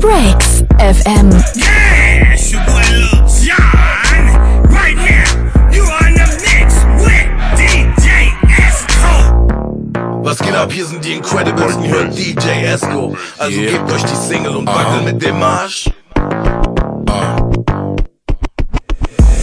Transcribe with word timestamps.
Breaks 0.00 0.62
FM. 0.78 1.32
Yeah, 1.56 2.32
it's 2.32 2.52
your 2.52 2.62
boy 2.64 2.82
Lil 2.90 3.26
Jon. 3.26 4.22
Right 4.70 4.96
now, 4.96 5.70
you 5.72 5.82
are 5.82 6.06
in 6.08 6.14
the 6.14 6.28
mix 6.46 6.84
with 7.02 7.28
DJ 7.58 8.30
Esco. 8.62 10.22
Was 10.22 10.38
geht 10.38 10.54
ab? 10.54 10.70
Hier 10.72 10.86
sind 10.86 11.04
die 11.04 11.14
Incredibles 11.14 11.76
und 11.76 11.88
hört 11.88 12.16
DJ 12.16 12.64
Esco. 12.66 13.16
Also 13.38 13.60
Yeah. 13.60 13.72
gebt 13.72 13.92
euch 13.92 14.02
die 14.04 14.14
Single 14.16 14.56
und 14.56 14.66
wackelt 14.66 15.04
mit 15.04 15.22
dem 15.22 15.38
Marsch. 15.38 15.90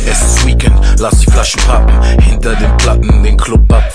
Es 0.08 0.22
ist 0.22 0.46
Weekend, 0.48 0.80
lass 1.00 1.20
die 1.20 1.30
Flaschen 1.32 1.62
pappen. 1.64 2.02
Hinter 2.22 2.56
den 2.56 2.76
Platten 2.78 3.24
den 3.24 3.38
Club 3.38 3.62
abfackeln. 3.74 3.95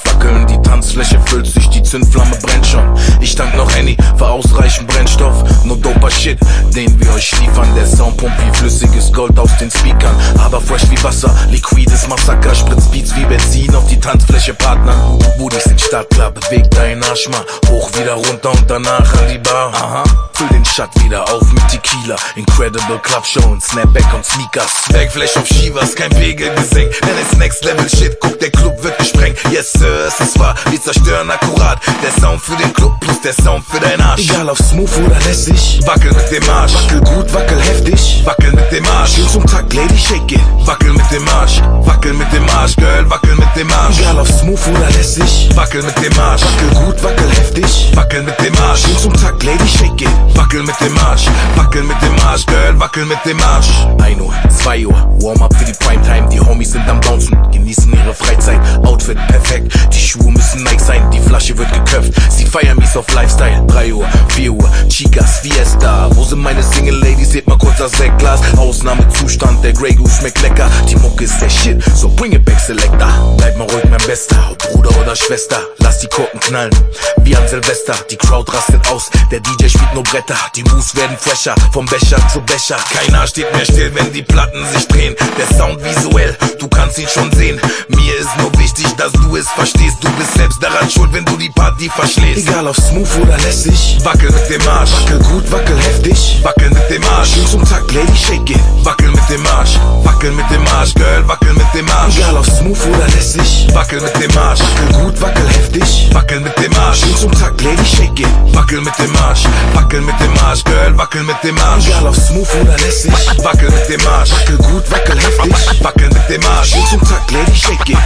Die 0.80 0.86
Tanzfläche 0.86 1.20
füllt 1.26 1.46
sich, 1.46 1.68
die 1.68 1.82
Zündflamme 1.82 2.34
brennt 2.40 2.66
schon. 2.66 2.82
Ich 3.20 3.34
dank 3.34 3.54
noch 3.54 3.70
Henny 3.70 3.98
für 4.16 4.26
ausreichend 4.26 4.88
Brennstoff. 4.88 5.44
No 5.62 5.74
doper 5.74 6.10
Shit, 6.10 6.38
den 6.74 6.98
wir 6.98 7.12
euch 7.12 7.38
liefern. 7.38 7.68
Der 7.76 7.86
Sound 7.86 8.16
pumpt 8.16 8.40
wie 8.40 8.57
flüssiges 8.57 9.12
Gold 9.12 9.38
aus 9.38 9.50
den 9.58 9.71
Speakern. 9.71 10.16
Aber 10.38 10.58
fresh 10.58 10.90
wie 10.90 11.02
Wasser, 11.04 11.36
liquides 11.50 12.08
Massaker. 12.08 12.54
Spritzt 12.54 12.90
Beats 12.90 13.14
wie 13.14 13.26
Benzin 13.26 13.74
auf 13.74 13.86
die 13.88 14.00
Tanzfläche, 14.00 14.54
Partner. 14.54 15.18
Budis 15.36 15.64
sind 15.64 15.79
startklar, 15.79 16.30
bewegt 16.30 16.74
deinen 16.74 17.04
Arsch 17.04 17.29
mal. 17.29 17.44
Hoch 17.68 17.90
wieder 17.99 18.14
runter 18.14 18.50
und 18.50 18.64
danach 18.66 19.12
an 19.21 19.29
die 19.30 19.38
Bar. 19.38 19.74
Aha. 19.74 20.29
Füll 20.40 20.49
den 20.49 20.64
Shut 20.64 20.89
wieder 21.04 21.22
auf 21.25 21.53
mit 21.53 21.68
Tequila. 21.68 22.17
Incredible 22.35 22.99
Club 23.03 23.26
Show 23.26 23.46
und 23.50 23.62
Snapback 23.62 24.07
und 24.14 24.25
Sneakers. 24.25 24.72
Backflash 24.90 25.36
auf 25.36 25.46
Shivas, 25.46 25.94
kein 25.94 26.08
Pegel 26.08 26.49
gesenkt. 26.54 26.99
Denn 27.03 27.18
es 27.21 27.36
Next 27.36 27.63
Level 27.63 27.86
Shit, 27.90 28.18
guck, 28.21 28.40
der 28.40 28.50
Club 28.50 28.82
wird 28.82 28.96
gesprengt. 28.96 29.36
Yes, 29.50 29.71
Sir, 29.72 30.07
es 30.08 30.18
ist 30.18 30.39
wahr, 30.39 30.54
wir 30.71 30.80
zerstören 30.80 31.30
akkurat. 31.30 31.79
Der 32.03 32.11
Sound 32.22 32.41
für 32.41 32.56
den 32.56 32.72
Club 32.72 32.98
plus 33.00 33.20
der 33.20 33.34
Sound 33.34 33.66
für 33.66 33.80
dein 33.80 34.00
Arsch. 34.00 34.30
Egal 34.30 34.48
ob 34.48 34.56
smooth 34.56 34.91
oder 35.05 35.19
lässig, 35.27 35.78
Wackel 35.84 36.11
mit 36.14 36.30
dem 36.30 36.48
Arsch. 36.48 36.72
wackel 36.72 37.00
gut, 37.00 37.34
wackel 37.34 37.61
heftig. 37.61 38.22
Wackel 38.25 38.52
mit 38.52 38.72
dem 38.72 38.86
Arsch. 38.88 39.16
Schön 39.16 39.28
zum 39.28 39.47
Takt, 39.47 39.75
Lady, 39.75 39.98
shake 39.98 40.33
it. 40.33 40.41
Wackel 40.64 40.94
mit 40.94 41.11
dem 41.12 41.28
Arsch. 41.28 41.61
Wackel 41.84 42.14
mit 42.14 42.33
dem 42.33 42.48
Arsch, 42.48 42.77
Girl, 42.77 43.11
wackel 43.11 43.34
mit 43.34 43.48
dem 43.56 43.70
Arsch. 43.70 43.98
Egal 43.98 44.18
ob 44.18 44.27
smooth 44.27 44.68
oder 44.68 44.88
lässig, 44.96 45.50
Wackel 45.55 45.83
mit 45.83 46.02
dem 46.02 46.18
Arsch. 46.18 46.41
wackel 46.42 46.83
gut, 46.83 47.02
wackel 47.02 47.30
heftig. 47.30 47.91
Wackel 47.94 48.22
mit 48.22 48.41
dem 48.41 48.56
Arsch. 48.58 48.84
Schön 48.84 48.96
zum 48.96 49.12
Takt, 49.12 49.42
Lady, 49.42 49.68
shake 49.68 50.00
it. 50.00 50.30
Wackel 50.34 50.62
mit 50.62 50.81
dem 50.81 50.98
Arsch, 50.98 51.27
wackel 51.56 51.83
mit 51.83 51.97
dem 52.03 52.19
Arsch, 52.27 52.47
Girl, 52.47 52.78
wackel 52.78 53.05
mit 53.05 53.19
dem 53.25 53.41
Arsch. 53.41 53.86
1 54.03 54.20
Uhr, 54.20 54.34
2 54.62 54.86
Uhr, 54.86 54.95
Warm-up 55.20 55.55
für 55.56 55.64
die 55.64 55.73
Primetime, 55.73 56.28
die 56.28 56.41
Homies 56.41 56.73
sind 56.73 56.89
am 56.89 57.00
Bouncen, 57.00 57.36
genießen 57.53 57.92
ihre 57.92 58.14
Freizeit, 58.14 58.61
Outfit 58.84 59.19
perfekt, 59.28 59.73
die 59.92 59.98
Schuhe 59.98 60.33
müssen 60.33 60.64
Nike 60.64 60.81
sein, 60.81 61.11
die 61.11 61.20
Flasche 61.20 61.56
wird 61.56 61.73
geköpft, 61.73 62.12
sie 62.31 62.47
feiern 62.47 62.77
mies 62.78 62.97
auf 62.97 63.12
Lifestyle. 63.12 63.64
3 63.69 63.92
Uhr, 63.92 64.06
4 64.28 64.53
Uhr, 64.53 64.70
Chicas, 64.89 65.39
Fiesta, 65.41 66.11
wo 66.14 66.25
sind 66.25 66.42
meine 66.42 66.62
Single-Ladies, 66.62 67.33
seht 67.33 67.47
mal 67.47 67.58
kurz 67.58 67.78
das 67.78 67.92
Sektglas, 67.92 68.41
Ausnahmezustand, 68.56 69.62
der 69.62 69.73
Grey 69.73 69.95
Goose 69.95 70.17
schmeckt 70.20 70.42
lecker, 70.42 70.69
die 70.89 70.97
Mucke 70.97 71.25
ist 71.25 71.41
der 71.41 71.51
Shit, 71.51 71.83
so 71.95 72.08
bring 72.08 72.33
it 72.33 72.45
back 72.45 72.58
Selector, 72.58 73.36
bleib 73.36 73.56
mal 73.56 73.69
ruhig 73.69 73.84
mein 73.89 74.05
Bester, 74.06 74.36
ob 74.51 74.58
Bruder 74.58 74.91
oder 75.01 75.14
Schwester, 75.14 75.58
lass 75.78 75.98
die 76.01 76.08
Korken 76.08 76.41
knallen, 76.41 76.75
wie 77.23 77.36
an 77.36 77.47
Silvester, 77.47 77.95
die 78.11 78.17
Crowd 78.17 78.51
rastet 78.53 78.86
aus, 78.89 79.11
der 79.31 79.41
DJ 79.41 79.69
spielt 79.69 79.95
nur 79.95 80.03
Bretter, 80.20 80.50
die 80.54 80.62
Moves 80.64 80.94
werden 80.96 81.16
fresher, 81.18 81.54
vom 81.72 81.86
Becher 81.86 82.18
zu 82.28 82.40
Becher, 82.42 82.76
keiner 82.92 83.26
steht 83.26 83.50
mehr 83.54 83.64
still, 83.64 83.94
wenn 83.94 84.12
die 84.12 84.22
Platten 84.22 84.66
sich 84.66 84.86
drehen, 84.88 85.14
der 85.38 85.56
Sound 85.56 85.82
visuell, 85.82 86.36
du 86.58 86.68
kannst 86.68 86.98
ihn 86.98 87.08
schon 87.08 87.32
sehen, 87.32 87.58
mir 87.88 88.16
ist 88.18 88.28
nur 88.38 88.52
wichtig, 88.58 88.86
dass 88.96 89.12
du 89.12 89.36
es 89.36 89.48
verstehst, 89.48 89.96
du 90.02 90.10
bist 90.12 90.34
selbst 90.34 90.62
daran 90.62 90.90
schuld, 90.90 91.10
wenn 91.12 91.24
du 91.24 91.36
die 91.36 91.48
Party 91.48 91.88
verschläfst. 91.88 92.48
Egal 92.48 92.66
ob 92.66 92.77
smooth 92.77 93.08
oder 93.22 93.38
lässig, 93.38 93.98
Wackel 94.04 94.30
mit 94.30 94.50
dem 94.50 94.68
Arsch, 94.68 94.90
wackel 94.92 95.18
gut, 95.20 95.50
wackel 95.52 95.78
heftig. 95.78 96.40
wackel 96.42 96.68
mit 96.68 96.90
dem 96.90 97.05
Arsch, 97.05 97.30
Schön 97.34 97.46
zum 97.46 97.64
Takt, 97.64 97.90
Lady, 97.92 98.16
shake 98.16 98.50
it. 98.50 98.60
wackel 98.84 99.10
mit 99.10 99.28
dem 99.30 99.46
Arsch, 99.46 99.78
wackel 100.05 100.32
mit 100.32 100.50
dem 100.50 100.66
Arsch, 100.68 100.92
Girl, 100.94 101.27
wackel 101.28 101.55
mit 101.55 101.66
dem 101.74 101.88
Arsch, 101.90 102.18
Egal 102.18 102.36
ob 102.36 102.44
smooth 102.46 102.86
oder 102.88 103.06
lässig, 103.08 103.68
wackel 103.72 104.00
mit 104.02 104.14
dem 104.20 104.38
Arsch, 104.38 104.61
wackel 104.61 105.02
gut, 105.02 105.20
wackel 105.20 105.48
heftig. 105.48 106.11
wackel 106.12 106.40
mit 106.40 106.58
dem 106.58 106.77
Arsch, 106.77 107.00
Schön 107.00 107.16
zum 107.16 107.33
Takt, 107.33 107.62
Lady, 107.62 107.86
shake 107.86 108.20
it. 108.20 108.28
wackel 108.55 108.80
mit 108.83 108.98
dem 108.98 109.16
Arsch, 109.16 109.45
wackel 109.74 109.99
mit 110.02 110.20
dem 110.20 110.38
Arsch, 110.44 110.64
Girl, 110.64 110.96
wackel 110.96 111.22
mit 111.22 111.36
dem 111.42 111.58
Arsch, 111.58 111.86
Egal 111.88 112.06
ob 112.06 112.14
smooth 112.16 112.48
oder 112.61 112.77
lässig, 112.78 113.12
wackel 113.42 113.70
mit 113.70 113.88
dem 113.88 114.06
Arsch, 114.08 114.30
wackel 114.33 114.56
gut, 114.56 114.90
wackel 114.90 115.18
heftig. 115.18 115.55
wackel 115.83 116.08
mit 116.08 116.28
dem 116.28 116.46
Arsch, 116.46 116.70
Schön 116.70 116.86
zum 116.86 117.00
Takt, 117.08 117.30
Lady, 117.30 117.55
shake 117.55 117.90
it. 117.90 117.98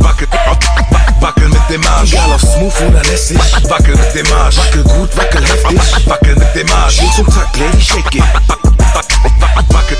wackel, 0.00 0.28
wackel 1.20 1.48
mit 1.48 1.70
dem 1.70 1.86
Arsch, 1.86 2.12
Egal 2.12 2.32
ob 2.32 2.40
smooth 2.40 2.88
oder 2.88 3.02
lässig, 3.04 3.38
wackel 3.68 3.96
mit 3.96 4.14
dem 4.14 4.32
Arsch, 4.34 4.58
wackel 4.58 4.82
gut, 4.84 5.16
wackel 5.16 5.44
heftig. 5.44 5.80
wackel 6.06 6.36
mit 6.36 6.54
dem 6.54 6.72
Arsch, 6.72 6.96
Schön 6.96 7.12
zum 7.12 7.26
Takt, 7.26 7.56
Lady, 7.56 7.80
shake 7.80 8.14
it. 8.14 8.65
Wackel, 8.96 9.96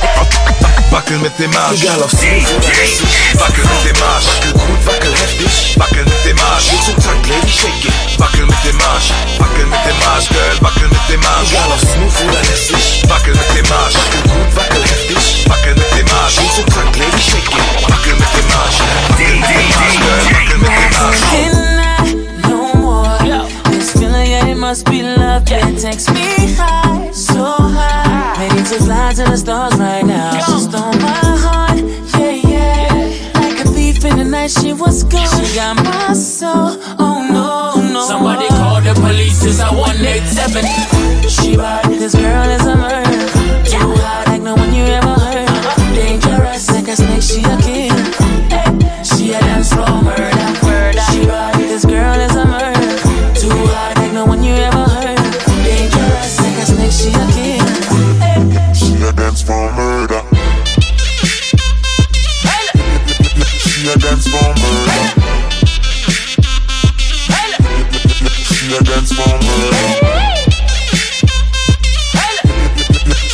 wackel 0.90 1.18
mit 1.18 1.38
dem 1.38 1.54
Arsch, 1.56 1.82
Egal 1.82 1.96
oder 1.96 2.06
lässig, 2.06 3.06
wackel 3.34 3.64
mit 3.64 3.84
dem 3.84 4.02
Arsch, 4.02 4.26
wackel 4.26 4.52
gut, 4.52 4.86
wackel 4.86 5.12
heftig. 5.12 5.76
wackel 5.76 6.04
mit 6.04 6.24
dem 6.24 6.38
Arsch, 6.40 6.70
Schön 6.70 6.82
zum 6.82 6.96
Takt, 6.96 7.26
Lady, 7.28 7.52
shake 7.52 7.92
wackel 8.18 8.46
mit 8.46 8.64
dem 8.64 8.80
Arsch, 8.80 9.12
wackel 9.38 9.66
mit 9.66 9.84
dem 9.84 10.08
Arsch, 10.08 10.28
Girl, 10.28 10.56
wackel 10.60 10.88
mit 10.88 11.08
dem 11.08 11.24
Arsch, 11.26 11.52
Egal 11.52 11.72
ob 11.72 11.80
smooth 11.80 12.28
oder 12.28 12.42
lässig, 12.48 13.02
wackel 13.08 13.34
mit 13.34 13.50
dem 13.56 13.72
Arsch, 13.72 13.94
wackel 13.94 14.22
gut, 14.32 14.56
wackel 14.56 14.82
heftig. 14.82 15.44
wackel 15.48 15.74
mit 15.74 15.90
dem 15.92 16.08
Arsch, 16.16 16.34
Schön 16.34 16.50
zum 16.56 16.66
Takt, 16.66 16.96
Lady, 16.96 17.20
shake 17.20 17.60
wackel 17.88 18.14
mit 18.16 18.32
dem 18.32 18.48
Arsch, 18.56 18.80
wackel 19.12 19.36
mit 19.36 19.48
dem 19.48 19.72
Arsch, 19.76 19.98
Girl, 20.00 20.24
wackel 20.32 20.58
mit 20.58 20.68
dem 20.68 20.72
Arsch. 20.72 20.85
Fly 28.86 29.12
to 29.12 29.24
the 29.24 29.36
stars 29.36 29.74
right 29.78 30.06
now. 30.06 30.30
She's 30.46 30.66
on 30.72 30.96
my 31.02 31.24
heart, 31.44 31.78
yeah, 32.18 32.30
yeah. 32.52 33.32
Like 33.34 33.58
a 33.64 33.68
thief 33.74 34.04
in 34.04 34.16
the 34.18 34.24
night, 34.24 34.50
she 34.50 34.72
was 34.72 35.02
gone. 35.02 35.26
She 35.44 35.56
got 35.56 35.74
my 35.82 36.12
soul, 36.12 36.70
oh 37.02 37.18
no, 37.36 37.82
no. 37.92 38.00
Somebody 38.06 38.46
call 38.48 38.80
the 38.80 38.94
police, 38.94 39.44
it's 39.44 39.58
a 39.60 39.68
187. 39.74 40.62
She 41.28 41.56
bad, 41.56 41.90
this 42.00 42.14
girl 42.14 42.48
is 42.56 42.64
a 42.66 42.76
murder. 42.76 43.26
Too 43.70 43.90
hot, 44.02 44.24
like 44.28 44.42
no 44.42 44.54
one 44.54 44.72
you 44.72 44.84
ever 44.84 45.14
heard. 45.24 45.48
Uh-huh. 45.48 45.94
Dangerous, 45.94 46.70
like 46.70 46.86
a 46.86 46.96
snake, 46.96 47.22
she 47.22 47.42
a 47.42 47.56
killer. 47.58 47.95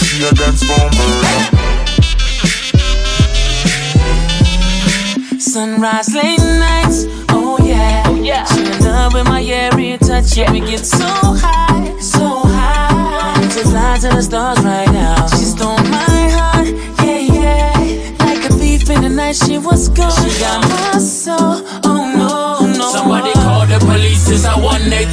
She 0.05 0.25
a 0.25 0.33
dance 0.33 0.63
murder. 0.69 1.09
Sunrise, 5.39 6.15
late 6.15 6.39
nights, 6.39 7.07
oh 7.29 7.59
yeah. 7.63 8.05
Oh, 8.07 8.15
yeah. 8.15 8.45
She 8.45 8.61
in 8.61 8.85
love 8.85 9.15
with 9.15 9.27
my 9.27 9.43
every 9.43 9.99
touch, 9.99 10.37
yeah. 10.37 10.51
We 10.53 10.61
get 10.61 10.85
so 10.85 11.07
high, 11.07 11.99
so 11.99 12.27
high. 12.45 13.41
To 13.43 13.63
fly 13.65 13.99
to 14.01 14.09
the 14.09 14.23
stars 14.23 14.65
right 14.65 14.92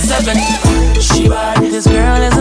187. 0.08 1.02
She 1.02 1.28
bad, 1.28 1.62
this 1.62 1.86
girl 1.86 2.22
is 2.22 2.39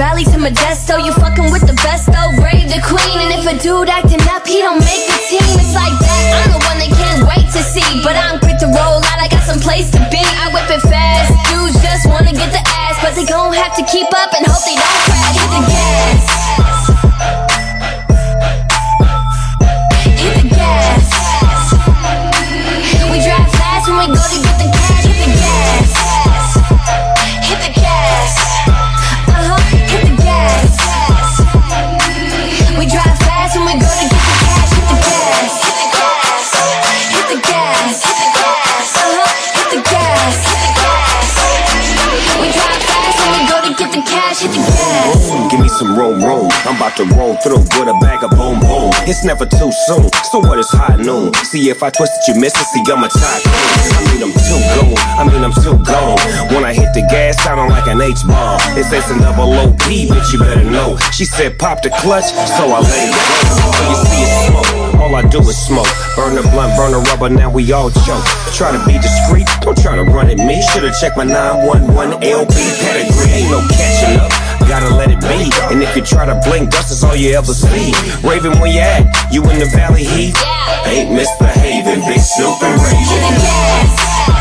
valley 0.00 0.24
to 0.24 0.40
Modesto. 0.40 0.96
You 0.96 1.12
fucking 1.12 1.52
with 1.52 1.68
the 1.68 1.76
best 1.84 2.08
though. 2.08 2.32
Rave 2.40 2.72
the 2.72 2.80
queen. 2.80 3.20
And 3.20 3.36
if 3.36 3.44
a 3.44 3.52
dude 3.60 3.92
acting 3.92 4.24
up, 4.32 4.48
he 4.48 4.64
don't 4.64 4.80
make 4.80 5.04
the 5.04 5.18
team. 5.28 5.44
It's 5.60 5.76
like 5.76 5.92
that. 5.92 6.24
I'm 6.40 6.56
the 6.56 6.62
one 6.64 6.80
they 6.80 6.88
can't 6.88 7.28
wait 7.28 7.44
to 7.52 7.60
see. 7.60 7.84
But 8.00 8.16
I'm 8.16 8.40
quick 8.40 8.56
to 8.64 8.68
roll 8.72 9.04
out, 9.04 9.18
I 9.20 9.28
got 9.28 9.44
some 9.44 9.60
place 9.60 9.92
to 9.92 10.00
be. 10.08 10.24
I 10.24 10.48
whip 10.56 10.72
it 10.72 10.80
fast. 10.88 11.36
Dudes 11.52 11.76
just 11.84 12.08
wanna 12.08 12.32
get 12.32 12.48
the 12.48 12.64
ass. 12.80 12.96
But 13.04 13.12
they 13.12 13.28
gon' 13.28 13.52
have 13.52 13.76
to 13.76 13.84
keep 13.92 14.08
up 14.16 14.32
and 14.32 14.48
hope 14.48 14.64
they 14.64 14.80
don't 14.80 15.09
about 46.90 47.08
to 47.08 47.16
roll 47.16 47.36
through 47.36 47.62
with 47.78 47.88
a 47.88 47.98
bag 48.00 48.22
of 48.24 48.30
boom, 48.30 48.60
boom. 48.60 48.90
It's 49.06 49.24
never 49.24 49.46
too 49.46 49.70
soon. 49.86 50.08
So 50.30 50.38
what 50.40 50.58
is 50.58 50.68
high 50.70 50.96
noon? 50.96 51.34
See 51.44 51.70
if 51.70 51.82
I 51.82 51.90
twist 51.90 52.12
it, 52.18 52.34
you 52.34 52.40
miss 52.40 52.54
it. 52.54 52.66
See, 52.66 52.82
I'm 52.90 53.04
a 53.04 53.08
tycoon. 53.08 53.52
I 53.52 54.02
mean, 54.10 54.22
I'm 54.22 54.32
too 54.32 54.60
gone. 54.74 54.98
I 55.18 55.22
mean, 55.28 55.42
I'm 55.44 55.52
too 55.52 55.78
gone. 55.84 56.18
When 56.54 56.64
I 56.64 56.72
hit 56.72 56.92
the 56.94 57.02
gas, 57.10 57.42
sounding 57.42 57.70
like 57.70 57.86
an 57.86 58.00
H 58.00 58.26
bomb. 58.26 58.60
It 58.76 58.84
says 58.84 59.10
a 59.10 59.18
double 59.18 59.52
OP, 59.52 59.78
bitch, 59.78 60.32
you 60.32 60.38
better 60.38 60.64
know. 60.64 60.96
She 61.12 61.24
said 61.24 61.58
pop 61.58 61.82
the 61.82 61.90
clutch, 62.00 62.32
so 62.58 62.64
I 62.70 62.80
let 62.80 62.90
it 62.90 63.14
go. 63.14 63.22
All 63.70 63.84
you 63.90 63.96
see 64.06 64.22
is 64.22 64.32
smoke. 64.48 65.00
All 65.00 65.14
I 65.14 65.22
do 65.22 65.40
is 65.40 65.56
smoke. 65.56 65.90
Burn 66.16 66.34
the 66.34 66.42
blunt, 66.42 66.76
burn 66.76 66.92
the 66.92 67.00
rubber, 67.10 67.30
now 67.30 67.50
we 67.50 67.70
all 67.72 67.90
choke. 67.90 68.24
Try 68.52 68.72
to 68.72 68.82
be 68.86 68.94
discreet, 68.98 69.46
don't 69.60 69.78
try 69.78 69.96
to 69.96 70.04
run 70.04 70.28
at 70.28 70.38
me. 70.38 70.60
Should've 70.72 70.94
checked 70.98 71.16
my 71.16 71.24
911 71.24 72.20
LB 72.20 72.56
pedigree. 72.82 73.32
Ain't 73.32 73.50
no 73.50 73.60
catching 73.68 74.18
up. 74.20 74.49
Gotta 74.70 74.94
let 74.94 75.10
it 75.10 75.20
be. 75.20 75.50
And 75.74 75.82
if 75.82 75.96
you 75.96 76.02
try 76.02 76.26
to 76.26 76.40
blink, 76.48 76.70
dust 76.70 76.92
is 76.92 77.02
all 77.02 77.16
you 77.16 77.34
ever 77.34 77.52
see. 77.52 77.92
Raven, 78.22 78.52
where 78.60 78.70
you 78.70 78.78
at? 78.78 79.32
You 79.32 79.42
in 79.50 79.58
the 79.58 79.66
valley 79.66 80.04
heat? 80.04 80.36
Ain't 80.86 81.10
misbehaving, 81.10 82.06
big 82.06 82.20
Snoop 82.20 82.62
and 82.62 82.80
Raven. 82.80 84.39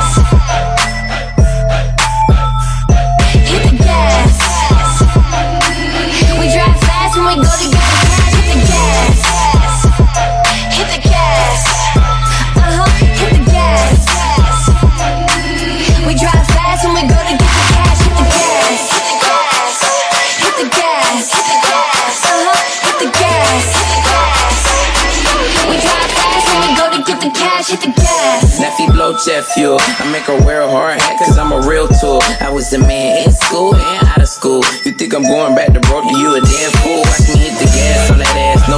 Hit 27.69 27.81
the 27.81 27.93
gas. 28.01 28.57
Neffy 28.57 28.91
blow 28.91 29.15
jet 29.23 29.45
fuel. 29.45 29.77
I 29.79 30.11
make 30.11 30.23
her 30.23 30.43
wear 30.43 30.61
a 30.61 30.67
hard 30.67 30.99
hat 30.99 31.19
cause 31.19 31.37
I'm 31.37 31.51
a 31.51 31.61
real 31.69 31.87
tool. 31.87 32.19
I 32.41 32.49
was 32.49 32.71
the 32.71 32.79
man 32.79 33.27
in 33.27 33.31
school 33.31 33.75
and 33.75 34.07
out 34.07 34.19
of 34.19 34.27
school. 34.27 34.63
You 34.83 34.91
think 34.91 35.13
I'm 35.13 35.21
going 35.21 35.53
back 35.53 35.73
to 35.73 35.79
broke? 35.79 36.09
You 36.09 36.33
a 36.33 36.41
damn 36.41 36.71
fool. 36.81 37.05
Watch 37.05 37.29
me 37.29 37.37
hit 37.37 37.59
the 37.61 37.65
gas. 37.69 38.09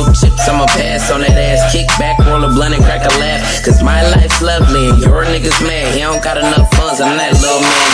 Chips, 0.09 0.47
I'ma 0.47 0.65
pass 0.73 1.11
on 1.11 1.21
that 1.21 1.35
ass. 1.35 1.71
Kick 1.73 1.87
back, 1.99 2.17
roll 2.25 2.43
a 2.43 2.49
blunt 2.49 2.73
and 2.73 2.83
crack 2.83 3.03
a 3.05 3.13
laugh. 3.19 3.41
Cause 3.65 3.83
my 3.83 4.01
life's 4.15 4.41
lovely 4.41 4.89
and 4.89 4.99
your 5.01 5.25
nigga's 5.25 5.59
mad. 5.61 5.93
He 5.93 6.01
don't 6.01 6.23
got 6.23 6.37
enough 6.37 6.71
funds. 6.73 7.01
I'm 7.01 7.17
that 7.17 7.33
little 7.37 7.59
man. 7.59 7.89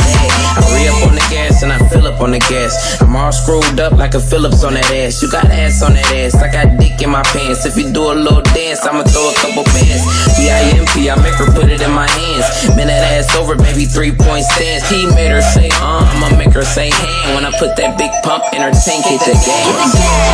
I 0.55 0.63
re 0.71 0.87
up 0.87 1.09
on 1.09 1.15
the 1.15 1.25
gas 1.33 1.63
and 1.63 1.73
I 1.73 1.79
fill 1.89 2.05
up 2.07 2.21
on 2.21 2.31
the 2.31 2.39
gas. 2.45 3.01
I'm 3.01 3.15
all 3.15 3.31
screwed 3.31 3.79
up 3.79 3.93
like 3.93 4.13
a 4.13 4.19
Phillips 4.21 4.63
on 4.63 4.75
that 4.75 4.85
ass. 4.93 5.21
You 5.21 5.31
got 5.31 5.45
ass 5.49 5.81
on 5.81 5.93
that 5.93 6.05
ass. 6.13 6.35
I 6.35 6.51
got 6.51 6.77
dick 6.77 7.01
in 7.01 7.09
my 7.09 7.23
pants. 7.33 7.65
If 7.65 7.75
you 7.77 7.91
do 7.91 8.11
a 8.11 8.15
little 8.15 8.45
dance, 8.53 8.85
I'ma 8.85 9.03
throw 9.03 9.33
a 9.33 9.35
couple 9.41 9.65
bands. 9.73 10.05
B-I-M-P, 10.37 11.09
I 11.09 11.15
make 11.19 11.35
her 11.41 11.49
put 11.57 11.71
it 11.73 11.81
in 11.81 11.91
my 11.91 12.07
hands. 12.07 12.45
Bend 12.77 12.89
that 12.89 13.01
ass 13.17 13.35
over, 13.35 13.55
baby, 13.55 13.85
three 13.85 14.13
point 14.13 14.45
stance. 14.45 14.87
He 14.89 15.05
made 15.17 15.31
her 15.31 15.41
say, 15.41 15.69
uh, 15.81 16.05
I'ma 16.05 16.37
make 16.37 16.53
her 16.53 16.63
say 16.63 16.91
hand. 16.93 17.35
When 17.35 17.45
I 17.45 17.51
put 17.57 17.75
that 17.77 17.97
big 17.97 18.11
pump 18.21 18.43
in 18.53 18.61
her 18.61 18.71
tank, 18.71 19.07
Hit 19.07 19.21
the 19.21 19.33
gas. 19.33 20.27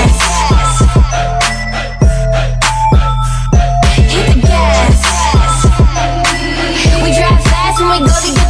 Gas. 4.64 5.66
We 7.04 7.10
drive 7.12 7.44
fast 7.44 7.80
when 7.82 7.90
we 7.92 8.08
go 8.08 8.14
to 8.14 8.43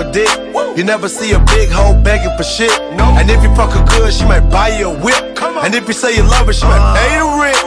a 0.00 0.12
dick. 0.12 0.28
You 0.76 0.84
never 0.84 1.08
see 1.08 1.32
a 1.32 1.38
big 1.52 1.68
hoe 1.70 1.94
begging 2.02 2.34
for 2.36 2.44
shit. 2.44 2.72
And 2.98 3.30
if 3.30 3.42
you 3.42 3.54
fuck 3.54 3.72
her 3.72 3.84
good, 3.84 4.12
she 4.12 4.24
might 4.24 4.48
buy 4.48 4.68
you 4.78 4.90
a 4.90 4.98
whip. 4.98 5.20
And 5.62 5.74
if 5.74 5.86
you 5.86 5.94
say 5.94 6.16
you 6.16 6.22
love 6.22 6.46
her, 6.46 6.52
she 6.52 6.64
might 6.64 6.84
pay 6.96 7.18
the 7.20 7.28
rent. 7.40 7.58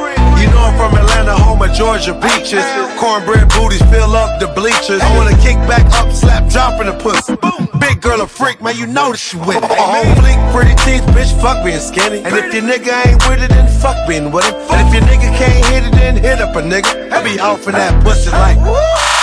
You 0.41 0.49
know 0.49 0.59
I'm 0.59 0.75
from 0.75 0.97
Atlanta, 0.97 1.37
home 1.37 1.61
of 1.61 1.71
Georgia 1.73 2.13
beaches. 2.13 2.65
Cornbread 2.99 3.47
booties 3.49 3.81
fill 3.93 4.15
up 4.15 4.39
the 4.39 4.47
bleachers. 4.47 4.99
I 5.01 5.15
wanna 5.15 5.37
kick 5.37 5.55
back 5.69 5.85
up, 5.93 6.11
slap, 6.11 6.49
drop 6.49 6.81
in 6.81 6.87
the 6.87 6.97
pussy. 6.99 7.37
Big 7.79 8.01
girl 8.01 8.21
a 8.21 8.27
freak, 8.27 8.61
man, 8.61 8.75
you 8.75 8.87
know 8.87 9.11
that 9.11 9.19
she 9.19 9.37
with 9.37 9.63
it. 9.63 9.71
Oh. 9.71 9.99
On 9.99 10.05
fleek, 10.19 10.39
pretty 10.51 10.75
teeth, 10.83 11.05
bitch, 11.15 11.31
fuck 11.39 11.63
being 11.63 11.79
skinny. 11.79 12.23
And 12.25 12.33
if 12.35 12.53
your 12.53 12.63
nigga 12.63 12.91
ain't 13.07 13.21
with 13.29 13.43
it, 13.43 13.49
then 13.49 13.67
fuck 13.79 13.95
being 14.07 14.31
with 14.31 14.45
him. 14.45 14.55
And 14.71 14.87
if 14.87 14.93
your 14.93 15.03
nigga 15.03 15.29
can't 15.37 15.65
hit 15.67 15.83
it, 15.87 15.91
then 15.93 16.17
hit 16.17 16.41
up 16.41 16.55
a 16.55 16.61
nigga. 16.61 17.11
I 17.11 17.23
be 17.23 17.39
off 17.39 17.67
in 17.67 17.73
that 17.73 18.03
pussy 18.03 18.31
like. 18.31 18.57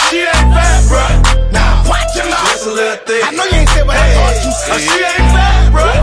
She 0.09 0.21
ain't 0.25 0.51
bad, 0.57 0.89
bro. 0.89 1.05
Now 1.53 1.85
watch 1.87 2.17
mouth. 2.17 2.30
Just 2.61 2.73
a 2.73 2.75
little 2.75 2.97
thick. 3.07 3.25
I 3.25 3.31
know 3.31 3.45
you 3.45 3.57
ain't 3.57 3.69
say 3.71 3.83
what 3.83 3.97
I 3.97 4.13
thought 4.13 4.45
you 4.45 4.53
said. 4.53 4.81
She 4.85 5.01
ain't 5.01 5.33
bad, 5.33 5.73
bro. 5.73 6.00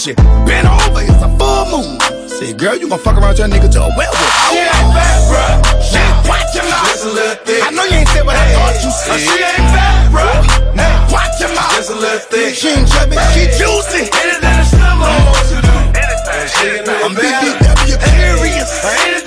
She 0.00 0.14
bent 0.14 0.64
over, 0.64 1.04
it's 1.04 1.20
a 1.20 1.28
full 1.36 1.68
moon. 1.68 2.00
Say, 2.26 2.54
girl, 2.54 2.74
you 2.74 2.88
gon' 2.88 2.98
fuck 3.00 3.20
around 3.20 3.36
your 3.36 3.48
nigga 3.48 3.68
to 3.68 3.84
a 3.84 3.90
werewolf. 3.92 4.32
She 4.48 4.56
ain't 4.56 4.96
fat, 4.96 5.20
bruh. 5.28 5.60
She 5.76 6.00
watch 6.24 6.54
your 6.56 6.64
mouth. 6.72 6.88
Just 6.88 7.04
a 7.04 7.12
little 7.12 7.36
thick. 7.44 7.60
I 7.60 7.68
know 7.68 7.84
you 7.84 8.00
ain't 8.00 8.08
said 8.08 8.24
what 8.24 8.32
I 8.32 8.48
thought 8.48 8.80
you 8.80 8.88
said. 8.96 9.20
She 9.20 9.28
ain't 9.28 9.68
fat, 9.76 10.08
bruh. 10.08 10.74
Now, 10.74 11.04
watch 11.12 11.36
your 11.36 11.52
mouth. 11.52 11.76
Just 11.76 11.90
a 11.90 12.00
little 12.00 12.16
thick. 12.32 12.56
She 12.56 12.68
ain't 12.72 12.88
chubby, 12.88 13.20
she 13.36 13.44
juicy. 13.60 14.08
Anything 14.08 14.56
a 14.56 14.64
slim 14.64 15.04
hoe 15.04 15.36
wants 15.36 15.52
to 15.52 15.60
do. 15.60 15.68
Do 15.68 16.92
I'm. 16.96 17.12
BBW 17.12 18.00
curious. 18.00 18.72
Anything 19.04 19.19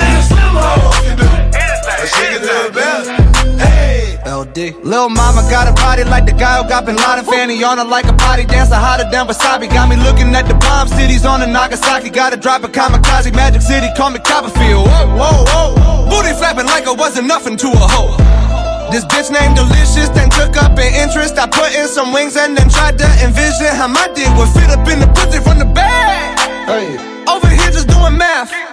LD. 4.53 4.85
Lil 4.85 5.09
mama 5.09 5.41
got 5.49 5.67
a 5.67 5.73
body 5.73 6.03
like 6.03 6.25
the 6.25 6.31
guy 6.31 6.61
who 6.61 6.69
got 6.69 6.85
Bin 6.85 6.95
Laden 6.95 7.25
Fanny 7.25 7.63
on 7.63 7.77
her 7.77 7.85
like 7.85 8.05
a 8.05 8.13
body 8.13 8.45
dancer 8.45 8.75
hotter 8.75 9.09
than 9.09 9.25
Wasabi 9.25 9.67
Got 9.69 9.89
me 9.89 9.97
looking 9.97 10.33
at 10.35 10.47
the 10.47 10.53
bomb 10.53 10.87
cities 10.87 11.25
on 11.25 11.39
the 11.39 11.47
Nagasaki 11.47 12.09
Gotta 12.09 12.37
drop 12.37 12.63
a 12.63 12.67
kamikaze, 12.67 13.33
Magic 13.33 13.61
City, 13.61 13.87
call 13.97 14.11
me 14.11 14.19
Copperfield 14.19 14.87
Whoa, 14.87 15.17
whoa, 15.17 15.43
whoa 15.49 16.09
Booty 16.09 16.33
flapping 16.37 16.67
like 16.67 16.85
it 16.85 16.97
wasn't 16.97 17.27
nothing 17.27 17.57
to 17.57 17.67
a 17.67 17.87
hoe 17.89 18.17
this 18.91 19.05
bitch 19.05 19.31
named 19.31 19.55
Delicious, 19.55 20.09
then 20.09 20.29
took 20.29 20.55
up 20.55 20.77
an 20.77 20.93
interest. 20.93 21.39
I 21.39 21.47
put 21.47 21.73
in 21.73 21.87
some 21.87 22.13
wings 22.13 22.37
and 22.37 22.55
then 22.55 22.69
tried 22.69 22.99
to 22.99 23.07
envision 23.25 23.73
how 23.73 23.87
my 23.87 24.07
dick 24.13 24.29
would 24.37 24.49
fit 24.49 24.69
up 24.69 24.87
in 24.87 24.99
the 24.99 25.07
pussy 25.07 25.41
from 25.41 25.57
the 25.57 25.65
back. 25.65 26.37
Hey. 26.69 26.93
Over 27.25 27.47
here 27.47 27.71
just 27.71 27.87
doing 27.87 28.15
math. 28.19 28.72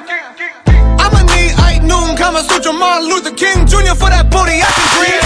Kama 2.20 2.44
Sutra, 2.44 2.76
Martin 2.76 3.08
Luther 3.08 3.32
King 3.32 3.64
Jr. 3.64 3.96
for 3.96 4.12
that 4.12 4.28
booty 4.28 4.60
I 4.60 4.68
can 4.68 4.88
breathe. 5.00 5.24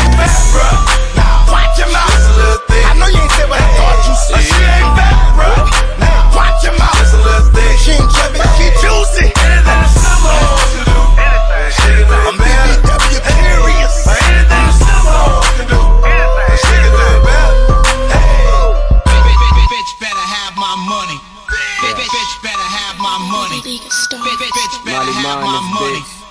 Now, 1.18 1.42
watch 1.50 1.74
your 1.74 1.90
mouth. 1.90 2.06
Just 2.06 2.30
a 2.30 2.38
little 2.38 2.62
thick. 2.70 2.86
I 2.86 2.94
know 2.94 3.10
you 3.10 3.18
ain't 3.18 3.34
said 3.34 3.50
what 3.50 3.58
I 3.58 3.66
thought 3.74 3.98
you 4.06 4.14
said. 4.14 4.38
She 4.46 4.54
ain't 4.62 4.94
fat, 4.94 5.34
bruh. 5.34 5.58
Now, 5.98 6.30
watch 6.38 6.62
your 6.62 6.78
mouth. 6.78 6.94
Just 6.94 7.18
a 7.18 7.26
little 7.26 7.50
thick. 7.50 7.74
She 7.82 7.98
ain't 7.98 8.06
chubby, 8.14 8.38
she 8.54 8.70
juicy. 8.78 9.26
Anything 9.26 9.74
a 9.74 9.90
slim 9.90 10.22
hoe 10.22 10.38
wants 10.54 10.70
to 10.70 10.86
do. 10.86 10.94
She 11.74 11.90
can 11.98 12.06
do 12.06 12.14
I'm 12.14 12.38
it 12.38 12.46
better. 12.46 12.78
BBW 12.78 13.26
curious. 13.42 13.94
Anything 14.06 14.54
a 14.54 14.74
slim 14.78 15.02
hoe 15.02 15.34
wants 15.34 15.50
to 15.58 15.64
do. 15.66 15.80
She 16.62 16.74
can 16.78 16.94
do 16.94 17.02
it 17.10 17.26
better. 17.26 17.58
Bitch 19.66 19.92
better 19.98 20.26
have 20.30 20.54
my 20.54 20.78
money. 20.86 21.18
Bitch, 21.82 22.06
bitch 22.06 22.34
better 22.38 22.68
have 22.70 22.96
my 23.02 23.18
money. 23.34 23.58
Bitch, 23.66 23.82
bitch 23.82 23.98
better 23.98 24.22
have 24.22 24.30
my 24.30 24.30
money. 24.30 24.38
Bitch, 24.38 24.46
bitch 24.46 24.76
better 24.86 25.10
have 25.26 25.42
my 25.42 25.58
money. 25.74 26.23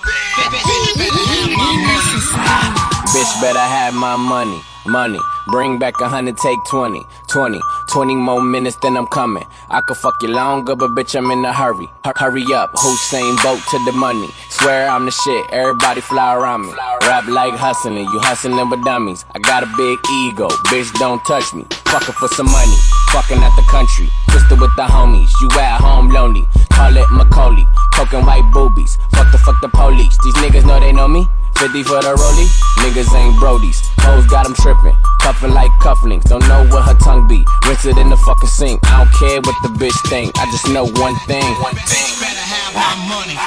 Bitch 3.14 3.40
better 3.40 3.58
have 3.58 3.94
my 3.94 4.16
money, 4.16 4.60
money. 4.86 5.18
Bring 5.48 5.78
back 5.78 6.00
a 6.00 6.08
hundred, 6.08 6.36
take 6.38 6.58
20, 6.68 7.04
20, 7.28 7.60
20 7.90 8.14
more 8.16 8.42
minutes, 8.42 8.76
then 8.82 8.96
I'm 8.96 9.06
coming. 9.06 9.44
I 9.70 9.80
could 9.82 9.96
fuck 9.96 10.14
you 10.22 10.28
longer, 10.28 10.74
but 10.74 10.90
bitch, 10.90 11.14
I'm 11.16 11.30
in 11.30 11.44
a 11.44 11.52
hurry. 11.52 11.86
Hu- 12.04 12.12
Hurry 12.16 12.44
up, 12.52 12.70
Hussein 12.74 13.36
boat 13.44 13.60
to 13.70 13.78
the 13.84 13.92
money. 13.92 14.28
Swear 14.50 14.88
I'm 14.88 15.04
the 15.04 15.12
shit, 15.12 15.46
everybody 15.52 16.00
fly 16.00 16.34
around 16.34 16.62
me. 16.66 16.72
Rap 17.02 17.26
like 17.28 17.54
hustling, 17.54 17.98
you 17.98 18.18
hustling 18.20 18.68
with 18.68 18.82
dummies. 18.84 19.24
I 19.34 19.38
got 19.38 19.62
a 19.62 19.66
big 19.76 19.98
ego, 20.10 20.48
bitch, 20.72 20.92
don't 20.98 21.22
touch 21.26 21.54
me. 21.54 21.64
Fucking 21.94 22.18
for 22.18 22.26
some 22.34 22.50
money, 22.50 22.74
fucking 23.14 23.38
at 23.38 23.54
the 23.54 23.62
country. 23.70 24.10
Twisted 24.26 24.58
with 24.58 24.74
the 24.74 24.82
homies, 24.82 25.30
you 25.38 25.46
at 25.62 25.78
home 25.78 26.10
lonely. 26.10 26.42
Call 26.74 26.90
it 26.90 27.06
Macaulay, 27.14 27.62
coking 27.94 28.26
white 28.26 28.42
boobies. 28.50 28.98
Fuck 29.14 29.30
the 29.30 29.38
fuck 29.38 29.54
the 29.62 29.68
police, 29.68 30.18
these 30.24 30.34
niggas 30.42 30.66
know 30.66 30.80
they 30.80 30.90
know 30.90 31.06
me. 31.06 31.22
50 31.54 31.86
for 31.86 32.02
the 32.02 32.18
rollie, 32.18 32.50
niggas 32.82 33.06
ain't 33.14 33.38
brodies. 33.38 33.78
Hoes 34.02 34.26
got 34.26 34.42
them 34.42 34.58
tripping, 34.58 34.96
cuffing 35.22 35.54
like 35.54 35.70
cufflinks. 35.78 36.26
Don't 36.26 36.42
know 36.50 36.66
what 36.74 36.82
her 36.82 36.98
tongue 36.98 37.28
be. 37.28 37.46
Rinse 37.62 37.86
it 37.86 37.96
in 37.96 38.10
the 38.10 38.18
fucking 38.26 38.50
sink. 38.50 38.82
I 38.90 38.98
don't 38.98 39.14
care 39.14 39.38
what 39.46 39.54
the 39.62 39.70
bitch 39.78 39.94
think. 40.10 40.34
I 40.34 40.50
just 40.50 40.66
know 40.74 40.90
one 40.98 41.14
thing. 41.30 41.46
Bitch 41.46 42.18
better 42.18 42.42
have 42.42 42.74
my 42.74 43.06
money. 43.06 43.38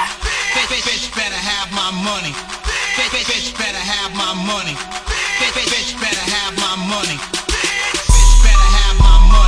Bitch, 0.55 1.11
better 1.11 1.35
have 1.35 1.67
my 1.75 1.91
money. 1.99 2.31
Bitch 2.95 3.51
better 3.59 3.75
have 3.75 4.15
my 4.15 4.31
money. 4.47 4.96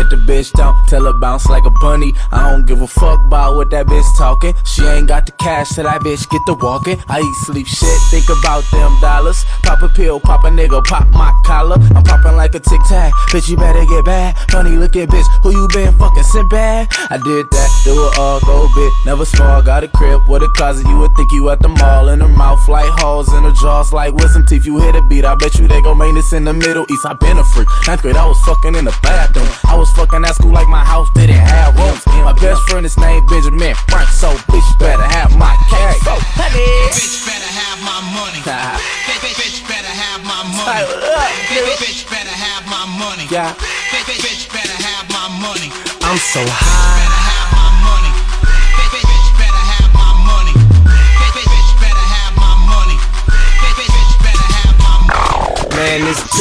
If 0.00 0.08
the 0.08 0.16
bitch 0.16 0.50
don't, 0.52 0.74
tell 0.88 1.04
her 1.04 1.12
bounce 1.12 1.46
like 1.46 1.66
a 1.66 1.70
bunny. 1.70 2.14
I 2.32 2.50
don't 2.50 2.64
give 2.64 2.80
a 2.80 2.86
fuck 2.86 3.20
about 3.26 3.56
what 3.56 3.68
that 3.70 3.84
bitch 3.84 4.16
talking. 4.16 4.54
She 4.64 4.82
ain't 4.82 5.08
got 5.08 5.26
the 5.26 5.32
cash, 5.32 5.68
so 5.68 5.82
that 5.82 6.00
bitch 6.00 6.24
get 6.30 6.40
to 6.46 6.54
walking. 6.54 6.96
I 7.06 7.20
eat 7.20 7.36
sleep 7.44 7.66
shit, 7.66 7.98
think 8.10 8.24
about 8.32 8.64
them 8.72 8.96
dollars. 9.00 9.44
Pop 9.62 9.82
a 9.82 9.88
pill, 9.88 10.18
pop 10.18 10.44
a 10.44 10.48
nigga, 10.48 10.82
pop 10.84 11.06
my 11.10 11.30
collar. 11.44 11.76
I'm 11.94 12.02
popping 12.02 12.34
like 12.34 12.54
a 12.54 12.60
tic 12.60 12.80
tac. 12.88 13.12
Bitch, 13.28 13.50
you 13.50 13.58
better 13.58 13.84
get 13.84 14.04
back. 14.06 14.38
Funny 14.50 14.70
looking 14.70 15.06
bitch, 15.06 15.28
who 15.42 15.50
you 15.52 15.68
been 15.68 15.92
fucking 15.98 16.22
sent 16.24 16.48
back? 16.48 16.88
I 17.10 17.18
did 17.20 17.44
that, 17.50 17.68
do 17.84 17.92
it 17.92 18.18
all, 18.18 18.40
go 18.40 18.68
bit. 18.74 18.92
Never 19.04 19.26
small, 19.26 19.60
got 19.60 19.84
a 19.84 19.88
crib 19.88 20.26
with 20.28 20.42
a 20.42 20.48
closet. 20.56 20.88
You 20.88 20.96
would 20.96 21.12
think 21.14 21.30
you 21.32 21.50
at 21.50 21.60
the 21.60 21.68
mall. 21.68 22.08
In 22.08 22.20
her 22.20 22.28
mouth 22.28 22.66
like 22.68 22.88
holes, 23.04 23.28
in 23.34 23.44
her 23.44 23.52
jaws 23.60 23.92
like 23.92 24.14
wisdom 24.14 24.46
teeth. 24.46 24.64
You 24.64 24.78
hit 24.78 24.96
a 24.96 25.02
beat, 25.02 25.26
I 25.26 25.34
bet 25.34 25.58
you 25.58 25.68
they 25.68 25.82
gon' 25.82 25.98
make 25.98 26.14
this 26.14 26.32
in 26.32 26.44
the 26.44 26.54
Middle 26.54 26.86
East. 26.90 27.04
I 27.04 27.12
been 27.12 27.36
a 27.36 27.44
freak. 27.44 27.68
Ninth 27.86 28.00
grade, 28.00 28.16
I 28.16 28.26
was 28.26 28.40
fucking 28.48 28.74
in 28.76 28.86
the 28.86 28.96
bathroom. 29.02 29.48
I 29.68 29.76
was 29.76 29.89
fucking 29.96 30.24
at 30.24 30.34
school 30.34 30.52
like 30.52 30.68
my 30.68 30.84
house 30.84 31.08
didn't 31.14 31.36
have 31.36 31.76
rooms. 31.76 32.04
My 32.06 32.32
best 32.32 32.62
friend 32.68 32.84
is 32.84 32.96
named 32.98 33.26
Benjamin 33.28 33.74
Frank, 33.88 34.08
so 34.08 34.30
bitch 34.50 34.70
better 34.78 35.02
have 35.02 35.36
my 35.36 35.54
cash. 35.70 35.98
So, 36.04 36.14
honey. 36.36 36.66
Bitch 36.90 37.26
better 37.26 37.52
have 37.52 37.78
my 37.82 38.00
money. 38.14 38.40
Bitch, 39.10 39.20
bitch, 39.20 39.36
bitch 39.36 39.68
better 39.68 39.92
have 39.92 40.22
my 40.24 40.42
money. 40.42 40.86
Bitch, 41.78 42.08
better 42.10 42.30
have 42.30 42.64
my 42.66 42.84
money. 42.98 43.26
Yeah. 43.30 43.54
Bitch 43.54 44.48
better 44.52 44.76
have 44.82 45.08
my 45.10 45.28
money. 45.40 45.70
I'm 46.02 46.18
so 46.18 46.40
high. 46.46 47.29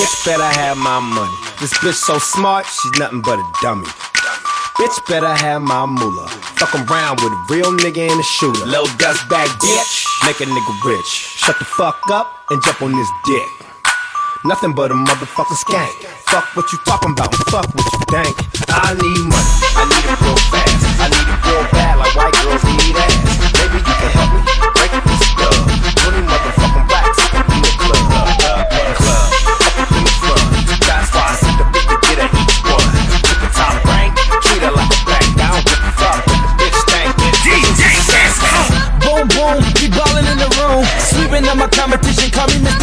Bitch 0.09 0.25
better 0.25 0.59
have 0.59 0.77
my 0.77 0.99
money. 0.99 1.31
This 1.59 1.73
bitch 1.79 1.93
so 1.93 2.17
smart, 2.17 2.65
she's 2.65 2.99
nothing 2.99 3.21
but 3.21 3.37
a 3.37 3.45
dummy. 3.61 3.85
Bitch 4.77 4.97
better 5.07 5.33
have 5.33 5.61
my 5.61 5.85
moolah. 5.85 6.27
Fuck 6.57 6.73
around 6.73 7.19
with 7.21 7.33
a 7.33 7.45
real 7.49 7.71
nigga 7.77 8.09
and 8.09 8.19
a 8.19 8.23
shooter. 8.23 8.65
Low 8.65 8.85
dust 8.97 9.27
bag 9.29 9.49
bitch, 9.61 10.05
make 10.25 10.39
a 10.39 10.45
nigga 10.45 10.85
rich. 10.85 11.05
Shut 11.05 11.59
the 11.59 11.65
fuck 11.65 11.99
up 12.09 12.27
and 12.49 12.61
jump 12.63 12.81
on 12.81 12.91
this 12.93 13.09
dick. 13.25 13.49
Nothing 14.45 14.73
but 14.73 14.89
a 14.89 14.95
motherfucking 14.95 15.59
skank. 15.67 15.93
Fuck 16.31 16.55
what 16.55 16.71
you 16.71 16.79
talking 16.85 17.11
about, 17.11 17.35
fuck 17.51 17.67
what 17.75 17.85
you 17.93 17.99
think. 18.09 18.35
I 18.69 18.93
need 18.93 19.23
money, 19.29 19.53
I 19.77 19.83
need 19.93 20.05
it 20.09 20.18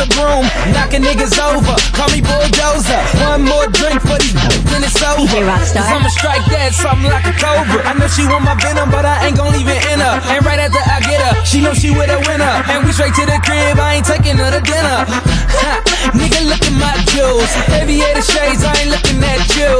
call 0.06 0.30
me 0.30 0.42
Broom. 0.42 0.74
Knocking 0.74 1.02
niggas 1.02 1.38
over, 1.38 1.74
call 1.94 2.08
me 2.10 2.20
Bulldozer. 2.20 3.00
One 3.26 3.42
more 3.42 3.66
drink 3.68 4.00
for 4.02 4.18
these 4.18 4.34
then 4.70 4.84
it's 4.84 5.00
over. 5.02 5.24
DJ 5.24 5.46
Rockstar. 5.46 5.82
Cause 5.82 5.92
I'ma 5.92 6.08
strike 6.08 6.44
that 6.52 6.74
something 6.74 7.10
like 7.10 7.26
a 7.26 7.34
cobra. 7.36 7.80
I 7.86 7.94
know 7.96 8.08
she 8.08 8.26
want 8.26 8.44
my 8.44 8.54
venom, 8.60 8.90
but 8.90 9.04
I 9.04 9.26
ain't 9.26 9.36
gon' 9.36 9.52
leave 9.52 9.68
it 9.68 9.80
in 9.92 10.00
her. 10.00 10.16
And 10.32 10.44
right 10.44 10.60
after 10.60 10.82
I 10.82 11.00
get 11.00 11.20
her, 11.22 11.32
she 11.44 11.62
know 11.62 11.74
she 11.74 11.90
with 11.90 12.10
a 12.10 12.20
winner. 12.28 12.54
And 12.68 12.84
we 12.84 12.92
straight 12.92 13.14
to 13.16 13.24
the 13.24 13.38
crib, 13.42 13.78
I 13.78 14.00
ain't 14.00 14.06
taking 14.06 14.36
her 14.36 14.50
to 14.50 14.60
dinner. 14.60 14.98
Ha, 15.06 15.72
nigga, 16.12 16.44
look 16.44 16.60
at 16.60 16.76
my 16.76 16.94
jewels. 17.14 17.50
Aviator 17.72 18.22
shades, 18.22 18.62
I 18.64 18.72
ain't 18.84 18.90
looking 18.92 19.20
at 19.24 19.42
you. 19.56 19.72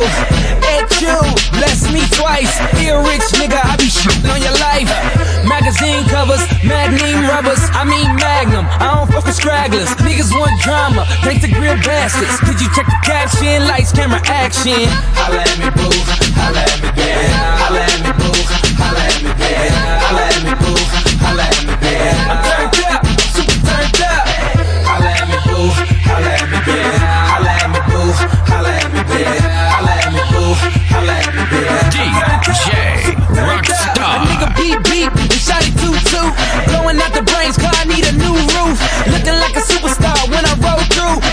At 0.77 0.89
you, 1.03 1.19
bless 1.59 1.87
me 1.93 2.03
twice. 2.17 2.57
Be 2.79 2.89
a 2.89 2.99
rich 2.99 3.27
nigga, 3.37 3.59
I 3.59 3.77
be 3.77 3.91
shitting 3.91 4.29
on 4.31 4.41
your 4.41 4.57
life. 4.59 4.91
Magazine 5.45 6.03
cover 6.09 6.27
rubbers, 6.27 6.65
magnum 6.65 7.23
rubbers, 7.29 7.63
I 7.71 7.85
mean 7.85 8.17
magnum. 8.17 8.67
I 8.67 8.95
don't 8.95 9.11
fuck 9.11 9.27
with 9.27 9.37
stragglers. 9.37 9.89
Niggas 10.17 10.33
want 10.33 10.59
drama, 10.63 11.05
thanks 11.21 11.45
to 11.45 11.53
grill 11.53 11.77
bastards. 11.85 12.41
Did 12.41 12.57
you 12.59 12.73
check 12.73 12.87
the 12.87 12.97
caption? 13.05 13.69
Lights, 13.69 13.93
camera, 13.93 14.17
action. 14.25 14.89
Holla 15.13 15.45
at 15.45 15.61
me, 15.61 15.69
boo. 15.77 15.93
Holla 16.33 16.57
at 16.57 16.81
me, 16.81 16.89
baby. 16.97 17.29
Holla 17.61 17.85
at 17.85 18.01
me, 18.01 18.17
boo. 18.17 18.33
Holla 18.81 19.05
at 19.13 19.21
me, 19.21 19.29
baby. 19.37 19.77
Holla 19.77 20.25
at 20.25 20.41
me, 20.41 20.57
boo. 20.57 20.73
Holla 21.21 21.45
at 21.45 21.61
me, 21.69 21.77
baby. 21.85 22.17
I'm 22.33 22.41
turned 22.49 22.81
up, 22.97 23.05
super 23.29 23.61
turned 23.61 24.01
up. 24.09 24.25
Holla 24.89 25.21
at 25.21 25.29
me, 25.29 25.37
boo. 25.53 25.69
Holla 26.09 26.33
at 26.33 26.49
me, 26.49 26.65
baby. 26.65 26.97
Holla 26.97 27.53
at 27.53 27.69
me, 27.77 27.81
boo. 27.93 28.09
Holla 28.49 28.73
at 28.73 28.89
me, 28.89 29.05
baby. 29.13 29.37
Holla 29.69 30.01
at 30.01 30.17
me, 30.17 30.25
boo. 30.33 30.57
Holla 30.97 31.13
at 31.13 31.29
me, 31.37 31.45
baby. 31.53 31.77
DJ 31.93 32.25
Rockstar. 33.37 34.17
A 34.17 34.25
nigga 34.33 34.49
beep 34.57 34.81
beep 34.89 35.13
and 35.13 35.29
shotty 35.37 35.77
toot 35.77 36.01
toot. 36.09 36.33
Blowing 36.73 36.97
out 37.05 37.13
the 37.13 37.21
brains, 37.21 37.61
car 37.61 37.69
I 37.77 37.85
need 37.85 38.09
a 38.09 38.17
new 38.17 38.33
roof. 38.57 38.81
Looking 39.13 39.36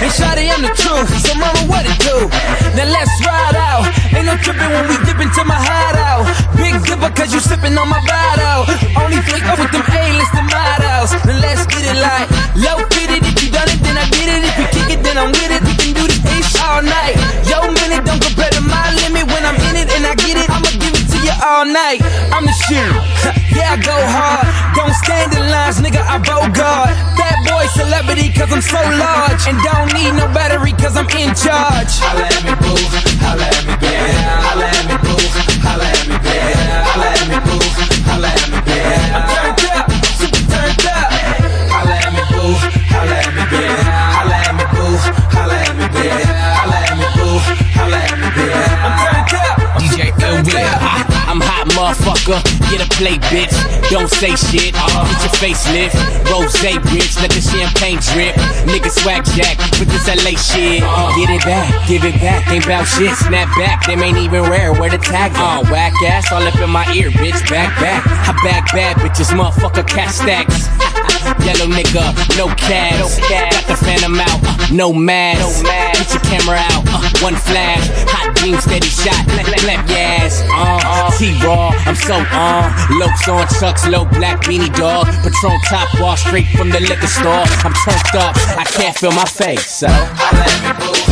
And 0.04 0.12
shotty, 0.12 0.52
I'm 0.52 0.60
the 0.60 0.76
truth. 0.76 1.08
So 1.24 1.32
mama, 1.40 1.64
what 1.64 1.88
it 1.88 1.96
do? 2.04 2.28
Now 2.76 2.92
let's 2.92 3.16
ride 3.24 3.56
out. 3.56 3.88
Ain't 4.12 4.28
no 4.28 4.36
tripping 4.36 4.68
when 4.68 4.84
we 4.92 5.00
dip 5.08 5.16
into 5.16 5.48
my 5.48 5.56
hideout. 5.56 6.28
Big 6.60 6.76
dipper 6.84 7.08
cause 7.16 7.32
you 7.32 7.40
sipping 7.40 7.72
on 7.80 7.88
my 7.88 8.04
bottle. 8.04 8.68
Only 9.00 9.24
flick 9.24 9.48
up 9.48 9.56
with 9.64 9.72
them 9.72 9.80
A-list 9.88 10.36
models. 10.36 10.52
Now 10.52 10.73
I'm 28.54 28.62
so 28.62 28.78
large. 28.78 29.48
And 29.48 29.58
don't 29.64 29.92
need 29.98 30.14
no 30.14 30.28
battery, 30.30 30.74
cause 30.74 30.96
I'm 30.96 31.10
in 31.18 31.34
charge. 31.34 31.98
Holla 31.98 32.30
at 32.30 32.44
me, 32.46 32.54
boo. 32.62 32.78
Holla 33.18 33.50
at 33.50 33.66
me, 33.66 33.74
baby. 33.82 34.14
Holla 34.46 34.66
at 34.70 34.86
me, 34.86 34.96
boo. 35.02 35.18
Holla 35.66 35.93
Get 52.24 52.80
a 52.80 52.88
plate, 52.96 53.20
bitch. 53.28 53.52
Don't 53.92 54.08
say 54.08 54.32
shit. 54.40 54.72
Uh-huh. 54.76 55.04
Get 55.12 55.28
your 55.28 55.36
face 55.44 55.68
lift. 55.76 55.96
Rose, 56.32 56.56
bitch. 56.56 57.20
Let 57.20 57.32
the 57.36 57.44
champagne 57.44 58.00
drip. 58.00 58.36
Nigga 58.64 58.88
swag 58.88 59.26
jack 59.36 59.60
with 59.76 59.92
this 59.92 60.08
LA 60.08 60.40
shit. 60.40 60.84
Uh-huh. 60.84 61.12
Get 61.20 61.30
it 61.36 61.44
back, 61.44 61.68
give 61.88 62.06
it 62.06 62.16
back. 62.22 62.48
Ain't 62.48 62.66
bout 62.66 62.86
shit. 62.86 63.12
Snap 63.18 63.52
back. 63.60 63.86
Them 63.86 64.02
ain't 64.02 64.18
even 64.18 64.44
rare. 64.44 64.72
Where 64.72 64.90
the 64.90 65.00
tag 65.00 65.32
uh-huh. 65.36 65.68
on? 65.68 65.72
whack 65.72 65.92
ass 66.08 66.32
all 66.32 66.44
up 66.44 66.56
in 66.56 66.70
my 66.70 66.88
ear, 66.96 67.12
bitch. 67.12 67.44
Back, 67.50 67.76
back. 67.82 68.08
I 68.08 68.32
back 68.44 68.72
bad 68.72 68.96
bitches, 68.98 69.36
motherfucker. 69.36 69.86
Cat 69.86 70.12
stacks. 70.12 70.83
Yellow 71.44 71.68
nigga, 71.68 72.16
no 72.38 72.48
cash. 72.56 73.20
Got 73.28 73.68
the 73.68 73.76
phantom 73.76 74.16
out, 74.16 74.40
uh, 74.48 74.68
no 74.72 74.94
mask. 74.94 75.64
Get 75.64 76.08
your 76.14 76.24
camera 76.24 76.64
out, 76.72 76.88
uh, 76.88 77.04
one 77.20 77.36
flash. 77.36 77.84
Hot 78.08 78.32
beam, 78.40 78.56
steady 78.64 78.88
shot. 78.88 79.20
Clap 79.60 79.84
your 79.90 79.98
ass. 80.00 80.42
Uh, 80.48 81.12
T-Raw, 81.20 81.76
I'm 81.86 81.96
so 81.96 82.16
on. 82.16 82.72
Lokes 82.96 83.28
on 83.28 83.48
chucks, 83.60 83.86
low 83.88 84.06
black 84.06 84.42
beanie 84.44 84.74
dog. 84.76 85.08
Patron 85.20 85.60
top 85.68 85.88
wall 86.00 86.16
straight 86.16 86.48
from 86.56 86.70
the 86.70 86.80
liquor 86.80 87.08
store. 87.12 87.44
I'm 87.68 87.76
turned 87.84 88.16
up, 88.24 88.36
I 88.56 88.64
can't 88.64 88.96
feel 88.96 89.12
my 89.12 89.26
face. 89.26 89.68
So, 89.70 89.88
me, 89.88 91.03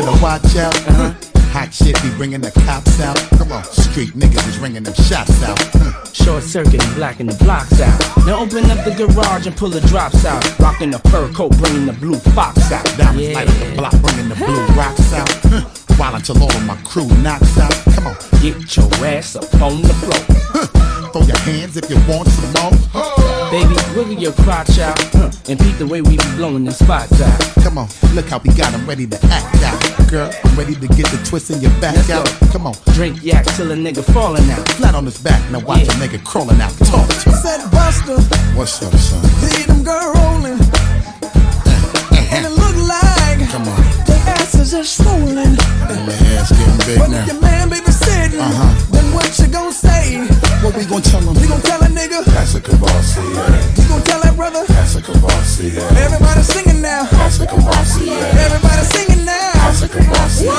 better 0.00 0.22
watch 0.22 0.56
out. 0.56 0.74
huh? 0.86 1.14
Hot 1.52 1.74
shit 1.74 2.00
be 2.02 2.10
bringing 2.16 2.40
the 2.40 2.50
cops 2.64 3.00
out. 3.00 3.16
Come 3.38 3.52
on, 3.52 3.64
street 3.64 4.10
niggas 4.10 4.46
is 4.48 4.58
ringing 4.58 4.82
them 4.82 4.94
shots 4.94 5.42
out. 5.42 5.58
Hmm. 5.74 5.90
Short 6.12 6.42
circuit 6.42 6.82
and 6.82 6.94
blacking 6.94 7.26
the 7.26 7.34
blocks 7.44 7.80
out. 7.80 7.98
Now 8.24 8.40
open 8.40 8.70
up 8.70 8.84
the 8.84 8.94
garage 8.94 9.46
and 9.46 9.56
pull 9.56 9.68
the 9.68 9.80
drops 9.82 10.24
out. 10.24 10.42
Rocking 10.60 10.90
the 10.90 11.00
fur 11.10 11.30
coat, 11.32 11.56
bringing 11.58 11.86
the 11.86 11.92
blue 11.92 12.16
fox 12.34 12.70
out. 12.70 12.84
Diamonds 12.96 13.34
light 13.34 13.48
up 13.48 13.58
the 13.58 13.74
block, 13.76 14.02
bringing 14.02 14.28
the 14.28 14.36
blue 14.36 14.64
rocks 14.76 15.12
out. 15.12 15.28
Huh. 15.50 15.60
While 15.96 16.14
until 16.14 16.42
all 16.42 16.54
of 16.54 16.64
my 16.64 16.76
crew 16.84 17.08
knocks 17.18 17.58
out. 17.58 17.74
Come 17.94 18.06
on, 18.06 18.16
Get 18.40 18.76
your 18.76 18.88
ass 19.04 19.36
up 19.36 19.52
on 19.60 19.82
the 19.82 19.94
floor. 19.94 20.22
Hmm. 20.54 21.12
throw 21.12 21.22
your 21.22 21.38
hands 21.38 21.76
if 21.76 21.90
you 21.90 21.96
want 22.08 22.28
some 22.28 22.52
more. 22.54 23.39
Baby, 23.50 23.74
wiggle 23.96 24.14
your 24.14 24.32
crotch 24.32 24.78
out. 24.78 24.96
huh, 25.12 25.28
And 25.48 25.58
peep 25.58 25.76
the 25.78 25.86
way 25.86 26.00
we 26.00 26.16
be 26.16 26.24
blowing 26.36 26.64
them 26.64 26.72
spots 26.74 27.20
out. 27.20 27.40
Come 27.64 27.78
on, 27.78 27.88
look 28.14 28.28
how 28.28 28.38
we 28.38 28.50
got 28.54 28.72
'em 28.72 28.86
ready 28.86 29.06
to 29.08 29.18
act 29.26 29.62
out. 29.64 30.08
Girl, 30.08 30.30
I'm 30.44 30.54
ready 30.56 30.74
to 30.76 30.86
get 30.86 31.06
the 31.10 31.18
twist 31.28 31.50
in 31.50 31.60
your 31.60 31.72
back 31.82 31.96
Let's 31.96 32.10
out. 32.10 32.24
go. 32.40 32.46
Come 32.52 32.66
on, 32.68 32.74
Drink 32.94 33.18
yak 33.24 33.44
till 33.56 33.70
a 33.72 33.74
nigga 33.76 34.04
falling 34.14 34.48
out. 34.52 34.68
flat 34.78 34.94
on 34.94 35.04
his 35.04 35.18
back. 35.18 35.40
Now 35.50 35.58
watch 35.60 35.80
Yeah. 35.80 35.92
a 35.94 35.96
nigga 35.96 36.22
crawling 36.24 36.60
out. 36.60 36.72
Talk 36.78 37.08
to 37.08 37.30
him. 37.30 37.36
Said 37.42 37.60
Busta, 37.72 38.16
What's 38.54 38.80
up, 38.82 38.94
son? 38.96 39.22
see 39.42 39.64
them 39.64 39.82
girl 39.82 40.12
rolling. 40.14 40.58
And 42.32 42.46
it 42.46 42.50
look 42.50 42.58
like 42.58 42.70
Come 42.70 42.78
on, 42.78 42.79
asses 44.50 44.74
are 44.74 44.84
swollen. 44.84 45.54
my 45.54 46.12
ass 46.34 46.50
getting 46.50 46.78
big 46.86 46.98
But 46.98 47.10
now. 47.10 47.20
if 47.22 47.26
your 47.32 47.40
man 47.40 47.70
babysitting, 47.70 48.40
Uh-huh. 48.40 48.74
then 48.90 49.12
what 49.14 49.38
you 49.38 49.46
gon' 49.46 49.72
say? 49.72 50.26
What 50.62 50.74
we 50.76 50.84
gonna 50.86 51.02
tell 51.02 51.20
him? 51.22 51.36
You 51.40 51.48
gon' 51.48 51.60
tell 51.62 51.80
a 51.82 51.86
nigga? 51.86 52.24
That's 52.24 52.54
a 52.54 52.60
Courvoisier, 52.60 53.22
You 53.22 53.88
gon' 53.88 54.02
tell 54.02 54.20
that 54.22 54.34
brother? 54.36 54.64
That's 54.66 54.96
a 54.96 55.02
Courvoisier, 55.02 55.82
Everybody 55.96 56.42
singing 56.42 56.82
now. 56.82 57.04
That's 57.12 57.38
a 57.40 57.46
Courvoisier, 57.46 58.18
Everybody 58.46 58.82
singing 58.94 59.24
now. 59.24 59.52
That's 59.54 59.82
a 59.82 59.88
Courvoisier, 59.88 60.50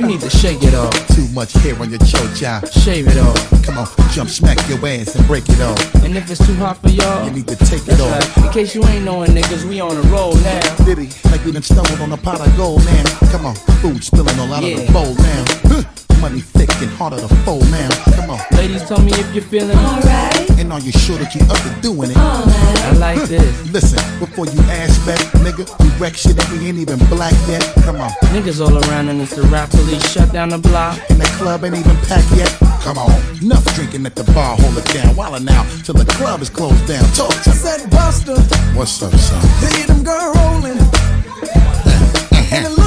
you 0.00 0.06
need 0.06 0.20
to 0.20 0.30
shake 0.30 0.62
it 0.62 0.74
off. 0.74 0.92
Too 1.14 1.26
much 1.32 1.52
hair 1.54 1.74
on 1.80 1.90
your 1.90 1.98
chocha. 2.00 2.60
Shave 2.84 3.06
it 3.08 3.16
off. 3.18 3.64
Come 3.64 3.78
on, 3.78 3.86
jump, 4.12 4.30
smack 4.30 4.58
your 4.68 4.78
ass 4.86 5.14
and 5.16 5.26
break 5.26 5.48
it 5.48 5.60
off. 5.60 5.94
And 6.04 6.16
if 6.16 6.30
it's 6.30 6.44
too 6.46 6.54
hot 6.56 6.76
for 6.82 6.88
y'all, 6.90 7.24
You 7.26 7.32
need 7.32 7.48
to 7.48 7.56
take 7.56 7.86
it 7.88 8.00
off. 8.00 8.36
right. 8.36 8.46
In 8.46 8.52
case 8.52 8.74
you 8.74 8.84
ain't 8.84 9.04
knowing 9.04 9.30
niggas, 9.32 9.64
we 9.64 9.80
on 9.80 9.96
a 9.96 10.02
roll 10.12 10.34
now. 10.36 10.76
Diddy, 10.84 11.08
like 11.30 11.44
we 11.44 11.52
done 11.52 11.62
stumbled 11.62 12.00
on 12.00 12.12
a 12.12 12.16
pot 12.16 12.40
of 12.46 12.56
gold 12.56 12.84
now. 12.84 13.04
Come 13.32 13.46
on, 13.46 13.54
food 13.80 14.04
spilling 14.04 14.38
all 14.38 14.52
out 14.52 14.62
of 14.62 14.86
the 14.86 14.92
bowl 14.92 15.14
now. 15.14 15.44
Huh. 15.64 15.82
Money 16.20 16.40
thick 16.40 16.70
and 16.82 16.90
harder 16.90 17.18
to 17.18 17.28
fold 17.44 17.62
now. 17.70 17.88
Come 18.16 18.30
on, 18.30 18.40
Ladies, 18.52 18.82
tell 18.88 19.00
me 19.00 19.12
if 19.12 19.34
you're 19.34 19.44
feeling 19.44 19.76
alright. 19.78 20.50
and 20.58 20.72
are 20.72 20.80
you 20.80 20.90
sure 20.90 21.16
that 21.18 21.34
you 21.34 21.40
up 21.46 21.58
to 21.62 21.80
doing 21.82 22.10
it? 22.10 22.16
I 22.16 22.92
like 22.98 23.22
this. 23.28 23.46
Listen, 23.72 23.98
before 24.18 24.46
you 24.46 24.58
ask 24.70 25.04
back, 25.06 25.20
nigga, 25.44 25.68
we 25.78 25.88
wreck 26.00 26.16
shit 26.16 26.34
and 26.38 26.48
we 26.60 26.66
ain't 26.68 26.78
even 26.78 26.98
black 27.06 27.34
yet. 27.46 27.62
Come 27.84 27.96
on, 28.00 28.10
Niggas 28.34 28.60
all 28.60 28.76
around 28.88 29.08
and 29.08 29.20
it's 29.20 29.36
the 29.36 29.42
rap 29.42 29.70
police 29.70 30.10
shut 30.10 30.32
down 30.32 30.48
the 30.48 30.58
block. 30.58 30.98
and 31.10 31.20
the 31.20 31.26
club 31.38 31.64
ain't 31.64 31.76
even 31.76 31.96
packed 32.08 32.32
yet. 32.34 32.50
Come 32.82 32.98
on, 32.98 33.10
enough 33.42 33.64
drinking 33.76 34.06
at 34.06 34.14
the 34.16 34.24
bar, 34.32 34.56
hold 34.56 34.78
it 34.78 34.84
down. 34.92 35.14
While 35.14 35.38
now, 35.40 35.62
till 35.84 35.94
the 35.94 36.06
club 36.14 36.40
is 36.40 36.50
closed 36.50 36.86
down. 36.88 37.04
Talk 37.14 37.30
to 37.44 37.50
me. 37.50 37.56
Said 37.56 37.80
Busta, 37.90 38.36
What's 38.74 39.00
up, 39.02 39.12
son? 39.14 39.42
see 39.70 39.84
them 39.86 40.02
girl 40.02 40.32
rolling. 40.34 40.78
And 42.52 42.64
it 42.64 42.78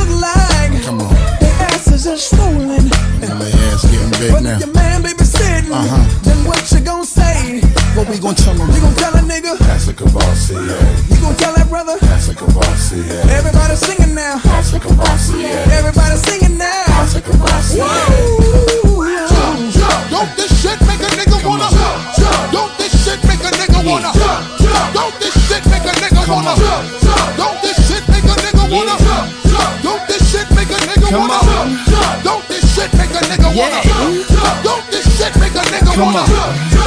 their 2.04 2.14
asses 2.14 2.34
are 2.40 2.48
and 2.48 3.36
my 3.40 3.50
ass 3.72 3.84
getting 3.92 4.12
big 4.20 4.32
But 4.32 4.44
now. 4.44 4.56
if 4.56 4.60
your 4.66 4.74
man 4.74 5.04
babysitting, 5.04 5.72
Uh-huh. 5.72 6.20
then 6.24 6.38
what 6.46 6.72
you 6.72 6.80
gon' 6.80 7.04
say? 7.06 7.60
What 7.96 8.08
we 8.10 8.18
gonna 8.20 8.36
tell 8.36 8.54
him? 8.56 8.70
You 8.72 8.82
gon' 8.82 8.96
tell 8.96 9.16
a 9.16 9.22
nigga? 9.22 9.58
That's 9.60 9.88
a 9.88 9.94
Courvoisier, 9.94 10.80
You 11.10 11.18
gon' 11.22 11.36
tell 11.36 11.54
that 11.56 11.68
brother? 11.70 11.98
That's 12.02 12.30
a 12.30 12.36
Courvoisier, 12.36 13.20
Everybody 13.30 13.76
singing 13.76 14.16
now. 14.16 14.40
That's 14.44 14.74
a 14.74 14.80
Courvoisier, 14.80 15.50
Everybody 15.76 16.16
singing 16.18 16.58
now. 16.58 16.84
That's 16.88 17.16
a 17.16 17.22
Courvoisier, 17.22 17.84
Woo! 17.84 19.06
Don't 20.10 20.32
this 20.38 20.52
shit 20.62 20.80
make 20.88 21.00
a 21.04 21.10
nigga 21.20 21.38
wanna 21.46 21.68
jump, 21.70 22.16
jump. 22.16 22.52
Don't 22.52 22.72
this 22.78 22.94
shit 23.04 23.20
make 23.28 23.40
a 23.44 23.52
nigga 23.60 23.80
wanna 23.86 24.12
jump, 24.14 24.60
jump. 24.60 24.94
Don't 24.94 25.16
this 25.20 25.36
shit 25.48 25.64
make 25.68 25.84
a 25.86 25.94
nigga 26.00 26.22
wanna 26.28 26.56
Don't 26.56 26.88
this 26.92 27.09
wanna. 33.60 34.64
Don't 34.64 34.86
this 34.92 35.06
shit 35.18 35.36
make 35.40 35.52
a 35.54 35.64
nigga 35.68 35.94
Come 35.94 36.14
wanna. 36.14 36.20
On 36.20 36.79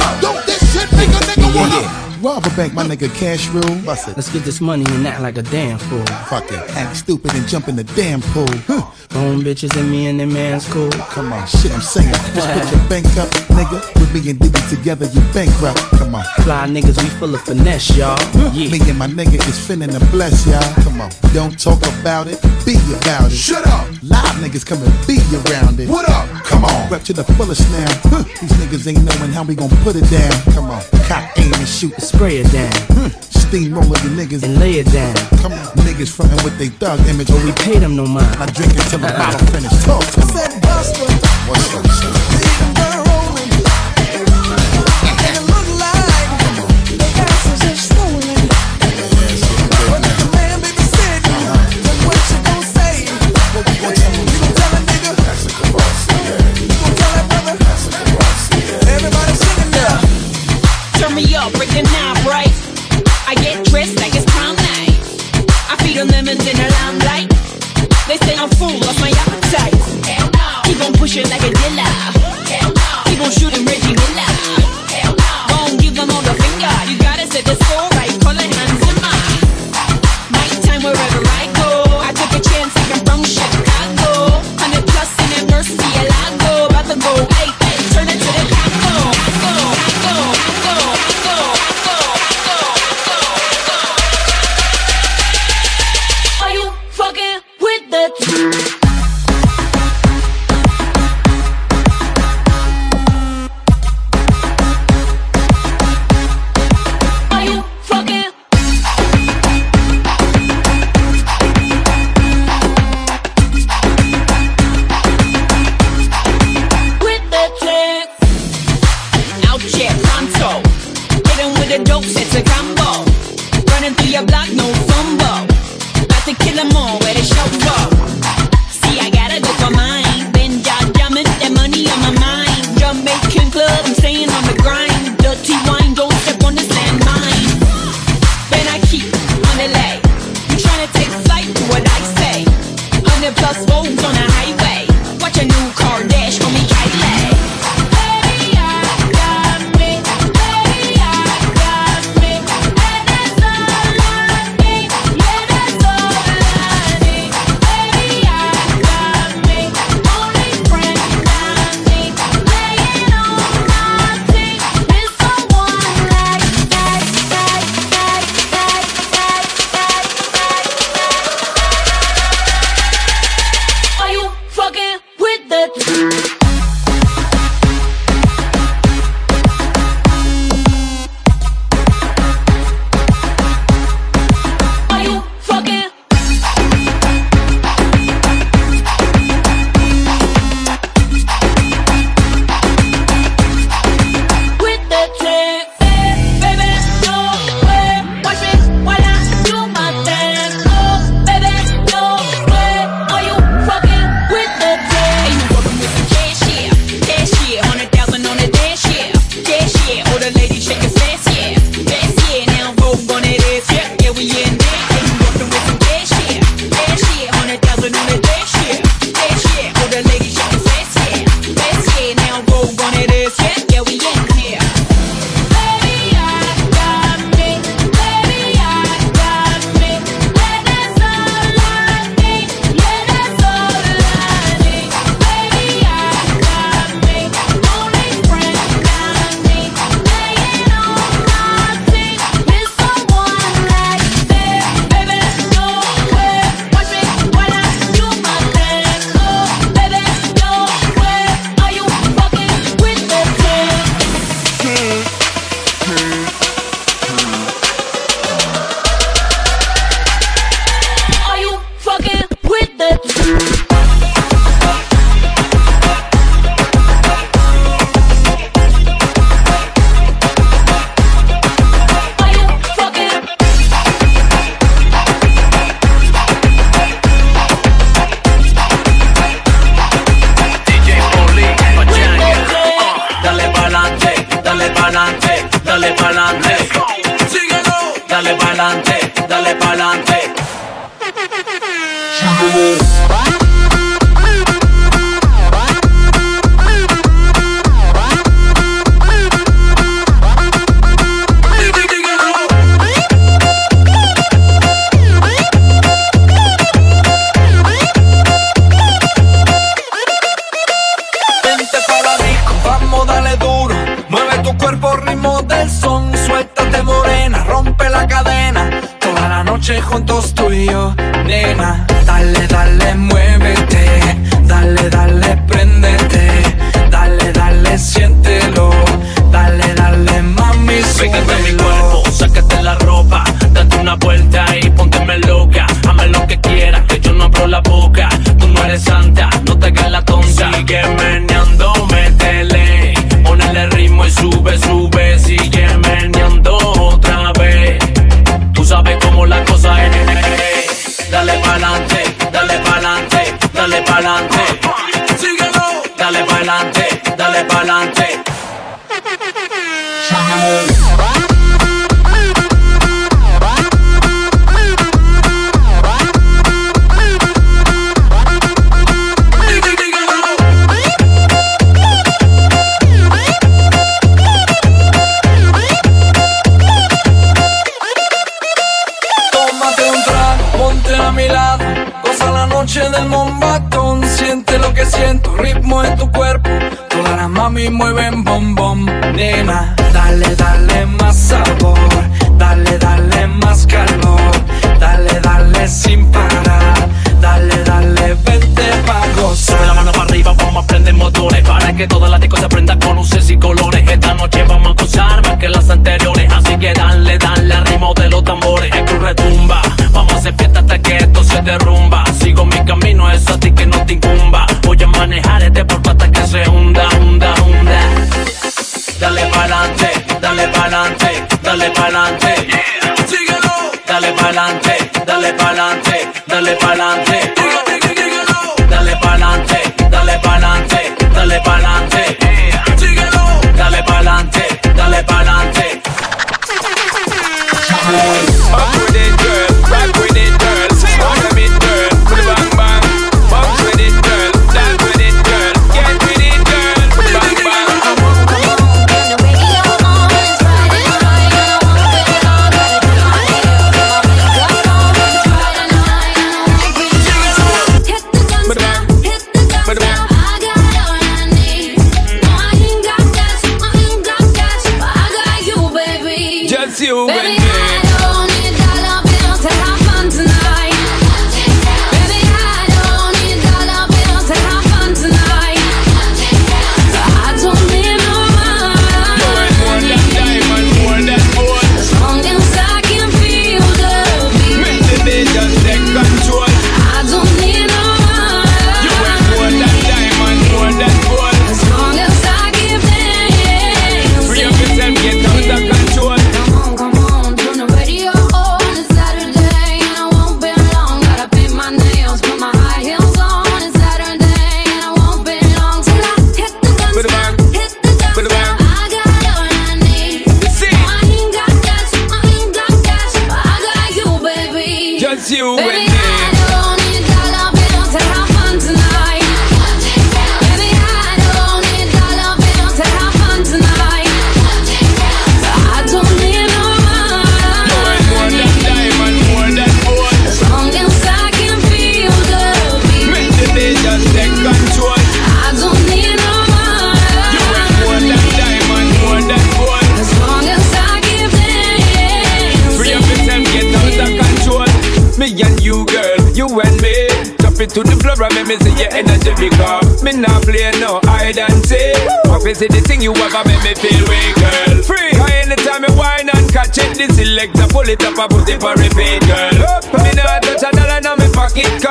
bank, 2.55 2.73
my 2.73 2.83
nigga, 2.83 3.13
cash 3.15 3.47
room. 3.49 3.83
Bust 3.85 4.07
it. 4.07 4.15
Let's 4.15 4.31
get 4.31 4.43
this 4.43 4.61
money 4.61 4.85
and 4.89 5.07
act 5.07 5.21
like 5.21 5.37
a 5.37 5.43
damn 5.43 5.77
fool. 5.77 6.05
Fuck 6.27 6.51
it. 6.51 6.59
Act 6.75 6.95
stupid 6.95 7.33
and 7.33 7.47
jump 7.47 7.67
in 7.67 7.75
the 7.75 7.83
damn 7.83 8.21
pool. 8.21 8.47
Huh. 8.67 8.89
Bone 9.09 9.41
bitches 9.41 9.77
and 9.79 9.89
me 9.91 10.07
and 10.07 10.19
the 10.19 10.25
man's 10.25 10.67
cool. 10.71 10.89
Come 11.13 11.33
on, 11.33 11.45
shit, 11.47 11.71
I'm 11.71 11.81
singing. 11.81 12.13
Just 12.33 12.49
put 12.49 12.71
your 12.71 12.89
bank 12.89 13.05
up, 13.17 13.29
nigga. 13.53 13.79
With 13.99 14.13
me 14.13 14.29
and 14.31 14.39
Diddy 14.39 14.59
together, 14.69 15.05
you 15.05 15.21
bankrupt. 15.33 15.79
Come 15.97 16.15
on. 16.15 16.23
Fly 16.43 16.67
niggas, 16.67 17.01
we 17.01 17.09
full 17.19 17.33
of 17.33 17.41
finesse, 17.41 17.95
y'all. 17.95 18.19
Yeah. 18.53 18.71
Me 18.71 18.79
and 18.89 18.97
my 18.97 19.07
nigga 19.07 19.35
is 19.35 19.59
finna 19.67 19.87
to 19.91 20.03
bless 20.11 20.47
y'all. 20.47 20.83
Come 20.83 21.01
on. 21.01 21.11
Don't 21.33 21.59
talk 21.59 21.81
about 21.99 22.27
it, 22.27 22.41
be 22.65 22.75
about 23.01 23.31
it. 23.31 23.35
Shut 23.35 23.65
up. 23.67 23.87
Live 24.03 24.35
niggas 24.41 24.65
come 24.65 24.81
and 24.81 25.07
be 25.07 25.17
around 25.45 25.79
it. 25.79 25.87
What 25.89 26.09
up? 26.09 26.27
Come 26.45 26.65
on. 26.65 26.89
Rep 26.89 27.03
to 27.03 27.13
the 27.13 27.23
fullest 27.23 27.69
now. 27.71 27.85
Huh. 28.09 28.23
These 28.41 28.51
niggas 28.53 28.87
ain't 28.87 29.03
knowing 29.03 29.31
how 29.31 29.43
we 29.43 29.55
gon' 29.55 29.69
put 29.83 29.95
it 29.95 30.09
down. 30.09 30.31
Come 30.53 30.69
on. 30.69 30.81
Cock, 31.07 31.37
aim, 31.37 31.53
and 31.53 31.67
shoot. 31.67 31.93
Spray 32.01 32.37
it 32.37 32.42
it 32.43 32.51
down. 32.51 32.71
Hmm. 32.95 33.09
Steamroller 33.19 33.97
the 34.01 34.09
niggas 34.09 34.43
and 34.43 34.59
lay 34.59 34.73
it 34.73 34.87
down. 34.91 35.15
Come 35.41 35.53
on, 35.53 35.65
niggas 35.85 36.11
frontin' 36.13 36.43
with 36.43 36.57
they 36.57 36.69
thug 36.69 36.99
image. 37.07 37.27
But 37.27 37.43
we 37.43 37.51
paid 37.63 37.81
them 37.81 37.95
no 37.95 38.05
mind. 38.05 38.35
I 38.37 38.45
drink 38.47 38.73
until 38.73 38.99
the 38.99 39.07
bottle 39.07 39.45
finished. 39.47 39.85
Talk 39.85 40.03
to 40.03 40.19
me. 40.19 40.33
Said 40.33 40.51
Busta. 40.61 41.05
What's 41.47 41.73
up, 41.75 42.72
action 71.15 71.29
like 71.29 71.43
a 71.43 71.53
dealer. 71.53 73.03
keep 73.05 73.21
on 73.21 73.29
shooting. 73.29 73.72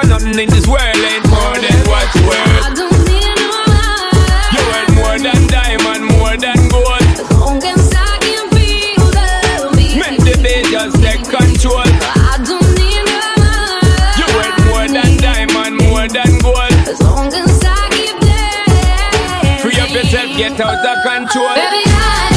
Cause 0.02 0.10
nothing 0.10 0.36
in 0.36 0.48
this 0.50 0.66
world 0.66 0.82
ain't 0.82 1.22
more 1.30 1.54
than 1.62 1.78
what 1.86 2.10
you 2.16 2.26
worth. 2.26 2.58
I 2.58 2.74
don't 2.74 2.90
need 3.06 3.38
no 3.38 3.54
money. 3.70 4.50
You 4.50 4.62
worth 4.66 4.90
more 4.98 5.14
than 5.14 5.46
diamond, 5.46 6.02
more 6.18 6.34
than 6.34 6.58
gold. 6.74 7.06
As 7.22 7.30
long 7.38 7.62
as 7.62 7.94
I 7.94 8.18
can 8.18 8.50
feel 8.50 8.98
the 9.14 9.70
beat. 9.78 10.02
Make 10.02 10.18
the 10.26 10.34
beat 10.42 10.66
just 10.74 10.98
take 10.98 11.22
control. 11.22 11.86
I 11.86 12.34
don't 12.42 12.66
need 12.74 13.06
no 13.14 13.22
money. 13.46 14.18
You 14.18 14.26
worth 14.34 14.58
more 14.66 14.90
than 14.90 15.22
diamond, 15.22 15.78
more 15.86 16.08
than 16.10 16.34
gold. 16.42 16.74
As 16.90 16.98
long 17.00 17.30
as 17.30 17.62
I 17.62 17.86
keep 17.94 18.18
dancing. 18.26 19.62
Free 19.62 19.78
up 19.78 19.90
yourself, 19.94 20.34
get 20.34 20.58
out 20.58 20.82
of 20.82 20.98
control. 21.06 21.54
Baby, 21.54 21.86
I 21.86 22.31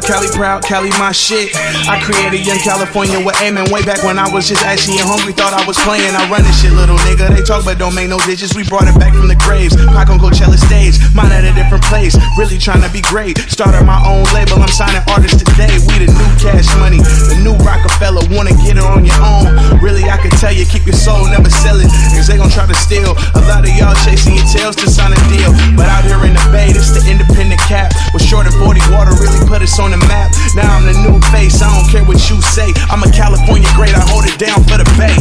Cali 0.00 0.28
Cali 0.28 0.36
proud, 0.36 0.64
Cali 0.64 0.90
my 0.96 1.12
shit. 1.12 1.52
I 1.84 2.00
created 2.00 2.46
Young 2.46 2.58
California 2.58 3.20
with 3.20 3.36
aiming 3.42 3.68
way 3.68 3.84
back 3.84 4.02
when 4.02 4.18
I 4.18 4.28
was 4.32 4.48
just 4.48 4.64
and 4.64 4.80
hungry. 5.04 5.32
Thought 5.32 5.52
I 5.52 5.64
was 5.68 5.76
playing. 5.84 6.16
I 6.16 6.24
run 6.32 6.42
this 6.42 6.56
shit, 6.60 6.72
little 6.72 6.96
nigga. 7.04 7.28
They 7.28 7.42
talk 7.42 7.64
but 7.64 7.76
don't 7.76 7.94
make 7.94 8.08
no 8.08 8.18
digits. 8.24 8.56
We 8.56 8.64
brought 8.64 8.88
it 8.88 8.96
back 8.96 9.12
from 9.12 9.28
the 9.28 9.36
graves. 9.36 9.76
Pac 9.92 10.08
on 10.08 10.18
Coachella 10.18 10.56
stage, 10.56 10.96
mine 11.12 11.32
at 11.32 11.44
a 11.44 11.52
different 11.52 11.84
place. 11.84 12.16
Really 12.40 12.56
trying 12.56 12.80
to 12.80 12.90
be 12.92 13.04
great. 13.04 13.38
Started 13.52 13.84
my 13.84 14.00
own 14.08 14.24
label. 14.32 14.60
I'm 14.62 14.72
signing 14.72 15.04
artists 15.12 15.44
today. 15.44 15.72
We 15.84 16.06
the 16.06 16.08
new 16.08 16.30
cash 16.40 16.68
money, 16.80 17.00
the 17.28 17.36
new 17.44 17.56
Rockefeller. 17.60 18.24
Wanna 18.32 18.56
get 18.64 18.80
it 18.80 18.86
on 18.86 19.04
your 19.04 19.20
own? 19.20 19.52
Really, 19.84 20.08
I 20.08 20.16
could 20.16 20.32
tell 20.40 20.52
you, 20.52 20.64
keep 20.64 20.88
your 20.88 20.96
soul, 20.96 21.28
never 21.28 21.50
sell 21.50 21.76
it. 21.76 21.88
Cause 22.16 22.28
they 22.28 22.40
gon' 22.40 22.50
try 22.50 22.64
to 22.64 22.76
steal. 22.76 23.12
A 23.36 23.42
lot 23.50 23.68
of 23.68 23.72
y'all 23.76 23.96
chasing 24.06 24.36
your 24.36 24.48
tails 24.48 24.76
to 24.80 24.88
sign 24.88 25.12
a 25.12 25.20
deal. 25.28 25.52
But 25.76 25.92
out 25.92 26.04
here 26.08 26.20
in 26.24 26.32
the 26.32 26.44
bay, 26.48 26.72
this 26.72 26.88
the 26.96 27.04
independent 27.04 27.60
cap. 27.68 27.92
Was 28.14 28.24
short 28.24 28.46
of 28.46 28.54
40 28.56 28.80
water, 28.90 29.12
really 29.20 29.40
put 29.46 29.60
us 29.62 29.78
on 29.78 29.89
the 29.90 30.02
map. 30.06 30.30
Now 30.54 30.76
I'm 30.76 30.86
the 30.86 30.94
new 31.02 31.20
face, 31.30 31.62
I 31.62 31.70
don't 31.70 31.88
care 31.90 32.04
what 32.04 32.18
you 32.30 32.40
say. 32.42 32.72
I'm 32.90 33.02
a 33.02 33.10
California 33.10 33.68
great, 33.74 33.94
I 33.94 34.02
hold 34.06 34.24
it 34.26 34.38
down 34.38 34.62
for 34.64 34.78
the 34.78 34.86
bay. 34.98 35.14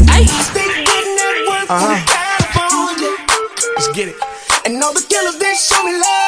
Uh 1.69 1.77
huh. 1.77 1.99
Let's 3.75 3.89
get 3.93 4.09
it. 4.09 4.15
And 4.65 4.81
all 4.83 4.93
the 4.93 5.05
killers 5.07 5.37
they 5.37 5.53
show 5.55 5.83
me 5.83 5.93
love 5.93 6.18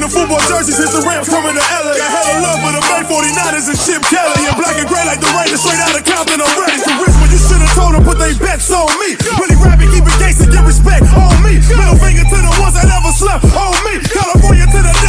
celly. 0.00 0.08
The 0.08 0.08
football 0.08 0.40
jerseys, 0.48 0.78
hit 0.78 0.90
the 0.92 1.02
Rams 1.04 1.28
coming 1.28 1.54
to 1.54 1.60
LA. 1.60 1.92
Got 1.96 2.10
hella 2.10 2.40
love 2.40 2.58
for 2.64 2.72
the 2.72 2.82
May 2.88 3.02
49ers 3.04 3.68
and 3.68 3.78
Chip 3.84 4.02
Kelly. 4.08 4.48
And 4.48 4.56
black 4.56 4.76
and 4.80 4.88
gray 4.88 5.04
like 5.04 5.20
the 5.20 5.30
Raiders, 5.36 5.60
straight 5.60 5.80
out 5.80 5.96
of 5.96 6.04
Compton. 6.04 6.40
I'm 6.40 6.56
ready 6.56 6.80
to 6.80 6.92
risk, 7.04 7.16
but 7.20 7.30
you 7.30 7.40
should've 7.40 7.72
told 7.76 7.94
them 7.94 8.04
put 8.04 8.18
they 8.18 8.32
bets 8.36 8.70
on 8.72 8.88
me. 9.00 9.16
Really 9.36 9.56
rapping, 9.60 9.90
keep 9.92 10.04
it 10.04 10.16
gangsta, 10.16 10.48
get 10.48 10.64
respect 10.64 11.04
on 11.12 11.36
me. 11.44 11.60
Middle 11.68 11.98
finger 12.00 12.24
to 12.24 12.38
the 12.40 12.52
ones 12.60 12.74
that 12.76 12.88
never 12.88 13.12
slept 13.12 13.44
on 13.52 13.76
me. 13.84 14.00
California 14.08 14.66
to 14.66 14.80
the 14.80 14.99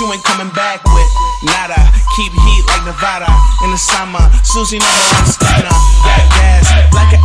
you 0.00 0.12
ain't 0.12 0.22
coming 0.22 0.50
back 0.54 0.84
with 0.94 1.10
nada. 1.42 1.74
Keep 2.14 2.32
heat 2.32 2.62
like 2.70 2.84
Nevada 2.84 3.26
in 3.64 3.70
the 3.70 3.78
summer. 3.78 4.22
Susie 4.44 4.78
never 4.78 5.18
on 5.18 5.26
stunner. 5.26 5.74
Got 6.06 6.22
gas 6.38 6.70
like 6.94 7.17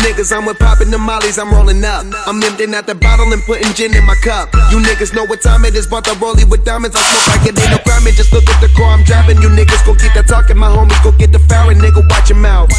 niggas 0.00 0.32
I'm 0.32 0.44
with 0.46 0.58
popping 0.58 0.90
the 0.90 0.98
mollies, 0.98 1.38
I'm 1.38 1.52
rolling 1.52 1.84
up. 1.84 2.04
I'm 2.26 2.42
emptying 2.42 2.74
out 2.74 2.86
the 2.86 2.94
bottle 2.94 3.32
and 3.32 3.42
putting 3.42 3.72
gin 3.74 3.94
in 3.94 4.04
my 4.04 4.16
cup. 4.24 4.52
You 4.72 4.80
niggas 4.80 5.14
know 5.14 5.24
what 5.24 5.40
time 5.40 5.64
it 5.64 5.74
is, 5.74 5.86
bought 5.86 6.04
the 6.04 6.16
rollie 6.18 6.48
with 6.48 6.64
diamonds. 6.64 6.96
I 6.96 7.00
smoke 7.00 7.28
like 7.36 7.44
it 7.48 7.54
ain't 7.60 7.70
no 7.70 7.78
crime, 7.84 8.06
and 8.06 8.16
just 8.16 8.32
look 8.32 8.44
at 8.48 8.60
the 8.60 8.68
car 8.76 8.96
I'm 8.96 9.04
driving. 9.04 9.40
You 9.42 9.48
niggas 9.48 9.84
gon' 9.86 9.96
keep 9.96 10.12
that 10.14 10.26
talking, 10.28 10.56
my 10.56 10.68
homies 10.68 11.00
go 11.04 11.12
get 11.12 11.32
the 11.32 11.38
fire, 11.38 11.74
nigga, 11.74 12.02
watch 12.08 12.30
your 12.30 12.38
mouth. 12.38 12.72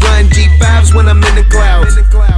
Flying 0.00 0.28
G5s 0.30 0.94
when 0.94 1.08
I'm 1.08 1.22
in 1.22 1.34
the 1.34 1.46
clouds. 1.50 1.96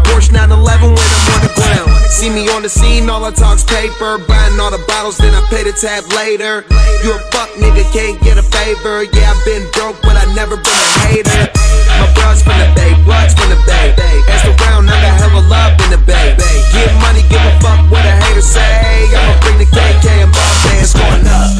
Porsche 0.08 0.32
911 0.32 0.92
when 0.92 0.98
I'm 0.98 1.28
on 1.32 1.40
the 1.44 1.52
ground. 1.54 1.90
See 2.10 2.30
me 2.30 2.48
on 2.50 2.62
the 2.62 2.68
scene, 2.68 3.08
all 3.08 3.24
I 3.24 3.30
talk's 3.30 3.64
paper. 3.64 4.18
Buying 4.18 4.58
all 4.60 4.70
the 4.70 4.82
bottles, 4.86 5.18
then 5.18 5.34
I 5.34 5.42
pay 5.48 5.64
the 5.64 5.72
tab 5.72 6.04
later. 6.12 6.64
You 7.02 7.10
a 7.10 7.18
fuck 7.34 7.50
nigga, 7.58 7.82
can't 7.90 8.14
get 8.22 8.38
a 8.38 8.46
favor. 8.46 9.02
Yeah, 9.02 9.34
I've 9.34 9.44
been 9.44 9.66
broke, 9.74 9.98
but 10.02 10.14
I 10.14 10.22
never 10.38 10.54
been 10.54 10.70
a 10.70 10.98
hater. 11.10 11.50
My 11.98 12.06
bros 12.14 12.46
from 12.46 12.54
the 12.62 12.70
bay, 12.78 12.94
blocks 13.02 13.34
from 13.34 13.50
the 13.50 13.58
bay. 13.66 13.90
Ask 14.30 14.46
around, 14.46 14.86
I 14.86 14.94
got 15.02 15.18
hella 15.18 15.42
love 15.50 15.74
in 15.82 15.90
the 15.90 15.98
bay. 15.98 16.38
Get 16.70 16.94
money, 17.02 17.26
give 17.26 17.42
a 17.42 17.58
fuck 17.58 17.90
what 17.90 18.06
a 18.06 18.14
hater 18.22 18.40
say. 18.40 19.10
I'ma 19.18 19.34
bring 19.42 19.58
the 19.58 19.66
KK 19.66 20.06
and 20.22 20.30
Bob 20.30 20.78
It's 20.78 20.94
going 20.94 21.26
up. 21.26 21.58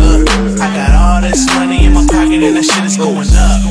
Uh, 0.00 0.56
I 0.56 0.72
got 0.72 0.96
all 0.96 1.20
this 1.20 1.44
money 1.52 1.84
in 1.84 1.92
my 1.92 2.06
pocket 2.08 2.40
and 2.40 2.56
that 2.56 2.64
shit 2.64 2.84
is 2.84 2.96
going 2.96 3.28
up. 3.28 3.63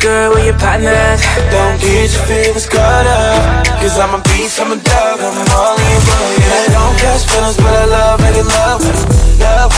Girl, 0.00 0.32
where 0.32 0.44
your 0.44 0.58
partner? 0.58 0.96
Don't 1.52 1.76
get 1.80 2.08
your 2.08 2.24
feelings 2.24 2.66
caught 2.66 3.06
up. 3.06 3.66
Cause 3.80 3.98
I'm 4.00 4.16
a 4.16 4.20
beast, 4.32 4.60
I'm 4.60 4.72
a 4.72 4.76
dog, 4.80 5.20
I'm 5.20 5.36
all 5.52 5.76
in 5.76 5.88
your 5.92 6.04
boy. 6.08 6.32
I 6.40 6.66
don't 6.72 6.96
catch 6.98 7.28
feelings, 7.28 7.56
but 7.56 7.72
I 7.72 7.84
love 7.84 8.20
making 8.20 8.48
love 8.48 8.80
with. 8.80 9.40
Love 9.40 9.72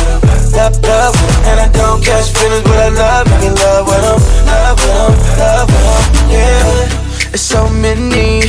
love, 0.54 0.74
love. 0.82 1.14
And 1.50 1.58
I 1.60 1.68
don't 1.74 2.02
catch 2.02 2.30
feelings, 2.32 2.62
but 2.62 2.78
I 2.78 2.88
love 2.88 3.26
making 3.30 3.54
love 3.54 3.86
with 3.90 4.04
'em. 4.10 4.20
Love 4.46 4.78
with 4.82 5.02
'em, 5.02 5.12
love 5.38 5.68
with 5.72 5.86
'em, 5.90 6.30
yeah. 6.30 7.34
It's 7.34 7.42
so 7.42 7.68
many 7.68 8.42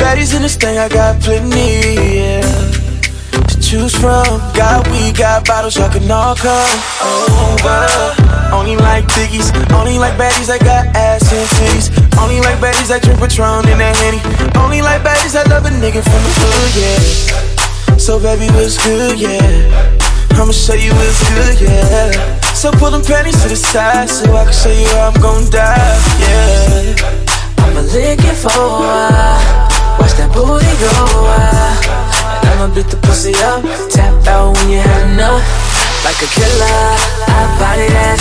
baddies 0.00 0.34
in 0.34 0.42
this 0.42 0.56
thing, 0.56 0.78
I 0.78 0.88
got 0.88 1.20
plenty, 1.20 2.16
yeah 2.16 2.99
choose 3.70 3.94
from. 3.94 4.26
Got 4.58 4.82
we 4.90 5.12
got 5.12 5.46
bottles, 5.46 5.76
y'all 5.76 5.88
can 5.88 6.10
all 6.10 6.34
come 6.34 6.74
over. 7.38 7.86
Only 8.50 8.74
like 8.74 9.06
biggies, 9.14 9.54
only 9.70 9.96
like 9.96 10.18
baddies 10.18 10.50
that 10.50 10.58
got 10.66 10.90
ass 10.98 11.22
and 11.30 11.46
titties. 11.54 11.86
Only 12.18 12.42
like 12.42 12.58
baddies 12.58 12.90
that 12.90 13.06
drink 13.06 13.22
Patron 13.22 13.62
in 13.70 13.78
that 13.78 13.94
henny. 14.02 14.18
Only 14.58 14.82
like 14.82 15.06
baddies 15.06 15.38
that 15.38 15.46
love 15.46 15.66
a 15.66 15.70
nigga 15.70 16.02
from 16.02 16.18
the 16.26 16.32
hood, 16.34 16.72
yeah. 16.82 17.96
So 17.96 18.18
baby, 18.18 18.50
what's 18.58 18.74
good, 18.82 19.20
yeah? 19.22 19.38
I'ma 20.34 20.50
show 20.50 20.74
you 20.74 20.90
what's 20.98 21.22
good, 21.30 21.62
yeah. 21.62 22.10
So 22.50 22.72
pull 22.74 22.90
them 22.90 23.06
panties 23.06 23.38
to 23.42 23.48
the 23.54 23.56
side 23.56 24.10
so 24.10 24.34
I 24.34 24.50
can 24.50 24.52
show 24.52 24.74
you 24.74 24.88
how 24.98 25.14
I'm 25.14 25.20
gon' 25.22 25.46
die, 25.46 25.94
yeah. 26.18 27.70
I'ma 27.70 27.86
lick 27.94 28.18
it 28.18 28.34
for 28.34 28.50
a 28.50 28.66
while, 28.82 29.38
watch 30.02 30.18
that 30.18 30.34
booty 30.34 30.74
go 30.82 30.90
wild. 31.22 32.19
I'ma 32.60 32.74
beat 32.74 32.88
the 32.88 32.96
pussy 32.98 33.32
up, 33.36 33.64
tap 33.88 34.26
out 34.26 34.54
when 34.54 34.68
you 34.68 34.80
had 34.80 35.12
enough. 35.14 35.69
Like 36.04 36.16
a 36.22 36.28
killer, 36.32 36.96
I 37.28 37.44
body 37.60 37.88
that. 37.92 38.18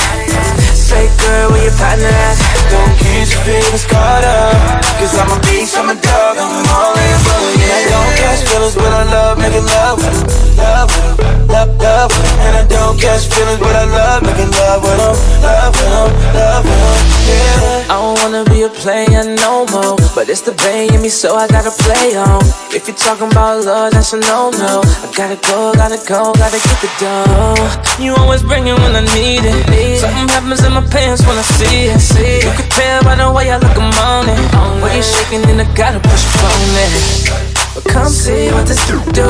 Straight 0.75 1.13
girl, 1.21 1.51
where 1.51 1.63
your 1.63 1.75
partner 1.77 2.09
at? 2.09 2.35
Don't 2.73 2.91
get 2.99 3.29
your 3.29 3.41
feelings 3.45 3.85
caught 3.85 4.23
up. 4.25 4.83
Cause 4.99 5.13
I'm 5.15 5.31
a 5.31 5.39
beast, 5.47 5.77
I'm 5.77 5.89
a 5.89 5.95
dog, 5.95 6.35
I'm 6.37 6.65
all 6.75 6.97
in 6.97 7.17
for 7.23 7.39
you. 7.39 7.63
And 7.63 7.71
I 7.71 7.81
don't 7.93 8.13
catch 8.19 8.41
feelings, 8.49 8.75
but 8.75 8.91
I 8.91 9.03
love 9.07 9.37
making 9.37 9.65
love 9.65 10.01
with 10.01 10.11
'em. 10.11 10.27
Love 10.59 10.89
with 10.91 11.05
'em, 11.07 11.47
love, 11.47 11.69
love 11.79 12.09
with 12.11 12.25
'em. 12.25 12.39
And 12.45 12.53
I 12.57 12.63
don't 12.67 12.99
catch 12.99 13.29
feelings, 13.31 13.59
but 13.59 13.75
I 13.75 13.85
love 13.85 14.23
making 14.27 14.51
love 14.51 14.81
with 14.83 14.99
'em. 14.99 15.15
Love 15.45 15.73
with 15.77 15.93
'em, 15.93 16.09
love 16.35 16.63
with 16.65 16.83
'em, 16.83 16.99
yeah. 17.29 17.93
I 17.93 17.95
don't 18.01 18.17
wanna 18.21 18.43
be 18.49 18.63
a 18.63 18.69
player 18.69 19.23
no 19.23 19.65
more. 19.71 19.95
But 20.15 20.27
it's 20.29 20.41
the 20.41 20.51
bay 20.51 20.89
in 20.89 21.01
me, 21.01 21.09
so 21.09 21.37
I 21.37 21.47
gotta 21.47 21.71
play 21.71 22.17
on. 22.17 22.41
If 22.73 22.87
you're 22.87 22.97
talking 22.97 23.29
about 23.31 23.63
love, 23.63 23.91
that's 23.93 24.13
a 24.13 24.17
no-no. 24.17 24.81
I 25.05 25.07
gotta 25.15 25.37
go, 25.49 25.71
gotta 25.73 25.99
go, 26.11 26.33
gotta 26.33 26.59
get 26.67 26.77
the 26.81 26.89
dough. 26.99 27.68
You 27.99 28.15
always 28.15 28.43
bring 28.43 28.67
it 28.67 28.77
when 28.79 28.95
I 28.95 29.03
need 29.13 29.43
it. 29.43 29.99
Something 29.99 30.27
happens 30.29 30.63
in 30.63 30.71
my 30.73 30.85
pants 30.87 31.25
when 31.27 31.37
I 31.37 31.43
see 31.43 31.91
it. 31.91 32.43
You 32.45 32.51
can 32.55 32.69
tell 32.69 33.03
by 33.03 33.15
the 33.15 33.31
way 33.31 33.51
I 33.51 33.57
look, 33.57 33.75
I'm 33.75 33.91
on 34.07 34.29
it. 34.29 34.39
When 34.81 34.93
you're 34.93 35.03
shaking, 35.03 35.41
then 35.41 35.59
I 35.59 35.67
gotta 35.75 35.99
push 35.99 36.25
on 36.39 36.61
it. 36.85 37.29
But 37.75 37.85
come 37.85 38.07
see 38.07 38.51
what 38.51 38.65
this 38.67 38.79
do. 39.11 39.29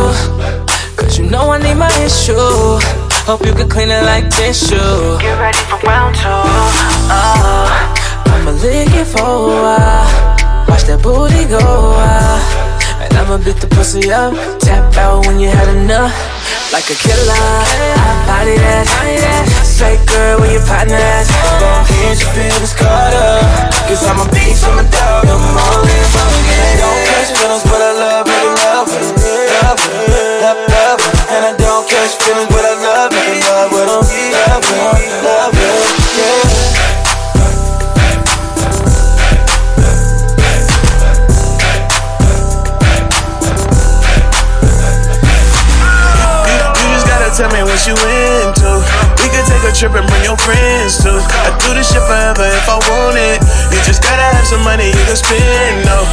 Cause 0.96 1.18
you 1.18 1.26
know 1.30 1.52
I 1.52 1.58
need 1.58 1.76
my 1.76 1.92
issue. 2.06 2.36
Hope 3.26 3.46
you 3.46 3.54
can 3.54 3.70
clean 3.70 3.90
it 3.90 4.04
like 4.04 4.30
tissue. 4.30 4.78
Get 5.20 5.38
ready 5.40 5.58
for 5.70 5.78
round 5.86 6.16
two. 6.16 6.30
Oh, 7.10 7.68
I'ma 8.26 8.52
lick 8.62 8.94
it 8.94 9.06
for 9.06 9.22
a 9.22 9.62
while. 9.64 10.66
Watch 10.68 10.84
that 10.84 11.00
booty 11.02 11.46
go 11.46 11.60
wild. 11.60 12.69
I'ma 13.20 13.36
beat 13.44 13.60
the 13.60 13.68
pussy 13.68 14.12
up. 14.12 14.32
Tap 14.64 14.96
out 14.96 15.28
when 15.28 15.40
you 15.40 15.50
had 15.52 15.68
enough. 15.76 16.16
Like 16.72 16.88
a 16.88 16.96
killer, 16.96 17.36
I 17.36 18.24
body 18.24 18.56
that. 18.56 18.88
Say 19.66 20.00
girl, 20.08 20.40
where 20.40 20.54
your 20.56 20.64
partner 20.64 20.96
at? 20.96 21.28
Don't 21.60 21.84
get 22.00 22.16
your 22.16 22.32
feelings 22.32 22.74
caught 22.80 23.12
up. 23.12 23.44
Cause 23.92 24.08
I'm 24.08 24.24
a 24.24 24.28
beast, 24.32 24.64
I'm 24.64 24.80
a 24.80 24.86
dog, 24.88 25.28
I'm 25.28 25.58
all 25.60 25.84
in. 25.84 26.06
Don't 26.80 27.00
catch 27.12 27.36
feelings, 27.36 27.66
but 27.68 27.82
I 27.84 27.92
love 28.00 28.24
making 28.24 28.56
love. 28.64 28.88
Love 28.88 29.84
love, 30.40 30.60
love 30.72 31.00
with 31.04 31.20
'em. 31.20 31.36
And 31.36 31.44
I 31.44 31.54
don't 31.60 31.84
catch 31.92 32.16
feelings, 32.24 32.48
but 32.48 32.64
I 32.64 32.74
love 32.80 33.12
making 33.12 33.44
love. 33.44 33.76
Love 33.76 34.08
'em, 34.08 34.80
love 35.28 35.59
tell 47.40 47.48
me 47.56 47.64
what 47.64 47.80
you 47.88 47.96
into. 47.96 48.84
We 49.24 49.32
could 49.32 49.48
take 49.48 49.64
a 49.64 49.72
trip 49.72 49.96
and 49.96 50.04
bring 50.12 50.28
your 50.28 50.36
friends 50.44 51.00
too. 51.00 51.24
I 51.24 51.56
do 51.64 51.72
this 51.72 51.88
shit 51.88 52.04
forever 52.04 52.44
if 52.44 52.68
I 52.68 52.76
want 52.92 53.16
it. 53.16 53.40
You 53.72 53.80
just 53.88 54.04
gotta 54.04 54.28
have 54.36 54.44
some 54.44 54.60
money 54.60 54.92
you 54.92 55.04
can 55.08 55.16
spend, 55.16 55.88
no. 55.88 56.04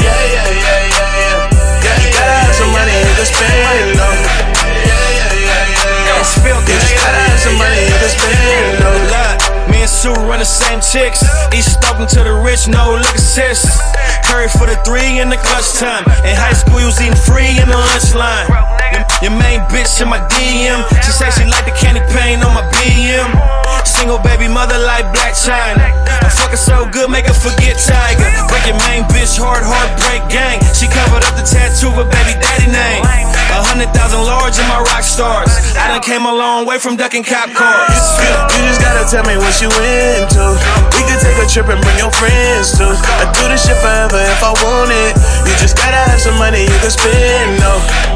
Yeah, 0.00 0.08
yeah, 0.08 0.48
yeah, 0.48 0.88
yeah, 0.88 1.20
yeah. 1.20 1.84
Yeah, 1.84 1.96
you 2.00 2.08
gotta 2.16 2.48
have 2.48 2.56
some 2.56 2.72
money 2.72 2.96
you 2.96 3.12
can 3.12 3.28
spend, 3.28 4.00
no. 4.00 4.08
Yeah, 4.08 4.88
yeah, 4.88 5.36
yeah, 5.36 5.68
yeah, 5.84 6.24
yeah. 6.24 6.64
You 6.64 6.76
just 6.80 6.96
gotta 6.96 7.20
have 7.28 7.40
some 7.44 7.60
money 7.60 7.84
you 7.84 7.96
can 8.00 8.08
spend, 8.08 8.80
no. 8.80 8.88
Me 9.68 9.84
and 9.84 9.90
Sue 9.90 10.16
run 10.24 10.40
the 10.40 10.48
same 10.48 10.80
chicks. 10.80 11.20
Each 11.52 11.76
talking 11.84 12.08
to 12.08 12.24
the 12.24 12.40
rich, 12.40 12.72
no 12.72 12.96
look 12.96 13.14
assist. 13.14 13.68
Curry 14.24 14.48
for 14.48 14.64
the 14.64 14.80
three 14.88 15.20
in 15.20 15.28
the 15.28 15.36
clutch 15.36 15.76
time. 15.76 16.08
In 16.24 16.32
high 16.32 16.56
school, 16.56 16.80
you 16.80 16.88
was 16.88 16.96
eating 17.04 17.20
free 17.20 17.60
in 17.60 17.68
the 17.68 17.76
lunch 17.76 18.16
line. 18.16 18.48
Your 19.24 19.32
main 19.40 19.64
bitch 19.72 20.04
in 20.04 20.12
my 20.12 20.20
DM. 20.28 20.84
She 21.00 21.08
say 21.08 21.32
she 21.32 21.48
like 21.48 21.64
the 21.64 21.72
candy 21.72 22.04
paint 22.12 22.44
on 22.44 22.52
my 22.52 22.60
BM. 22.76 23.24
Single 23.88 24.20
baby 24.20 24.52
mother 24.52 24.76
like 24.76 25.08
Blac 25.16 25.32
Chyna. 25.32 25.96
I 26.20 26.28
fuck 26.28 26.52
her 26.52 26.60
so 26.60 26.84
good, 26.92 27.08
make 27.08 27.24
her 27.24 27.32
forget 27.32 27.80
Tyga. 27.80 28.20
Break 28.52 28.68
your 28.68 28.76
main 28.84 29.08
bitch 29.08 29.40
hard, 29.40 29.64
heartbreak 29.64 30.28
gang. 30.28 30.60
She 30.76 30.92
covered 30.92 31.24
up 31.24 31.40
the 31.40 31.46
tattoo 31.48 31.88
with 31.96 32.12
baby 32.12 32.36
daddy 32.36 32.68
name. 32.68 33.00
A 33.00 33.64
hundred 33.64 33.96
thousand 33.96 34.28
large 34.28 34.60
in 34.60 34.68
my 34.68 34.84
rock 34.92 35.00
stars. 35.00 35.56
I 35.72 35.88
done 35.88 36.04
came 36.04 36.28
a 36.28 36.34
long 36.36 36.68
way 36.68 36.76
from 36.76 37.00
ducking 37.00 37.24
cop 37.24 37.48
cars. 37.56 37.96
You, 38.20 38.28
you 38.28 38.60
just 38.68 38.84
gotta 38.84 39.08
tell 39.08 39.24
me 39.24 39.40
what 39.40 39.56
you 39.56 39.72
into. 39.72 40.52
We 40.92 41.00
could 41.08 41.24
take 41.24 41.40
a 41.40 41.48
trip 41.48 41.72
and 41.72 41.80
bring 41.80 41.96
your 41.96 42.12
friends 42.12 42.76
too. 42.76 42.92
I 42.92 43.24
do 43.32 43.48
this 43.48 43.64
shit 43.64 43.80
forever 43.80 44.20
if 44.20 44.44
I 44.44 44.52
want 44.52 44.92
it. 44.92 45.16
You 45.48 45.56
just 45.56 45.80
gotta 45.80 46.12
have 46.12 46.20
some 46.20 46.36
money 46.36 46.68
you 46.68 46.76
can 46.84 46.92
spend, 46.92 47.56
no. 47.56 48.13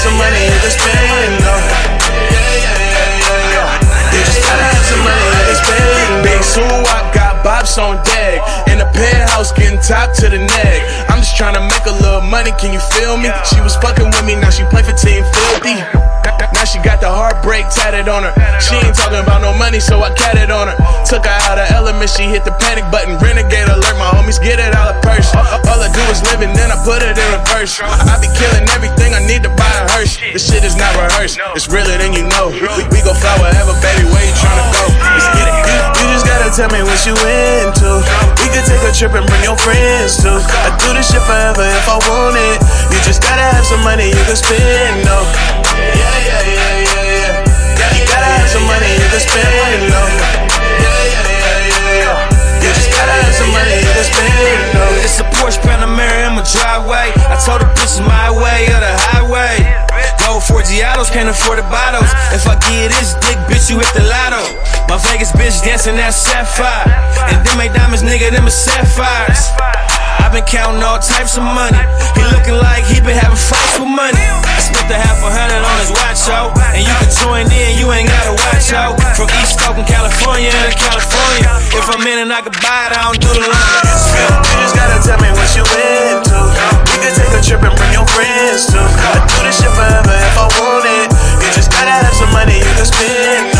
Have 0.00 0.08
some 0.08 0.16
money 0.16 0.48
can 0.48 0.72
spend, 0.72 1.32
no. 1.44 1.52
Yeah, 1.52 2.56
yeah, 2.56 2.78
yeah, 2.88 3.20
yeah, 3.20 3.52
yeah. 3.52 4.16
You 4.16 4.20
just 4.24 4.40
gotta 4.40 4.64
have 4.64 4.84
some 4.88 5.02
money 5.04 5.28
can 5.44 5.56
spend. 5.60 6.24
Big 6.24 6.42
Sue, 6.42 6.64
I 6.64 7.10
got 7.12 7.44
Bobs 7.44 7.76
on 7.76 8.02
deck. 8.04 8.40
In 8.68 8.78
the 8.78 8.88
penthouse, 8.96 9.52
getting 9.52 9.78
top 9.80 10.14
to 10.16 10.28
the 10.28 10.38
neck. 10.38 10.80
I'm 11.10 11.20
just 11.20 11.36
trying 11.36 11.54
to 11.54 11.60
make 11.60 11.84
a 11.84 11.92
little 11.92 12.22
money, 12.22 12.52
can 12.58 12.72
you 12.72 12.80
feel 12.96 13.16
me? 13.16 13.28
She 13.44 13.60
was 13.60 13.76
fucking 13.76 14.06
with 14.06 14.24
me, 14.24 14.36
now 14.36 14.50
she 14.50 14.64
play 14.64 14.82
for 14.82 14.96
Team 14.96 15.24
Filthy. 15.24 16.09
Now 16.56 16.64
she 16.64 16.80
got 16.80 17.00
the 17.00 17.08
heartbreak 17.08 17.68
tatted 17.68 18.08
on 18.08 18.24
her. 18.24 18.32
She 18.60 18.76
ain't 18.80 18.96
talking 18.96 19.20
about 19.20 19.44
no 19.44 19.52
money, 19.56 19.80
so 19.80 20.00
I 20.00 20.12
cat 20.16 20.40
it 20.40 20.48
on 20.48 20.68
her. 20.72 20.76
Took 21.04 21.28
her 21.28 21.38
out 21.48 21.60
of 21.60 21.68
element, 21.72 22.08
she 22.08 22.24
hit 22.24 22.44
the 22.44 22.56
panic 22.56 22.88
button. 22.88 23.20
Renegade 23.20 23.68
alert, 23.68 23.96
my 24.00 24.08
homies 24.16 24.40
get 24.40 24.56
it 24.56 24.72
out 24.72 24.94
of 24.94 24.96
purse. 25.04 25.28
All 25.36 25.80
I 25.80 25.88
do 25.92 26.02
is 26.08 26.24
live 26.32 26.40
and 26.40 26.56
then 26.56 26.72
I 26.72 26.78
put 26.80 27.04
it 27.04 27.16
in 27.16 27.28
reverse. 27.36 27.80
I 27.84 28.16
be 28.20 28.28
killing 28.36 28.64
everything, 28.72 29.12
I 29.12 29.20
need 29.24 29.44
to 29.44 29.52
buy 29.52 29.68
a 29.68 29.84
hearse. 29.92 30.16
This 30.20 30.48
shit 30.48 30.64
is 30.64 30.76
not 30.76 30.92
rehearsed, 30.96 31.40
it's 31.56 31.68
realer 31.68 31.96
than 32.00 32.12
you 32.12 32.24
know. 32.28 32.52
We, 32.52 32.82
we 32.88 33.00
go 33.04 33.12
fly 33.12 33.34
wherever, 33.40 33.76
baby, 33.84 34.08
where 34.08 34.24
you 34.24 34.34
tryna 34.36 34.64
go? 34.72 34.84
Let's 35.00 35.28
get 35.36 35.44
it. 35.44 35.54
You, 35.60 35.76
you 36.00 36.06
just 36.14 36.26
gotta 36.26 36.48
tell 36.52 36.70
me 36.72 36.80
what 36.84 37.00
you 37.04 37.16
into. 37.16 38.00
We 38.40 38.46
could 38.52 38.66
take 38.68 38.82
a 38.84 38.92
trip 38.92 39.12
and 39.16 39.24
bring 39.28 39.44
your 39.44 39.56
friends 39.56 40.20
too. 40.20 40.36
I 40.36 40.72
do 40.80 40.92
this 40.96 41.08
shit 41.08 41.22
forever 41.24 41.64
if 41.64 41.86
I 41.88 41.96
want 42.08 42.36
it. 42.36 42.58
You 42.92 42.98
just 43.04 43.22
gotta 43.22 43.44
have 43.44 43.64
some 43.64 43.82
money 43.82 44.08
you 44.08 44.22
can 44.28 44.36
spend, 44.36 45.04
no. 45.04 45.18
Have 48.50 48.58
some 48.58 48.66
money 48.66 48.90
you 48.98 49.06
can 49.06 49.22
spend, 49.22 49.86
no. 49.86 50.02
Yeah, 50.02 50.90
yeah, 51.06 51.22
yeah, 51.38 51.70
yeah, 51.70 52.02
yeah. 52.02 52.58
You 52.58 52.70
just 52.74 52.90
gotta 52.90 53.14
have 53.14 53.34
some 53.34 53.50
money 53.54 53.78
you 53.78 54.02
spend, 54.02 54.74
no. 54.74 54.82
It's 55.06 55.22
a 55.22 55.26
Porsche 55.38 55.62
Panamera 55.62 56.26
in 56.26 56.34
my 56.34 56.42
driveway. 56.42 57.14
I 57.30 57.38
told 57.38 57.62
her 57.62 57.70
this 57.78 57.94
is 57.94 58.02
my 58.02 58.26
way 58.34 58.66
or 58.74 58.82
the 58.82 58.94
highway. 59.14 59.54
Gold 60.18 60.42
four 60.42 60.62
Giados, 60.66 61.14
can't 61.14 61.30
afford 61.30 61.62
the 61.62 61.66
bottles. 61.70 62.10
If 62.34 62.46
I 62.50 62.58
get 62.66 62.90
this 62.90 63.14
dick, 63.22 63.38
bitch, 63.46 63.70
you 63.70 63.78
hit 63.78 63.92
the 63.94 64.02
lotto. 64.02 64.42
My 64.90 64.98
Vegas 65.06 65.30
bitch 65.30 65.62
dancing 65.62 65.94
that 66.02 66.10
sapphire. 66.10 66.90
And 67.30 67.46
them 67.46 67.60
ain't 67.60 67.74
diamonds, 67.74 68.02
nigga, 68.02 68.34
them 68.34 68.50
is 68.50 68.54
sapphires. 68.54 69.46
I've 70.20 70.36
been 70.36 70.44
counting 70.44 70.84
all 70.84 71.00
types 71.00 71.40
of 71.40 71.42
money. 71.42 71.80
He 72.14 72.22
looking 72.30 72.60
like 72.60 72.84
he 72.84 73.00
been 73.00 73.16
having 73.16 73.40
fights 73.40 73.80
with 73.80 73.88
money. 73.88 74.20
I 74.20 74.60
spent 74.60 74.86
a 74.92 74.98
half 75.00 75.18
a 75.24 75.30
hundred 75.32 75.64
on 75.64 75.76
his 75.80 75.90
watch 75.90 76.28
out. 76.28 76.54
And 76.76 76.84
you 76.84 76.94
can 77.00 77.10
join 77.10 77.44
in, 77.48 77.80
you 77.80 77.88
ain't 77.90 78.06
gotta 78.06 78.36
watch 78.36 78.70
out. 78.76 79.00
From 79.16 79.32
East 79.40 79.58
Oakland, 79.64 79.88
California 79.88 80.52
to 80.52 80.76
California. 80.76 81.50
If 81.72 81.88
I'm 81.88 82.04
in 82.04 82.28
and 82.28 82.30
I 82.30 82.44
can 82.44 82.54
buy 82.60 82.86
it, 82.86 82.94
I 82.94 83.10
don't 83.10 83.18
do 83.18 83.30
the 83.32 83.42
line. 83.42 83.82
You 83.88 84.56
just 84.60 84.76
gotta 84.76 84.98
tell 85.00 85.18
me 85.18 85.30
what 85.32 85.50
you 85.56 85.64
into. 85.64 86.38
We 86.92 86.96
could 87.00 87.14
take 87.16 87.32
a 87.32 87.40
trip 87.40 87.62
and 87.64 87.74
bring 87.74 87.92
your 87.96 88.06
friends 88.12 88.68
too. 88.68 88.78
I 88.78 89.24
do 89.24 89.36
this 89.48 89.56
shit 89.58 89.72
forever 89.72 90.14
if 90.14 90.36
I 90.36 90.46
want 90.60 90.84
it. 90.84 91.08
You 91.40 91.48
just 91.56 91.72
gotta 91.72 91.90
have 91.90 92.14
some 92.14 92.30
money 92.36 92.60
you 92.60 92.72
can 92.76 92.86
spend, 92.86 93.56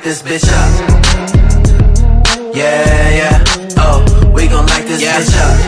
light 0.00 0.04
this 0.04 0.22
bitch 0.22 0.48
up. 0.48 0.70
Yeah, 2.54 3.10
yeah, 3.10 3.44
oh, 3.76 4.32
we 4.34 4.48
gon' 4.48 4.66
light 4.66 4.86
this 4.86 5.02
bitch 5.02 5.36
up. 5.36 5.58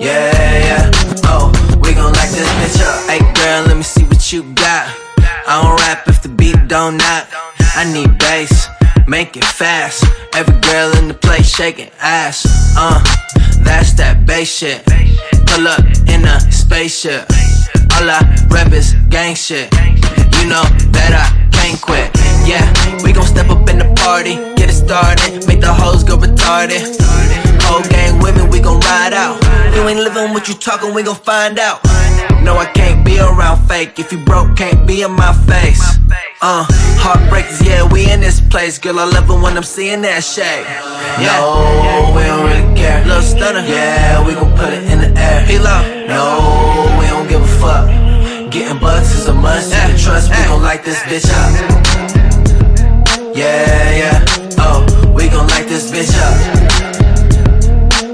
Yeah, 0.00 0.30
yeah, 0.66 0.90
oh, 1.24 1.50
we 1.82 1.92
gon' 1.94 2.12
light 2.12 2.30
this 2.30 2.48
bitch 2.60 2.80
up. 2.82 3.10
Hey 3.10 3.18
girl, 3.34 3.66
let 3.66 3.76
me 3.76 3.82
see 3.82 4.04
what 4.04 4.32
you 4.32 4.42
got. 4.54 4.94
I 5.46 5.62
don't 5.62 5.76
rap 5.80 6.06
if 6.06 6.22
the 6.22 6.28
beat 6.28 6.68
don't 6.68 6.96
knock. 6.96 7.28
I 7.74 7.84
need 7.92 8.16
bass, 8.18 8.68
make 9.08 9.36
it 9.36 9.44
fast. 9.44 10.04
Every 10.34 10.58
girl 10.60 10.96
in 10.98 11.08
the 11.08 11.14
place 11.14 11.48
shaking 11.52 11.90
ass. 12.00 12.46
Uh, 12.76 13.02
that's 13.64 13.92
that 13.94 14.24
bass 14.24 14.48
shit. 14.48 14.84
Pull 15.46 15.66
up 15.66 15.84
in 16.06 16.24
a 16.24 16.40
spaceship. 16.52 17.26
All 17.96 18.08
I 18.08 18.46
rap 18.50 18.72
is 18.72 18.94
gang 19.08 19.34
shit. 19.34 19.72
You 19.74 20.48
know 20.48 20.64
that 20.94 21.12
I 21.12 21.50
can't 21.50 21.80
quit. 21.80 22.31
Yeah, 22.44 22.66
we 23.02 23.12
gon' 23.12 23.26
step 23.26 23.48
up 23.50 23.68
in 23.68 23.78
the 23.78 23.92
party, 23.96 24.34
get 24.56 24.68
it 24.68 24.74
started, 24.74 25.46
make 25.46 25.60
the 25.60 25.72
hoes 25.72 26.02
go 26.04 26.16
retarded. 26.16 26.82
Whole 27.62 27.82
gang 27.88 28.18
with 28.20 28.36
me, 28.36 28.48
we 28.50 28.60
gon' 28.60 28.80
ride 28.80 29.14
out. 29.14 29.42
You 29.74 29.88
ain't 29.88 30.00
living 30.00 30.32
what 30.34 30.48
you 30.48 30.54
talking, 30.54 30.92
we 30.92 31.02
gon' 31.02 31.14
find 31.14 31.58
out. 31.58 31.82
No, 32.42 32.56
I 32.58 32.66
can't 32.74 33.04
be 33.04 33.20
around 33.20 33.66
fake. 33.68 33.98
If 33.98 34.10
you 34.12 34.18
broke, 34.18 34.56
can't 34.56 34.86
be 34.86 35.02
in 35.02 35.12
my 35.12 35.32
face. 35.46 35.80
Uh, 36.42 36.66
heartbreakers, 36.98 37.64
yeah, 37.64 37.90
we 37.90 38.10
in 38.10 38.20
this 38.20 38.40
place. 38.40 38.78
Girl, 38.78 38.98
I 38.98 39.04
love 39.04 39.30
it 39.30 39.40
when 39.40 39.56
I'm 39.56 39.62
seeing 39.62 40.02
that 40.02 40.24
shade. 40.24 40.66
Yeah. 41.22 41.38
No, 41.38 42.12
we 42.16 42.22
don't 42.24 42.44
really 42.44 42.76
care. 42.76 43.04
Little 43.06 43.22
stunner, 43.22 43.60
yeah, 43.60 44.26
we 44.26 44.34
gon' 44.34 44.56
put 44.56 44.72
it 44.72 44.82
in 44.90 44.98
the 44.98 45.20
air. 45.20 45.40
Halo, 45.46 46.06
no, 46.08 46.98
we 46.98 47.06
don't 47.06 47.28
give 47.28 47.40
a 47.40 47.46
fuck. 47.62 47.86
Getting 48.50 48.80
bucks 48.80 49.14
is 49.14 49.28
a 49.28 49.34
must. 49.34 49.70
You 49.70 49.78
can 49.78 49.98
trust, 49.98 50.30
we 50.30 50.36
gon' 50.50 50.62
light 50.62 50.84
this 50.84 50.98
bitch 51.04 51.30
up. 51.30 52.21
Yeah, 53.34 53.90
yeah, 53.96 54.24
oh, 54.58 54.84
we 55.14 55.26
gon' 55.30 55.46
light 55.48 55.66
this 55.66 55.90
bitch 55.90 56.12
up. 56.20 56.36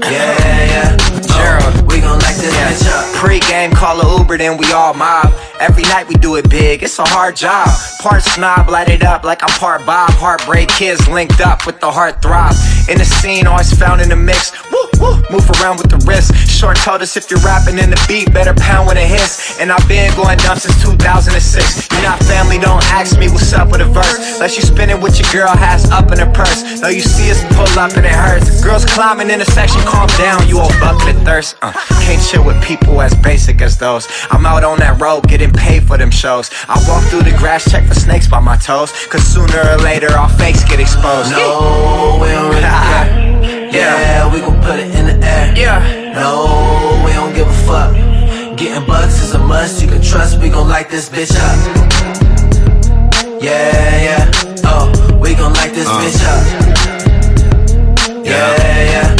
Yeah, 0.09 0.65
yeah, 0.71 0.97
oh, 1.31 1.85
we 1.89 1.99
gon' 1.99 2.19
light 2.19 2.35
this 2.37 2.55
bitch 2.55 2.87
up. 2.89 3.08
Pre-game, 3.19 3.71
call 3.71 3.99
a 3.99 4.17
Uber, 4.17 4.37
then 4.37 4.55
we 4.55 4.71
all 4.71 4.93
mob. 4.93 5.33
Every 5.59 5.83
night 5.83 6.07
we 6.07 6.15
do 6.15 6.37
it 6.37 6.49
big, 6.49 6.83
it's 6.83 6.99
a 6.99 7.03
hard 7.05 7.35
job. 7.35 7.67
Part 7.99 8.23
snob, 8.23 8.69
light 8.69 8.87
it 8.87 9.03
up 9.03 9.25
like 9.25 9.43
I'm 9.43 9.51
part 9.59 9.85
Bob. 9.85 10.11
Heartbreak 10.11 10.69
kids 10.69 11.05
linked 11.09 11.41
up 11.41 11.65
with 11.65 11.81
the 11.81 11.91
heart 11.91 12.21
throb. 12.21 12.55
In 12.87 12.97
the 12.97 13.03
scene, 13.03 13.45
always 13.45 13.77
found 13.77 13.99
in 13.99 14.07
the 14.07 14.15
mix. 14.15 14.55
Woo, 14.71 14.87
woo, 15.03 15.19
move 15.29 15.43
around 15.59 15.83
with 15.83 15.91
the 15.91 15.99
wrist. 16.07 16.31
Short 16.47 16.77
told 16.77 17.01
us 17.01 17.17
if 17.17 17.29
you're 17.29 17.43
rapping 17.43 17.77
in 17.77 17.89
the 17.89 17.99
beat, 18.07 18.31
better 18.31 18.53
pound 18.53 18.87
with 18.87 18.95
a 18.95 19.03
hiss. 19.03 19.59
And 19.59 19.69
I've 19.69 19.85
been 19.89 20.15
going 20.15 20.37
dumb 20.39 20.57
since 20.57 20.79
2006. 20.81 21.91
You're 21.91 22.07
not 22.07 22.23
family, 22.23 22.57
don't 22.57 22.83
ask 22.95 23.19
me 23.19 23.27
what's 23.27 23.51
up 23.51 23.69
with 23.69 23.81
a 23.81 23.89
verse. 23.91 24.39
Unless 24.39 24.55
you 24.55 24.63
spinning 24.63 25.01
with 25.01 25.19
your 25.19 25.27
girl, 25.27 25.51
has 25.51 25.91
up 25.91 26.09
in 26.13 26.19
her 26.19 26.31
purse. 26.31 26.63
No, 26.79 26.87
you 26.87 27.01
see 27.01 27.29
us 27.31 27.43
pull 27.51 27.67
up 27.75 27.91
and 27.99 28.05
it 28.07 28.15
hurts. 28.15 28.63
Girls 28.63 28.85
climbing 28.85 29.29
in 29.29 29.41
a 29.41 29.45
section, 29.51 29.81
calm 29.83 30.07
down, 30.15 30.47
you 30.47 30.57
old 30.57 30.71
bucket 30.79 31.17
of 31.17 31.21
thirst. 31.23 31.57
Uh, 31.61 31.75
can't 32.07 32.23
chill 32.23 32.47
with 32.47 32.55
people 32.63 33.01
as 33.01 33.08
basic 33.15 33.61
as 33.61 33.77
those. 33.77 34.07
I'm 34.31 34.45
out 34.45 34.63
on 34.63 34.79
that 34.79 34.99
road 35.01 35.27
getting 35.27 35.51
paid 35.51 35.87
for 35.87 35.97
them 35.97 36.11
shows. 36.11 36.49
I 36.67 36.75
walk 36.87 37.03
through 37.05 37.23
the 37.23 37.35
grass, 37.37 37.69
check 37.69 37.85
for 37.87 37.95
snakes 37.95 38.27
by 38.27 38.39
my 38.39 38.57
toes. 38.57 38.91
Cause 39.07 39.23
sooner 39.23 39.61
or 39.71 39.77
later, 39.77 40.11
our 40.11 40.29
fakes 40.29 40.63
get 40.63 40.79
exposed. 40.79 41.31
No, 41.31 42.19
we 42.21 42.27
don't 42.29 42.49
really 42.49 42.61
care. 42.61 43.29
Yeah, 43.71 44.33
we 44.33 44.39
gon' 44.41 44.61
put 44.61 44.79
it 44.79 44.93
in 44.95 45.05
the 45.05 45.25
air. 45.25 45.53
Yeah. 45.55 46.13
No, 46.13 47.03
we 47.05 47.13
don't 47.13 47.33
give 47.33 47.47
a 47.47 47.53
fuck. 47.67 47.93
Getting 48.57 48.85
bucks 48.85 49.21
is 49.21 49.33
a 49.33 49.39
must. 49.39 49.81
You 49.81 49.87
can 49.87 50.01
trust 50.01 50.39
we 50.39 50.49
gon' 50.49 50.67
light 50.67 50.89
this 50.89 51.09
bitch 51.09 51.35
up. 51.35 51.59
Yeah, 53.41 54.01
yeah. 54.07 54.31
Oh, 54.65 55.19
we 55.21 55.35
gon' 55.35 55.53
light 55.53 55.73
this 55.73 55.87
uh. 55.87 56.01
bitch 56.01 56.21
up. 56.25 56.43
Yeah, 58.25 58.55
yeah. 58.93 59.18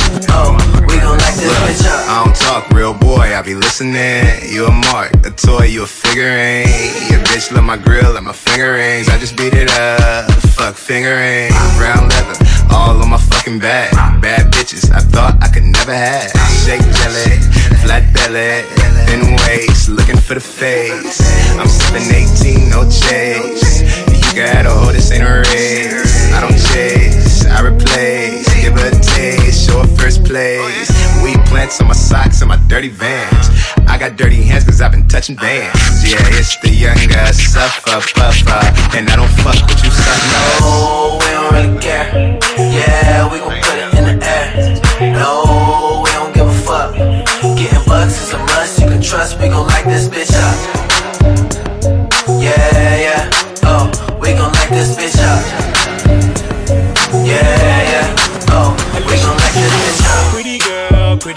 Up. 1.39 1.45
I 1.47 2.23
don't 2.25 2.35
talk 2.35 2.69
real 2.71 2.93
boy, 2.93 3.31
I 3.33 3.41
be 3.41 3.55
listening. 3.55 4.27
You 4.51 4.65
a 4.65 4.71
mark, 4.91 5.13
a 5.25 5.31
toy, 5.31 5.71
you 5.71 5.83
a 5.83 5.87
figurine. 5.87 6.67
Your 7.07 7.23
bitch 7.31 7.53
love 7.53 7.63
my 7.63 7.77
grill 7.77 8.17
and 8.17 8.25
my 8.25 8.33
finger 8.33 8.73
rings. 8.73 9.07
I 9.07 9.17
just 9.17 9.37
beat 9.37 9.53
it 9.53 9.71
up, 9.79 10.29
fuck 10.51 10.75
fingering. 10.75 11.47
Brown 11.77 12.09
leather, 12.09 12.35
all 12.71 13.01
on 13.01 13.09
my 13.09 13.17
fucking 13.17 13.57
back. 13.57 13.93
Bad 14.21 14.51
bitches, 14.51 14.91
I 14.91 14.99
thought 14.99 15.41
I 15.41 15.47
could 15.47 15.63
never 15.63 15.93
have. 15.93 16.27
Shake 16.67 16.83
jelly, 16.99 17.39
flat 17.87 18.03
belly, 18.11 18.67
thin 19.07 19.37
waist, 19.47 19.87
looking 19.87 20.17
for 20.17 20.33
the 20.33 20.41
face. 20.41 21.23
I'm 21.55 21.69
718, 21.69 22.69
no 22.69 22.83
chase. 22.83 23.79
You 24.11 24.35
got 24.35 24.67
a 24.67 24.91
this 24.91 25.09
ain't 25.13 25.23
a 25.23 25.39
race. 25.47 26.33
I 26.33 26.41
don't 26.41 26.59
chase, 26.75 27.45
I 27.45 27.63
replace. 27.63 28.43
Give 28.61 28.73
her 28.73 28.87
a 28.87 28.99
taste, 28.99 29.69
show 29.69 29.79
her 29.79 29.87
first 29.95 30.25
place. 30.25 30.98
We 31.29 31.37
plants 31.45 31.79
on 31.79 31.87
my 31.87 31.93
socks 31.93 32.41
and 32.41 32.49
my 32.49 32.57
dirty 32.67 32.89
vans. 32.89 33.49
I 33.85 33.99
got 33.99 34.17
dirty 34.17 34.41
hands 34.41 34.63
cause 34.63 34.81
I've 34.81 34.91
been 34.91 35.07
touching 35.07 35.35
bands. 35.35 36.01
Yeah, 36.01 36.17
it's 36.33 36.57
the 36.57 36.71
younger 36.71 37.21
suffer 37.33 38.01
puffer. 38.17 38.97
And 38.97 39.07
I 39.07 39.15
don't 39.15 39.29
fuck 39.45 39.61
with 39.69 39.83
you, 39.83 39.91
son. 39.91 40.17
No, 40.33 41.19
we 41.21 41.29
don't 41.29 41.53
really 41.53 41.77
care. 41.77 42.39
Yeah, 42.57 43.31
we 43.31 43.37
gon' 43.37 43.61
put 43.61 43.77
it 43.77 43.93
in 43.93 44.17
the 44.17 44.25
air. 44.25 45.13
No, 45.13 46.01
we 46.03 46.09
don't 46.17 46.33
give 46.33 46.47
a 46.47 46.53
fuck. 46.65 46.95
Getting 46.95 47.85
bucks 47.85 48.23
is 48.23 48.33
a 48.33 48.39
must. 48.39 48.79
You 48.79 48.87
can 48.87 49.01
trust 49.01 49.37
we 49.39 49.49
gon' 49.49 49.67
light 49.67 49.85
this 49.85 50.09
bitch 50.09 50.33
up. 50.33 50.57
Yeah, 52.41 53.05
yeah. 53.05 53.29
Oh, 53.69 53.85
we 54.19 54.33
gon' 54.33 54.51
light 54.53 54.69
this 54.69 54.97
bitch 54.97 55.18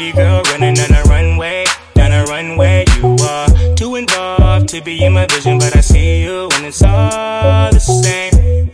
pretty 0.03 0.17
girl, 0.17 0.43
running 0.51 0.79
on 0.81 0.93
a 0.95 1.03
runway, 1.05 1.65
down 1.95 2.13
a 2.13 2.25
runway. 2.25 2.85
You 2.97 3.17
are 3.23 3.75
too 3.77 3.95
involved 3.95 4.69
to 4.71 4.81
be 4.83 5.05
in 5.05 5.13
my 5.13 5.27
vision, 5.27 5.59
but 5.59 5.77
I 5.77 5.81
see 5.81 6.23
you 6.25 6.49
and 6.55 6.67
it's 6.67 6.83
all 6.83 7.71
the 7.71 7.79
same. 7.79 8.71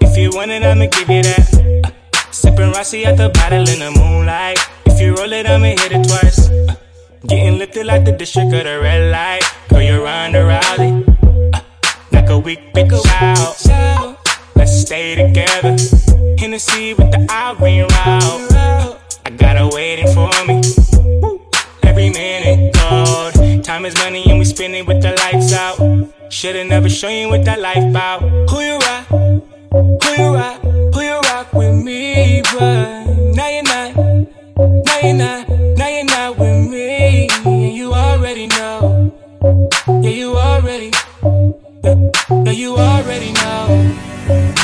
If 0.00 0.16
you 0.16 0.30
want 0.32 0.50
it, 0.50 0.62
I'ma 0.62 0.86
give 0.86 1.10
you 1.10 1.22
that. 1.22 1.84
Uh, 1.84 2.30
sipping 2.30 2.72
Rossi 2.72 3.04
at 3.04 3.16
the 3.16 3.28
bottle 3.28 3.68
in 3.68 3.80
the 3.80 3.90
moonlight. 3.90 4.58
If 4.86 5.00
you 5.00 5.14
roll 5.14 5.32
it, 5.32 5.46
I'ma 5.46 5.66
hit 5.66 5.92
it 5.92 6.08
twice. 6.08 6.48
Uh, 6.48 6.74
getting 7.26 7.58
lifted 7.58 7.86
like 7.86 8.04
the 8.04 8.12
district 8.12 8.52
of 8.54 8.64
the 8.64 8.80
red 8.80 9.10
light. 9.12 9.42
Girl, 9.68 9.82
you're 9.82 10.02
Ronda 10.02 10.40
Rousey. 10.40 11.04
Uh, 11.52 11.60
knock 12.10 12.30
a 12.30 12.38
weak 12.38 12.72
bitch 12.72 12.92
out. 13.20 14.16
Let's 14.56 14.80
stay 14.80 15.14
together. 15.14 15.76
Hennessy 16.38 16.94
with 16.94 17.10
the 17.10 17.26
Irene 17.30 17.86
route. 17.88 18.99
Got 19.36 19.56
her 19.58 19.68
waiting 19.68 20.12
for 20.14 20.30
me. 20.46 20.60
Every 21.82 22.10
minute 22.10 22.74
gold. 22.74 23.64
Time 23.64 23.84
is 23.84 23.94
money 23.96 24.24
and 24.28 24.38
we 24.38 24.44
spend 24.44 24.74
it 24.74 24.86
with 24.86 25.02
the 25.02 25.12
lights 25.12 25.52
out. 25.52 25.78
Should've 26.30 26.66
never 26.66 26.88
shown 26.88 27.12
you 27.12 27.28
what 27.28 27.44
that 27.44 27.60
life 27.60 27.78
about. 27.78 28.22
Who 28.22 28.60
you 28.60 28.78
rock? 28.78 29.06
Who 29.06 30.22
you 30.22 30.34
rock? 30.34 30.60
Who 30.62 31.00
you 31.00 31.20
rock 31.20 31.52
with 31.52 31.74
me? 31.74 32.42
But 32.52 33.06
now 33.34 33.48
you're 33.48 33.62
not. 33.62 33.96
Now 33.96 34.98
you're 35.02 35.14
not. 35.14 35.48
Now 35.48 35.88
you're 35.88 36.04
not 36.04 36.38
with 36.38 36.70
me. 36.70 37.28
And 37.44 37.72
you 37.74 37.92
already 37.92 38.46
know. 38.46 39.12
Yeah, 40.02 40.10
you 40.10 40.36
already. 40.36 40.90
No, 41.22 42.12
you 42.50 42.76
already 42.76 43.32
know. 43.32 43.96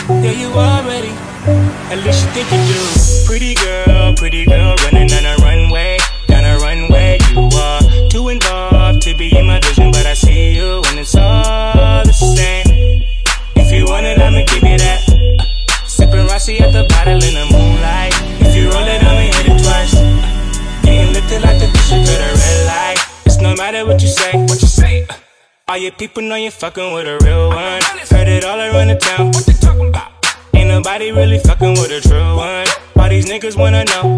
Yeah, 0.09 0.33
you 0.33 0.49
already. 0.49 1.36
At 1.47 2.03
least 2.03 2.27
you 2.27 2.31
think 2.33 2.51
you 2.51 2.59
do. 2.75 2.83
Pretty 3.25 3.55
girl, 3.55 4.15
pretty 4.17 4.45
girl, 4.45 4.75
running 4.83 5.13
on 5.13 5.25
a 5.25 5.37
runway, 5.37 5.97
down 6.27 6.45
a 6.45 6.59
runway. 6.59 7.19
You 7.31 7.49
are 7.55 8.09
too 8.11 8.29
involved 8.31 9.03
to 9.03 9.15
be 9.17 9.31
in 9.39 9.47
my 9.47 9.61
vision, 9.61 9.93
but 9.93 10.07
I 10.07 10.15
see 10.15 10.57
you 10.57 10.83
and 10.87 10.99
it's 10.99 11.15
all 11.15 12.03
the 12.03 12.13
same. 12.13 13.05
If 13.55 13.71
you 13.71 13.85
want 13.87 14.07
it, 14.07 14.19
I'ma 14.19 14.43
give 14.43 14.65
you 14.65 14.77
that. 14.79 15.01
Sipping 15.87 16.27
Rossi 16.27 16.59
at 16.59 16.73
the 16.73 16.83
bottle 16.83 17.23
in 17.23 17.35
the 17.35 17.47
moonlight. 17.47 18.13
If 18.43 18.57
you 18.57 18.69
roll 18.69 18.83
it, 18.83 19.03
I'ma 19.05 19.31
hit 19.31 19.47
it 19.47 19.63
twice. 19.63 19.95
Getting 20.83 21.13
lifted 21.15 21.43
like 21.43 21.61
the 21.61 21.71
district 21.71 22.09
of 22.11 22.19
the 22.19 22.31
red 22.43 22.67
light. 22.67 22.99
It's 23.25 23.39
no 23.39 23.55
matter 23.55 23.87
what 23.87 24.03
you 24.03 24.09
say, 24.09 24.33
what 24.35 24.61
you 24.61 24.67
say. 24.67 25.07
All 25.69 25.77
your 25.77 25.93
people 25.93 26.25
know 26.25 26.35
you're 26.35 26.51
fucking 26.51 26.93
with 26.93 27.07
a 27.07 27.25
real 27.25 27.51
one. 27.51 27.83
Heard 28.11 28.27
it 28.27 28.45
all 28.45 28.59
around 28.59 28.89
the 28.89 28.97
town. 28.97 29.29
What 29.29 29.47
they 29.47 29.53
talking 29.53 29.91
about? 29.91 30.16
Ain't 30.67 30.75
nobody 30.75 31.13
really 31.13 31.39
fucking 31.39 31.75
with 31.75 31.93
a 31.93 32.01
true 32.01 32.35
one. 32.35 32.67
All 32.99 33.09
these 33.09 33.27
niggas 33.27 33.57
wanna 33.57 33.85
know. 33.85 34.17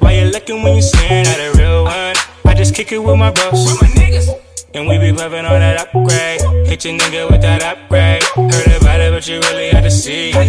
Why 0.00 0.14
you 0.14 0.24
looking 0.24 0.60
when 0.64 0.74
you 0.74 0.82
staring 0.82 1.24
at 1.24 1.38
a 1.38 1.56
real 1.56 1.84
one? 1.84 2.16
I 2.44 2.54
just 2.56 2.74
kick 2.74 2.90
it 2.90 2.98
with 2.98 3.16
my 3.16 3.30
bros. 3.30 3.52
With 3.52 3.80
my 3.80 3.86
niggas. 3.90 4.28
And 4.74 4.88
we 4.88 4.98
be 4.98 5.12
pumping 5.12 5.44
on 5.44 5.60
that 5.60 5.78
upgrade. 5.78 6.40
Hit 6.66 6.84
your 6.84 6.98
nigga 6.98 7.30
with 7.30 7.42
that 7.42 7.62
upgrade. 7.62 8.24
Heard 8.34 8.82
about 8.82 8.98
it, 8.98 9.12
but 9.12 9.28
you 9.28 9.38
really 9.38 9.68
had 9.68 9.84
to 9.84 9.90
see. 9.92 10.32
Like 10.32 10.48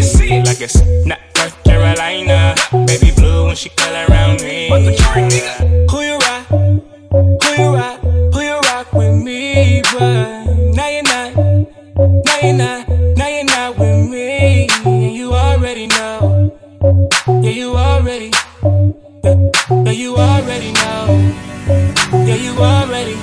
it's 0.61 0.81
not 1.05 1.19
North 1.37 1.63
Carolina. 1.63 2.55
Baby 2.87 3.11
blue 3.15 3.45
when 3.45 3.55
she 3.55 3.69
call 3.69 3.93
around 3.93 4.41
me. 4.41 4.67
Who 5.91 6.01
you 6.01 6.17
rock? 6.17 6.47
Who 6.47 7.51
you 7.61 7.75
rock? 7.75 7.99
Who 8.01 8.41
you 8.41 8.59
rock 8.61 8.91
with 8.93 9.13
me? 9.13 9.83
But 9.93 10.45
now 10.73 10.89
you're 10.89 11.03
not. 11.03 11.35
Now 12.25 12.39
you're 12.41 12.53
not. 12.57 12.90
Yeah, 19.69 19.91
you 19.91 20.15
already 20.17 20.71
know. 20.73 21.33
Yeah, 22.25 22.35
you 22.35 22.53
already. 22.57 23.15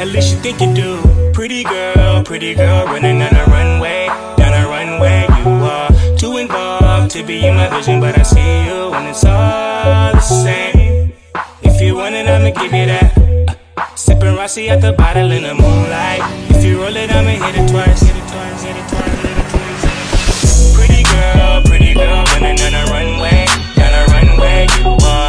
At 0.00 0.08
least 0.08 0.32
you 0.32 0.38
think 0.40 0.60
you 0.60 0.72
do. 0.74 1.32
Pretty 1.32 1.64
girl, 1.64 2.22
pretty 2.22 2.54
girl, 2.54 2.86
running 2.86 3.18
down 3.18 3.34
a 3.34 3.44
runway, 3.50 4.06
down 4.36 4.54
a 4.54 4.68
runway. 4.68 5.26
You 5.28 5.50
are 5.66 6.16
too 6.16 6.36
involved 6.36 7.10
to 7.12 7.22
be 7.22 7.46
in 7.46 7.56
my 7.56 7.68
vision, 7.68 8.00
but 8.00 8.18
I 8.18 8.22
see 8.22 8.64
you 8.66 8.94
and 8.94 9.08
it's 9.08 9.24
all 9.24 10.12
the 10.12 10.20
same. 10.20 11.12
If 11.62 11.80
you 11.80 11.96
want 11.96 12.14
it, 12.14 12.26
I'ma 12.26 12.50
give 12.50 12.72
you 12.72 12.86
that. 12.86 13.58
Sipping 13.96 14.36
Rossi 14.36 14.70
at 14.70 14.80
the 14.80 14.92
bottle 14.92 15.30
in 15.32 15.42
the 15.42 15.54
moonlight. 15.54 16.22
If 16.50 16.64
you 16.64 16.80
roll 16.80 16.96
it, 16.96 17.10
I'ma 17.10 17.30
hit 17.30 17.56
it 17.56 17.68
twice. 17.68 18.00
Hit 18.00 18.16
it 18.16 18.28
twice, 18.28 18.62
hit 18.62 18.76
it 18.76 18.88
twice, 18.88 19.22
hit 19.22 19.34
it 19.34 19.48
twice. 19.50 20.76
Pretty 20.76 21.02
girl, 21.02 21.62
pretty 21.64 21.92
girl, 21.92 22.24
running 22.32 22.56
down 22.56 22.74
a 22.74 22.84
runway, 22.90 23.46
down 23.74 23.92
a 23.92 24.12
runway. 24.12 24.66
You 24.80 24.96
are 25.06 25.25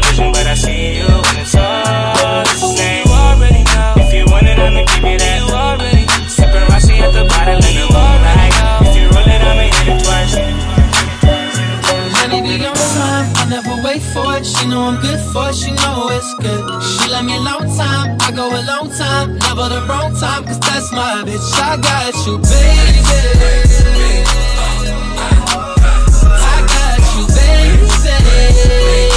to 0.00 0.08
be 0.08 0.22
in 0.22 0.32
my 0.32 0.32
vision, 0.32 0.32
but 0.32 0.46
I 0.46 0.54
see 0.54 0.98
you 0.98 1.06
and 1.06 1.38
it's 1.38 1.54
all 1.54 2.44
the 2.44 2.54
same. 2.54 3.06
You 3.06 3.12
already 3.12 3.64
know. 3.64 3.94
If 3.98 4.12
you 4.14 4.24
want 4.30 4.46
it, 4.46 4.58
I'ma 4.58 4.84
give 4.84 5.04
you 5.04 5.18
that. 5.18 5.38
You 5.42 5.54
already. 5.54 6.06
Sipping 6.28 6.66
Rossi 6.70 6.94
at 6.98 7.12
the 7.12 7.24
bottle 7.24 7.56
in 7.56 7.62
the 7.62 7.86
moonlight. 7.90 8.54
If 8.86 8.94
you 8.96 9.08
roll 9.10 9.26
it, 9.26 9.42
I'ma 9.42 9.66
hit 9.66 9.88
it 9.88 9.98
twice. 10.04 10.34
Money 12.14 12.40
be 12.42 12.66
on 12.66 12.74
time, 12.74 13.26
I 13.36 13.44
never 13.50 13.74
wait 13.82 14.02
for 14.02 14.36
it. 14.36 14.44
She 14.46 14.66
know 14.66 14.82
I'm 14.82 15.00
good 15.00 15.20
for 15.32 15.48
it, 15.50 15.54
she 15.54 15.72
know 15.72 16.08
it's 16.12 16.34
good. 16.38 16.62
She 16.82 17.10
let 17.10 17.24
me 17.24 17.34
a 17.36 17.40
long 17.40 17.66
time, 17.76 18.16
I 18.20 18.30
go 18.34 18.48
a 18.48 18.62
long 18.66 18.90
time, 18.92 19.38
never 19.38 19.68
the 19.68 19.82
wrong 19.88 20.14
time, 20.14 20.44
cause 20.44 20.60
that's 20.60 20.92
my 20.92 21.24
bitch. 21.26 21.48
I 21.58 21.76
got 21.76 22.14
you, 22.26 22.38
baby. 22.38 23.02
I 26.38 26.56
got 26.70 27.00
you, 27.16 27.24
baby. 27.34 29.07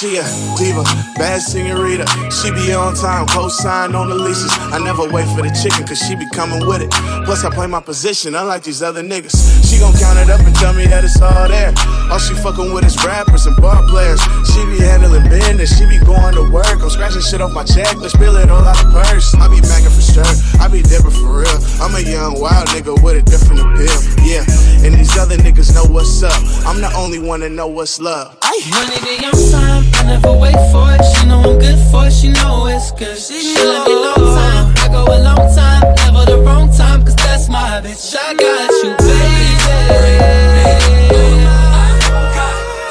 She 0.00 0.16
a 0.16 0.24
diva, 0.56 0.80
bad 1.20 1.42
senorita. 1.44 2.08
She 2.32 2.48
be 2.56 2.72
on 2.72 2.94
time, 2.94 3.26
co-sign 3.28 3.94
on 3.94 4.08
the 4.08 4.14
leases. 4.14 4.48
I 4.72 4.80
never 4.80 5.04
wait 5.04 5.28
for 5.36 5.44
the 5.44 5.52
chicken, 5.52 5.84
cause 5.84 6.00
she 6.00 6.16
be 6.16 6.24
coming 6.32 6.64
with 6.64 6.80
it. 6.80 6.88
Plus, 7.28 7.44
I 7.44 7.52
play 7.52 7.66
my 7.66 7.80
position, 7.80 8.34
unlike 8.34 8.62
these 8.62 8.80
other 8.82 9.02
niggas. 9.02 9.36
She 9.68 9.76
gon' 9.76 9.92
count 9.92 10.16
it 10.16 10.32
up 10.32 10.40
and 10.40 10.56
tell 10.56 10.72
me 10.72 10.86
that 10.86 11.04
it's 11.04 11.20
all 11.20 11.44
there. 11.52 11.76
All 12.08 12.16
she 12.16 12.32
fucking 12.32 12.72
with 12.72 12.88
is 12.88 12.96
rappers 13.04 13.44
and 13.44 13.52
bar 13.60 13.84
players. 13.92 14.24
She 14.48 14.64
be 14.72 14.80
handling 14.80 15.28
business, 15.28 15.76
she 15.76 15.84
be 15.84 15.98
going 16.00 16.32
to 16.32 16.48
work. 16.48 16.80
I'm 16.80 16.88
scratching 16.88 17.20
shit 17.20 17.44
off 17.44 17.52
my 17.52 17.64
checklist, 17.68 18.16
spill 18.16 18.40
it 18.40 18.48
all 18.48 18.64
out 18.64 18.80
the 18.80 18.88
purse. 18.88 19.36
I 19.36 19.52
be 19.52 19.60
macking 19.68 19.92
for 19.92 20.00
sure, 20.00 20.32
I 20.64 20.72
be 20.72 20.80
different 20.80 21.20
for 21.20 21.44
real. 21.44 21.60
I'm 21.76 21.92
a 21.92 22.00
young 22.00 22.40
wild 22.40 22.72
nigga 22.72 22.96
with 23.04 23.20
a 23.20 23.22
different 23.28 23.60
appeal. 23.60 24.00
Yeah, 24.24 24.48
and 24.80 24.96
these 24.96 25.12
other 25.20 25.36
niggas 25.36 25.76
know 25.76 25.84
what's 25.92 26.24
up. 26.24 26.32
I'm 26.64 26.80
the 26.80 26.88
only 26.96 27.20
one 27.20 27.40
that 27.44 27.52
know 27.52 27.68
what's 27.68 28.00
love. 28.00 28.40
Money 28.68 29.00
be 29.00 29.24
on 29.24 29.32
time, 29.50 29.89
I 30.00 30.04
never 30.06 30.32
wait 30.32 30.56
for 30.72 30.88
it. 30.94 31.02
She 31.12 31.26
know 31.26 31.40
I'm 31.44 31.58
good 31.58 31.78
for 31.90 32.06
it, 32.06 32.12
she 32.12 32.28
know 32.30 32.66
it's 32.66 32.90
good. 32.92 33.18
She, 33.18 33.54
let 33.60 33.86
me 33.86 33.94
long 33.94 34.16
time, 34.16 34.72
I 34.80 34.88
go 34.88 35.04
a 35.04 35.18
long 35.20 35.46
time, 35.54 35.82
never 36.00 36.24
the 36.24 36.38
wrong 36.40 36.72
time, 36.72 37.04
cause 37.04 37.16
that's 37.16 37.48
my 37.48 37.80
bitch. 37.84 38.16
I 38.16 38.32
got 38.32 38.70
you, 38.82 38.96
baby. 38.96 39.60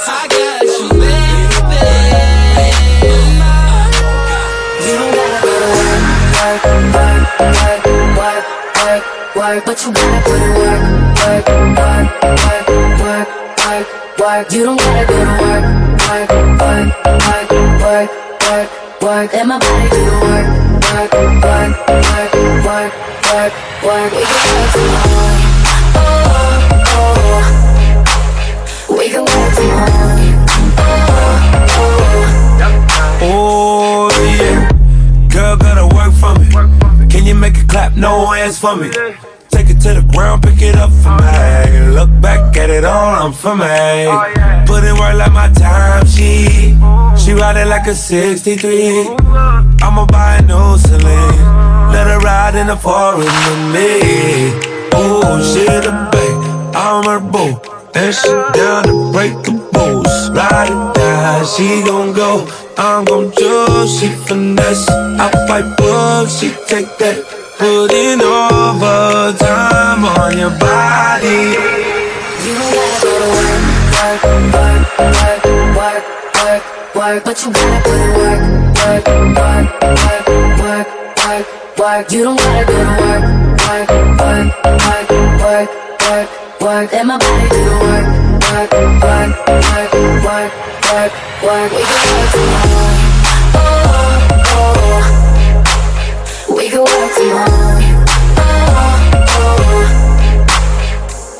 I 0.05 0.28
got 0.30 0.62
you, 0.62 0.86
baby. 1.01 1.82
You 4.86 4.93
don't 4.99 5.14
gotta 5.18 5.39
go 5.41 5.53
to 5.60 5.70
work, 5.76 6.03
work, 6.38 6.62
work, 6.93 7.24
work, 7.57 8.43
work, 8.78 9.03
work, 9.36 9.62
but 9.66 9.78
you 9.84 9.89
gotta 9.93 10.20
put 10.30 10.41
in 10.45 10.51
work, 10.62 10.82
work, 11.26 11.45
work, 11.80 12.07
work, 12.45 12.68
work, 13.01 13.28
work, 13.66 13.88
work. 14.20 14.45
You 14.53 14.62
don't 14.64 14.78
gotta 14.80 15.05
go 15.10 15.18
to 15.18 15.34
work, 15.41 15.66
work, 16.10 16.30
work, 16.60 16.89
work, 17.05 17.49
work, 17.82 18.10
work, 18.49 18.70
work. 19.01 19.30
Let 19.34 19.45
my 19.47 19.60
body 19.60 19.89
do 19.89 20.01
the 20.05 20.12
work, 20.26 20.47
work, 20.89 21.12
work, 21.43 21.74
work, 21.89 22.34
work, 22.66 22.93
work, 23.30 23.53
work. 23.84 24.12
We 24.18 24.24
can 24.26 24.43
work 24.43 24.70
tomorrow. 24.74 25.38
Oh, 25.95 26.07
oh, 26.97 27.14
oh, 28.89 28.97
we 28.97 29.05
can 29.10 29.22
work 29.22 29.51
tomorrow. 29.55 30.18
Oh 33.22 34.10
yeah, 34.39 34.57
girl 35.30 35.55
gotta 35.57 35.86
work 35.95 36.14
for 36.14 36.34
me. 36.39 36.47
Can 37.10 37.26
you 37.26 37.36
make 37.36 37.57
it 37.57 37.68
clap? 37.70 37.95
No 37.95 38.26
hands 38.28 38.57
for 38.57 38.76
me. 38.76 38.89
To 39.80 39.93
the 39.93 40.05
ground, 40.13 40.43
pick 40.43 40.61
it 40.61 40.75
up 40.75 40.91
for 40.91 41.15
me. 41.23 41.95
Look 41.95 42.09
back 42.21 42.57
at 42.57 42.69
it 42.69 42.84
all, 42.84 43.15
I'm 43.15 43.32
for 43.32 43.55
me. 43.55 44.11
Put 44.67 44.84
in 44.84 44.95
work 44.99 45.15
like 45.15 45.32
my 45.32 45.49
time, 45.53 46.05
she 46.05 46.75
she 47.17 47.32
ride 47.34 47.57
it 47.57 47.67
like 47.67 47.88
a 47.88 47.95
63. 47.95 49.07
I'ma 49.82 50.05
buy 50.05 50.38
a 50.38 50.41
new 50.41 50.77
Celine. 50.77 51.91
Let 51.93 52.07
her 52.07 52.19
ride 52.19 52.55
in 52.55 52.67
the 52.67 52.75
forest 52.75 53.30
with 53.47 53.73
me. 53.73 54.51
Oh, 54.93 55.39
she 55.41 55.63
the 55.63 55.91
babe, 56.11 56.75
I'm 56.75 57.05
her 57.05 57.19
boo. 57.19 57.55
And 57.95 58.13
she 58.13 58.30
down 58.59 58.84
to 58.84 59.11
break 59.13 59.34
the 59.43 59.53
rules. 59.73 60.30
Ride 60.32 60.71
or 60.71 60.93
die, 60.93 61.45
she 61.45 61.84
gon' 61.86 62.13
go. 62.13 62.45
I'm 62.77 63.05
gon' 63.05 63.32
choose, 63.32 63.99
she 63.99 64.09
finesse. 64.09 64.89
I 64.89 65.32
fight 65.47 65.77
bugs, 65.77 66.38
she 66.39 66.49
take 66.67 66.97
that. 66.99 67.49
Put 67.60 67.91
in 67.91 68.22
overtime 68.22 70.05
on 70.05 70.32
your 70.38 70.49
body. 70.51 71.51
You 72.39 72.55
don't 72.55 72.72
gotta 72.72 73.03
go 73.03 73.12
to 73.20 73.28
work, 73.36 73.60
work, 73.99 74.24
work, 74.55 74.88
work, 75.76 76.03
work, 76.39 76.64
work, 76.95 77.20
but 77.26 77.36
you 77.43 77.51
gotta 77.51 77.84
put 77.84 77.99
in 77.99 78.16
work, 78.16 78.39
work, 78.80 79.03
work, 79.36 79.68
work, 79.91 80.24
work, 80.64 80.88
work, 81.20 81.45
work. 81.78 82.03
You 82.14 82.24
don't 82.24 82.39
gotta 82.39 82.64
go 82.64 82.80
to 82.80 82.95
work, 83.03 83.24
work, 83.68 83.89
work, 84.24 84.47
work, 84.80 85.12
work, 85.43 85.70
work, 86.07 86.30
work. 86.62 86.88
Let 86.93 87.05
my 87.05 87.18
body 87.18 87.49
do 87.49 87.60
the 87.60 87.76
work, 87.84 88.07
work, 88.47 88.72
work, 89.03 89.32
work, 89.43 89.91
work, 90.24 90.51
work, 90.88 91.12
work. 91.43 91.72
We 91.76 91.84
can 91.84 92.07
work 92.07 92.32
tomorrow. 92.32 92.95
Oh, 93.60 94.18
oh, 96.80 96.86
work. 96.86 97.11
Oh, 98.38 98.59
oh. 99.41 99.97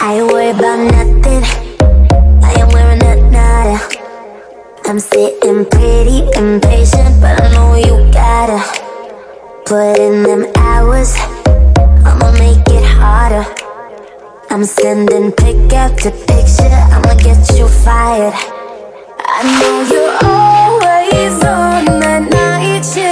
I 0.02 0.22
worried 0.24 0.56
about 0.56 0.80
nothing. 0.80 1.44
I 2.44 2.52
am 2.60 2.70
wearing 2.70 3.04
a 3.04 3.16
nada. 3.32 3.78
I'm 4.86 5.00
sitting 5.00 5.66
pretty 5.66 6.20
impatient, 6.36 7.22
but 7.22 7.42
I 7.42 7.44
know 7.54 7.76
you 7.76 8.12
gotta 8.12 8.60
put 9.66 9.98
in 10.00 10.24
them 10.24 10.46
hours. 10.56 11.16
I'ma 12.06 12.32
make 12.34 12.68
it 12.68 12.86
harder. 12.86 13.46
I'm 14.50 14.64
sending 14.66 15.32
pick 15.32 15.72
after 15.74 16.12
picture. 16.12 16.80
I'ma 16.94 17.14
get 17.16 17.40
you 17.58 17.68
fired. 17.68 18.34
I 19.20 19.44
know 19.60 19.76
you're 19.92 20.16
always 20.28 21.36
on 21.44 21.86
that 22.02 22.24
night 22.30 22.84
shift, 22.84 23.09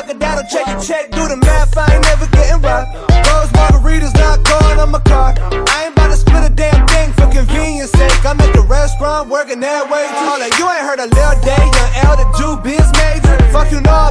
motherfucker 0.00 0.18
that'll 0.18 0.44
check 0.44 0.66
your 0.66 0.80
check, 0.80 1.10
do 1.10 1.28
the 1.28 1.36
math. 1.36 1.76
I 1.76 1.94
ain't 1.94 2.04
never 2.04 2.26
getting 2.28 2.60
robbed. 2.62 2.94
Those 3.24 3.50
margaritas 3.52 4.14
not 4.14 4.42
going 4.44 4.78
on 4.78 4.90
my 4.90 5.00
car. 5.00 5.34
I 5.40 5.84
ain't 5.84 5.92
about 5.92 6.10
to 6.10 6.16
split 6.16 6.44
a 6.44 6.50
damn 6.50 6.86
thing 6.88 7.12
for 7.12 7.26
convenience 7.30 7.90
sake. 7.92 8.24
I'm 8.24 8.40
at 8.40 8.52
the 8.54 8.62
restaurant. 8.62 9.28
working 9.28 9.60
that 9.60 9.90
way. 9.90 10.06
On, 10.06 10.40
you 10.58 10.64
ain't 10.68 10.84
heard 10.84 11.00
a 11.00 11.06
Lil 11.06 11.40
Day, 11.42 11.56
young 11.56 11.92
L, 12.08 12.16
the 12.16 12.26
Jew 12.38 12.56
biz 12.62 12.86
major. 12.98 13.36
Fuck 13.52 13.72
you 13.72 13.80
know 13.80 14.09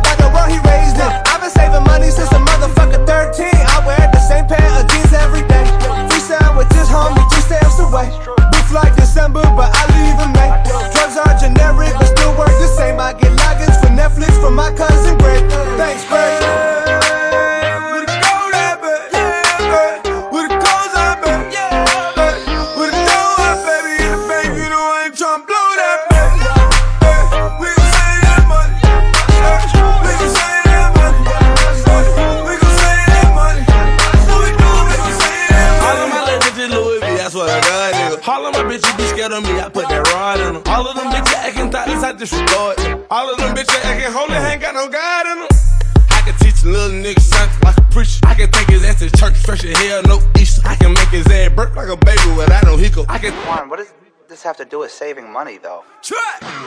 do 54.79 54.83
with 54.83 54.91
saving 54.91 55.29
money, 55.31 55.57
though? 55.57 55.83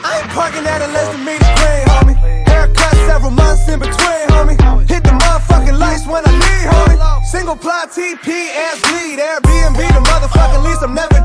I 0.04 0.20
ain't 0.20 0.30
parking 0.32 0.66
at 0.66 0.82
a 0.82 0.88
less 0.92 1.08
than 1.12 1.24
meter 1.24 1.52
green, 1.56 1.84
homie. 1.94 2.16
Haircut 2.48 2.94
several 3.08 3.30
months 3.30 3.68
in 3.68 3.78
between, 3.78 4.26
homie. 4.34 4.56
Hit 4.88 5.02
the 5.02 5.16
motherfucking 5.16 5.78
lights 5.78 6.06
when 6.06 6.22
I 6.26 6.32
leave, 6.32 6.68
homie. 6.74 7.24
Single 7.24 7.56
ply 7.56 7.86
TP, 7.88 8.28
ass 8.64 8.80
bleed. 8.84 9.18
Airbnb, 9.18 9.80
the 9.96 10.02
motherfucking 10.10 10.64
lease. 10.64 10.82
I'm 10.82 10.94
never 10.94 11.21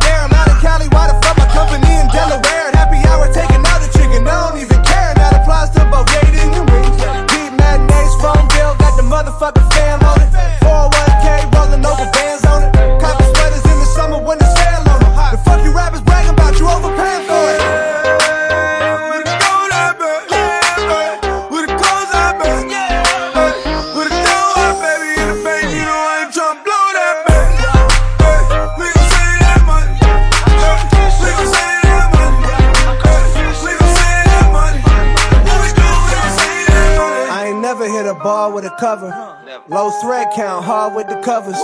hard 40.68 40.94
with 40.94 41.08
the 41.08 41.16
covers. 41.24 41.56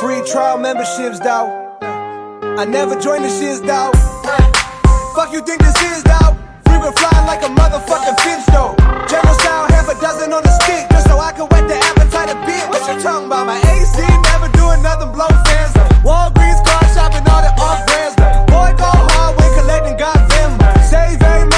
Free 0.00 0.24
trial 0.24 0.56
memberships, 0.56 1.20
dawg. 1.20 1.52
I 2.56 2.64
never 2.64 2.96
joined 2.96 3.22
the 3.22 3.28
shits, 3.28 3.60
dawg. 3.60 3.92
Fuck 5.12 5.28
you 5.36 5.44
think 5.44 5.60
this 5.60 5.76
is, 5.92 6.02
dawg? 6.02 6.40
Free 6.64 6.80
will 6.80 6.96
flying 6.96 7.26
like 7.28 7.44
a 7.44 7.52
motherfucking 7.52 8.16
finch, 8.24 8.48
though. 8.48 8.72
General 9.12 9.36
style, 9.44 9.68
half 9.68 9.92
a 9.92 9.96
dozen 10.00 10.32
on 10.32 10.40
the 10.42 10.54
stick, 10.64 10.88
just 10.88 11.04
so 11.04 11.20
I 11.20 11.36
can 11.36 11.44
wet 11.52 11.68
the 11.68 11.76
appetite 11.76 12.32
a 12.32 12.38
bit. 12.48 12.64
What 12.72 12.80
you 12.88 12.96
talking 12.96 13.26
about? 13.28 13.44
My 13.44 13.60
AC 13.60 14.00
never 14.00 14.48
doing 14.56 14.80
nothing, 14.80 15.12
blow 15.12 15.28
fans. 15.44 15.76
though. 15.76 16.08
Walgreens, 16.08 16.64
car 16.64 16.80
shopping, 16.96 17.28
all 17.28 17.44
the 17.44 17.52
off 17.60 17.84
brands. 17.84 18.16
though. 18.16 18.48
Boy, 18.48 18.72
go 18.72 18.88
hard 18.88 19.36
when 19.36 19.52
collecting 19.52 20.00
God 20.00 20.16
Vimba. 20.32 20.80
Save 20.88 21.20
every 21.20 21.51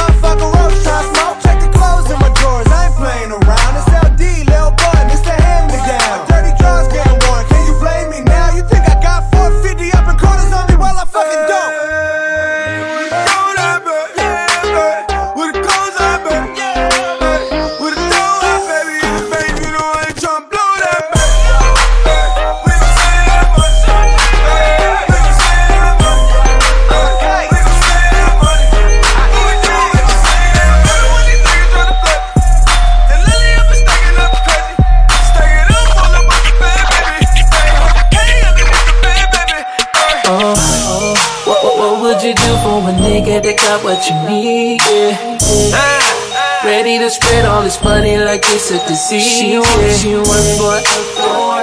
this 47.74 47.82
money 47.82 48.16
like 48.18 48.44
it's 48.54 48.70
a 48.70 48.78
disease. 48.86 49.24
She 49.24 49.58
work, 49.58 49.90
she 49.98 50.14
work 50.14 50.46
for 50.58 50.78
it. 50.78 50.86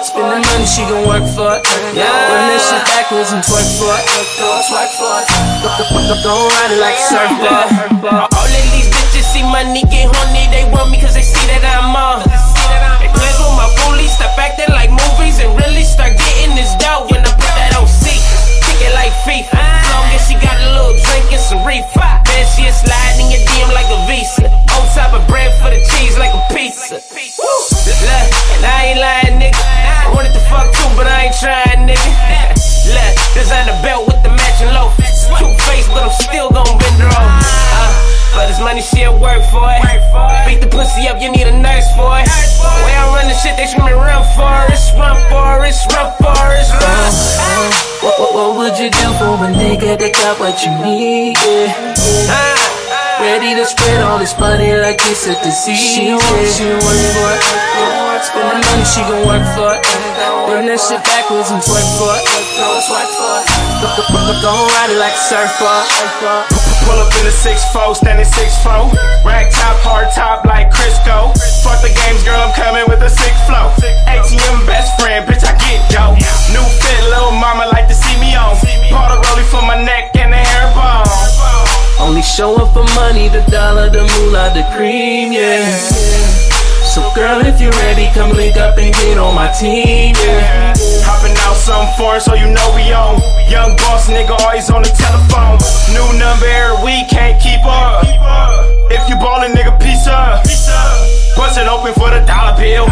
Spend 0.04 0.28
the 0.28 0.40
money, 0.42 0.66
she 0.66 0.82
gon' 0.90 1.08
work 1.08 1.24
for 1.32 1.56
it. 1.56 1.64
Yeah. 1.96 2.10
Run 2.10 2.52
that 2.52 2.60
shit 2.60 2.84
backwards 2.90 3.32
and 3.32 3.44
twerk 3.46 3.70
for 3.78 3.94
it. 3.96 4.04
Twerk 4.68 4.92
for 4.98 5.14
it. 5.22 5.28
Don't 6.24 6.52
ride 6.52 6.72
it 6.74 6.82
like 6.82 6.98
a 6.98 7.06
surfboard. 7.06 8.28
All 8.34 8.50
of 8.50 8.66
these 8.74 8.90
bitches 8.92 9.26
see 9.30 9.44
money 9.44 9.84
get 9.88 10.10
horny, 10.12 10.50
they 10.52 10.66
want 10.74 10.92
me 10.92 11.00
cause 11.00 11.14
they 11.14 11.24
see 11.24 11.46
that 11.48 11.64
I'm 11.64 11.96
on. 11.96 12.26
They 12.28 13.08
play 13.14 13.32
with 13.40 13.56
my 13.56 13.70
bully, 13.86 14.08
stop 14.10 14.36
acting 14.38 14.74
like 14.74 14.92
movies 14.92 15.40
and 15.40 15.54
really 15.56 15.84
start 15.86 16.18
getting 16.18 16.56
this 16.58 16.74
dough 16.82 17.08
when 17.08 17.22
I 17.22 17.32
put 17.32 17.54
that 17.56 17.78
on 17.78 17.88
C. 17.88 18.10
Kick 18.66 18.90
it 18.90 18.94
like 18.98 19.14
FIFA. 19.24 19.56
As 19.56 19.88
long 19.94 20.08
as 20.12 20.22
she 20.28 20.36
got 20.42 20.58
a 20.60 20.68
little 20.76 20.98
drink 20.98 21.30
and 21.32 21.42
some 21.42 21.64
reefer. 21.64 22.21
This 38.82 38.90
she'll 38.90 39.20
work 39.20 39.44
for 39.52 39.70
it. 39.70 39.82
Beat 40.48 40.62
the 40.62 40.68
pussy 40.68 41.08
up, 41.08 41.22
you 41.22 41.32
need 41.32 41.48
a 41.48 41.58
nurse 41.58 41.88
for 41.96 42.18
it. 42.18 42.28
Way 42.86 42.96
I 42.98 43.14
run 43.14 43.28
the 43.28 43.36
shit, 43.36 43.56
they 43.58 43.68
screaming 43.68 43.94
run 43.94 44.24
for 44.36 44.74
it. 44.74 44.82
Run 44.98 45.18
for 45.30 45.66
it, 45.66 45.78
run 45.94 46.10
for 46.18 46.46
it, 46.58 46.70
run. 46.82 47.14
What, 48.02 48.20
what, 48.20 48.34
what 48.34 48.58
would 48.58 48.80
you 48.80 48.90
do 48.90 49.08
for 49.20 49.38
a 49.46 49.50
nigga 49.54 49.98
that 49.98 50.14
got 50.14 50.40
what 50.40 50.58
you 50.64 50.72
need? 50.84 51.38
Yeah. 51.38 52.61
Ready 53.22 53.54
to 53.54 53.66
spread 53.70 54.02
all 54.02 54.18
this 54.18 54.34
money 54.42 54.74
like 54.82 54.98
it's 55.06 55.30
a 55.30 55.38
disease. 55.46 55.78
She 55.78 56.10
don't 56.10 56.18
work, 56.18 56.50
she 56.50 56.66
don't 56.66 56.82
work 56.82 57.06
for 57.14 57.30
it. 57.30 57.42
Spend 58.26 58.50
the 58.50 58.58
money, 58.66 58.82
she 58.82 59.02
gon' 59.06 59.30
work 59.30 59.46
for 59.54 59.78
it. 59.78 59.86
Run 60.50 60.66
that 60.66 60.82
shit 60.82 60.98
backwards 61.06 61.54
and 61.54 61.62
twerk 61.62 61.86
for 62.02 62.18
it. 62.18 62.26
Twerk 62.26 63.14
for 63.14 63.34
it. 63.38 64.42
Don't 64.42 64.66
ride 64.74 64.90
it 64.90 64.98
like 64.98 65.14
a 65.14 65.22
surfboard. 65.22 65.86
Pull 66.90 66.98
up 66.98 67.14
in 67.22 67.30
a 67.30 67.34
6'4, 67.34 67.94
standing 67.94 68.26
6'4. 68.26 68.90
Rack 69.22 69.54
top, 69.54 69.78
hard 69.86 70.10
top 70.18 70.42
like 70.50 70.74
Crisco. 70.74 71.30
Fuck 71.62 71.78
the 71.86 71.94
games, 71.94 72.26
girl, 72.26 72.42
I'm 72.42 72.50
coming 72.58 72.90
with 72.90 73.06
a 73.06 73.10
sick 73.14 73.38
flow. 73.46 73.70
ATM 74.10 74.66
best 74.66 74.98
friend, 74.98 75.30
bitch, 75.30 75.46
I 75.46 75.54
get 75.62 75.78
dough. 75.94 76.18
New 76.50 76.66
fit, 76.82 77.02
little 77.14 77.38
mama 77.38 77.70
like 77.70 77.86
to 77.86 77.94
see 77.94 78.18
me 78.18 78.34
on. 78.34 78.58
Bought 78.90 79.14
a 79.14 79.22
rollie 79.30 79.46
for 79.46 79.62
my 79.62 79.78
neck 79.78 80.10
and 80.18 80.34
the 80.34 80.42
hair 80.42 80.74
bone. 80.74 81.61
Only 82.02 82.24
show 82.24 82.56
up 82.58 82.74
for 82.74 82.84
money, 82.96 83.30
the 83.30 83.46
dollar, 83.52 83.90
the 83.90 84.02
moolah, 84.02 84.50
the 84.58 84.66
cream, 84.76 85.32
yeah. 85.32 85.70
So 86.92 87.00
girl, 87.14 87.40
if 87.46 87.62
you're 87.62 87.72
ready, 87.86 88.10
come 88.14 88.32
link 88.34 88.58
up 88.58 88.78
and 88.78 88.92
get 88.94 89.18
on 89.18 89.36
my 89.36 89.54
team, 89.54 90.16
yeah. 90.18 90.74
Hopping 91.06 91.38
out 91.46 91.56
some 91.56 91.86
foreign, 91.96 92.20
so 92.20 92.34
you 92.34 92.50
know 92.50 92.68
we 92.76 92.92
on. 92.92 93.22
Young 93.48 93.78
boss 93.78 94.10
nigga 94.10 94.34
always 94.42 94.70
on 94.72 94.82
the 94.82 94.90
telephone. 94.90 95.62
New 95.94 96.04
number 96.18 96.50
every 96.50 96.84
week, 96.84 97.08
can't 97.08 97.40
keep 97.40 97.62
up. 97.64 98.04
If 98.90 99.08
you 99.08 99.16
ballin', 99.22 99.54
nigga, 99.54 99.78
peace 99.80 100.08
up. 100.08 100.44
Bust 101.38 101.62
it 101.62 101.70
open 101.70 101.94
for 101.94 102.10
the 102.10 102.26
dollar 102.26 102.58
bill. 102.58 102.90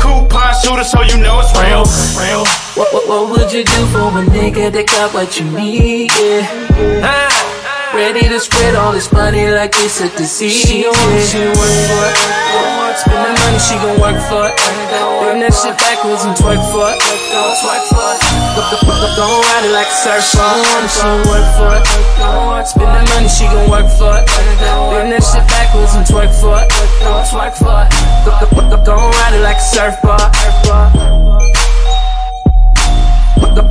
Coupon 0.00 0.54
shooter, 0.64 0.82
so 0.82 1.02
you 1.02 1.20
know 1.20 1.38
it's 1.44 1.52
real. 1.54 1.84
Real. 2.18 2.42
What, 2.74 2.88
what, 2.92 3.04
what 3.06 3.30
would 3.30 3.52
you 3.52 3.64
do 3.64 3.86
for 3.92 4.08
a 4.16 4.24
nigga 4.32 4.72
that 4.72 4.86
got 4.88 5.12
what 5.14 5.38
you 5.38 5.44
need? 5.52 6.10
Yeah. 6.18 7.04
Ah. 7.04 7.55
Ready 7.96 8.28
to 8.28 8.38
spread 8.38 8.76
all 8.76 8.92
this 8.92 9.10
money 9.10 9.48
like 9.48 9.72
it's 9.80 10.04
a 10.04 10.08
disease. 10.12 10.52
She 10.52 10.84
gon' 10.84 10.92
work, 10.92 11.24
she 11.24 11.40
gon' 11.40 11.56
work 11.56 11.72
for 11.88 12.04
it. 12.04 12.16
Spend 13.00 13.24
the 13.24 13.32
money, 13.40 13.56
she 13.56 13.72
gon' 13.80 13.96
work 13.96 14.20
for 14.28 14.52
it. 14.52 14.54
Bring 15.24 15.40
that 15.40 15.56
shit 15.56 15.72
backwards 15.80 16.28
and 16.28 16.36
twerk 16.36 16.60
for 16.68 16.92
it. 16.92 17.00
Twerk 17.00 17.88
for 17.88 18.12
it. 18.12 18.20
Gon' 19.16 19.40
ride 19.48 19.64
it 19.64 19.72
like 19.72 19.88
a 19.88 19.96
surfboard. 19.96 20.60
She 20.92 21.00
gon' 21.08 21.24
work 21.24 21.48
for 21.56 21.72
it. 21.72 21.88
Spend 22.68 22.84
the 22.84 23.00
money, 23.16 23.32
she 23.32 23.48
gon' 23.48 23.64
work 23.72 23.88
for 23.96 24.12
it. 24.12 24.28
Bring 24.92 25.08
that 25.16 25.24
shit 25.24 25.48
backwards 25.48 25.96
and 25.96 26.04
twerk 26.04 26.36
for 26.36 26.60
it. 26.60 26.68
Twerk 27.32 27.56
for 27.56 27.80
it. 27.80 27.88
Gon' 28.84 29.08
ride 29.08 29.34
it 29.34 29.40
like 29.40 29.56
a 29.56 29.64
surfboard. 29.72 30.20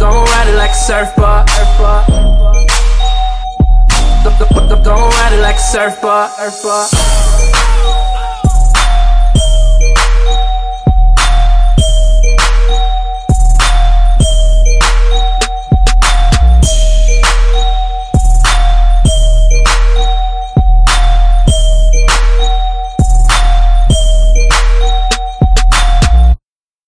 Gon' 0.02 0.26
ride 0.34 0.50
it 0.50 0.58
like 0.58 0.74
a 0.74 0.82
surfboard. 0.82 1.46
Gon' 4.26 5.10
ride 5.12 5.34
it 5.34 5.42
like 5.42 5.56
a 5.56 5.60
surfboard. 5.60 6.32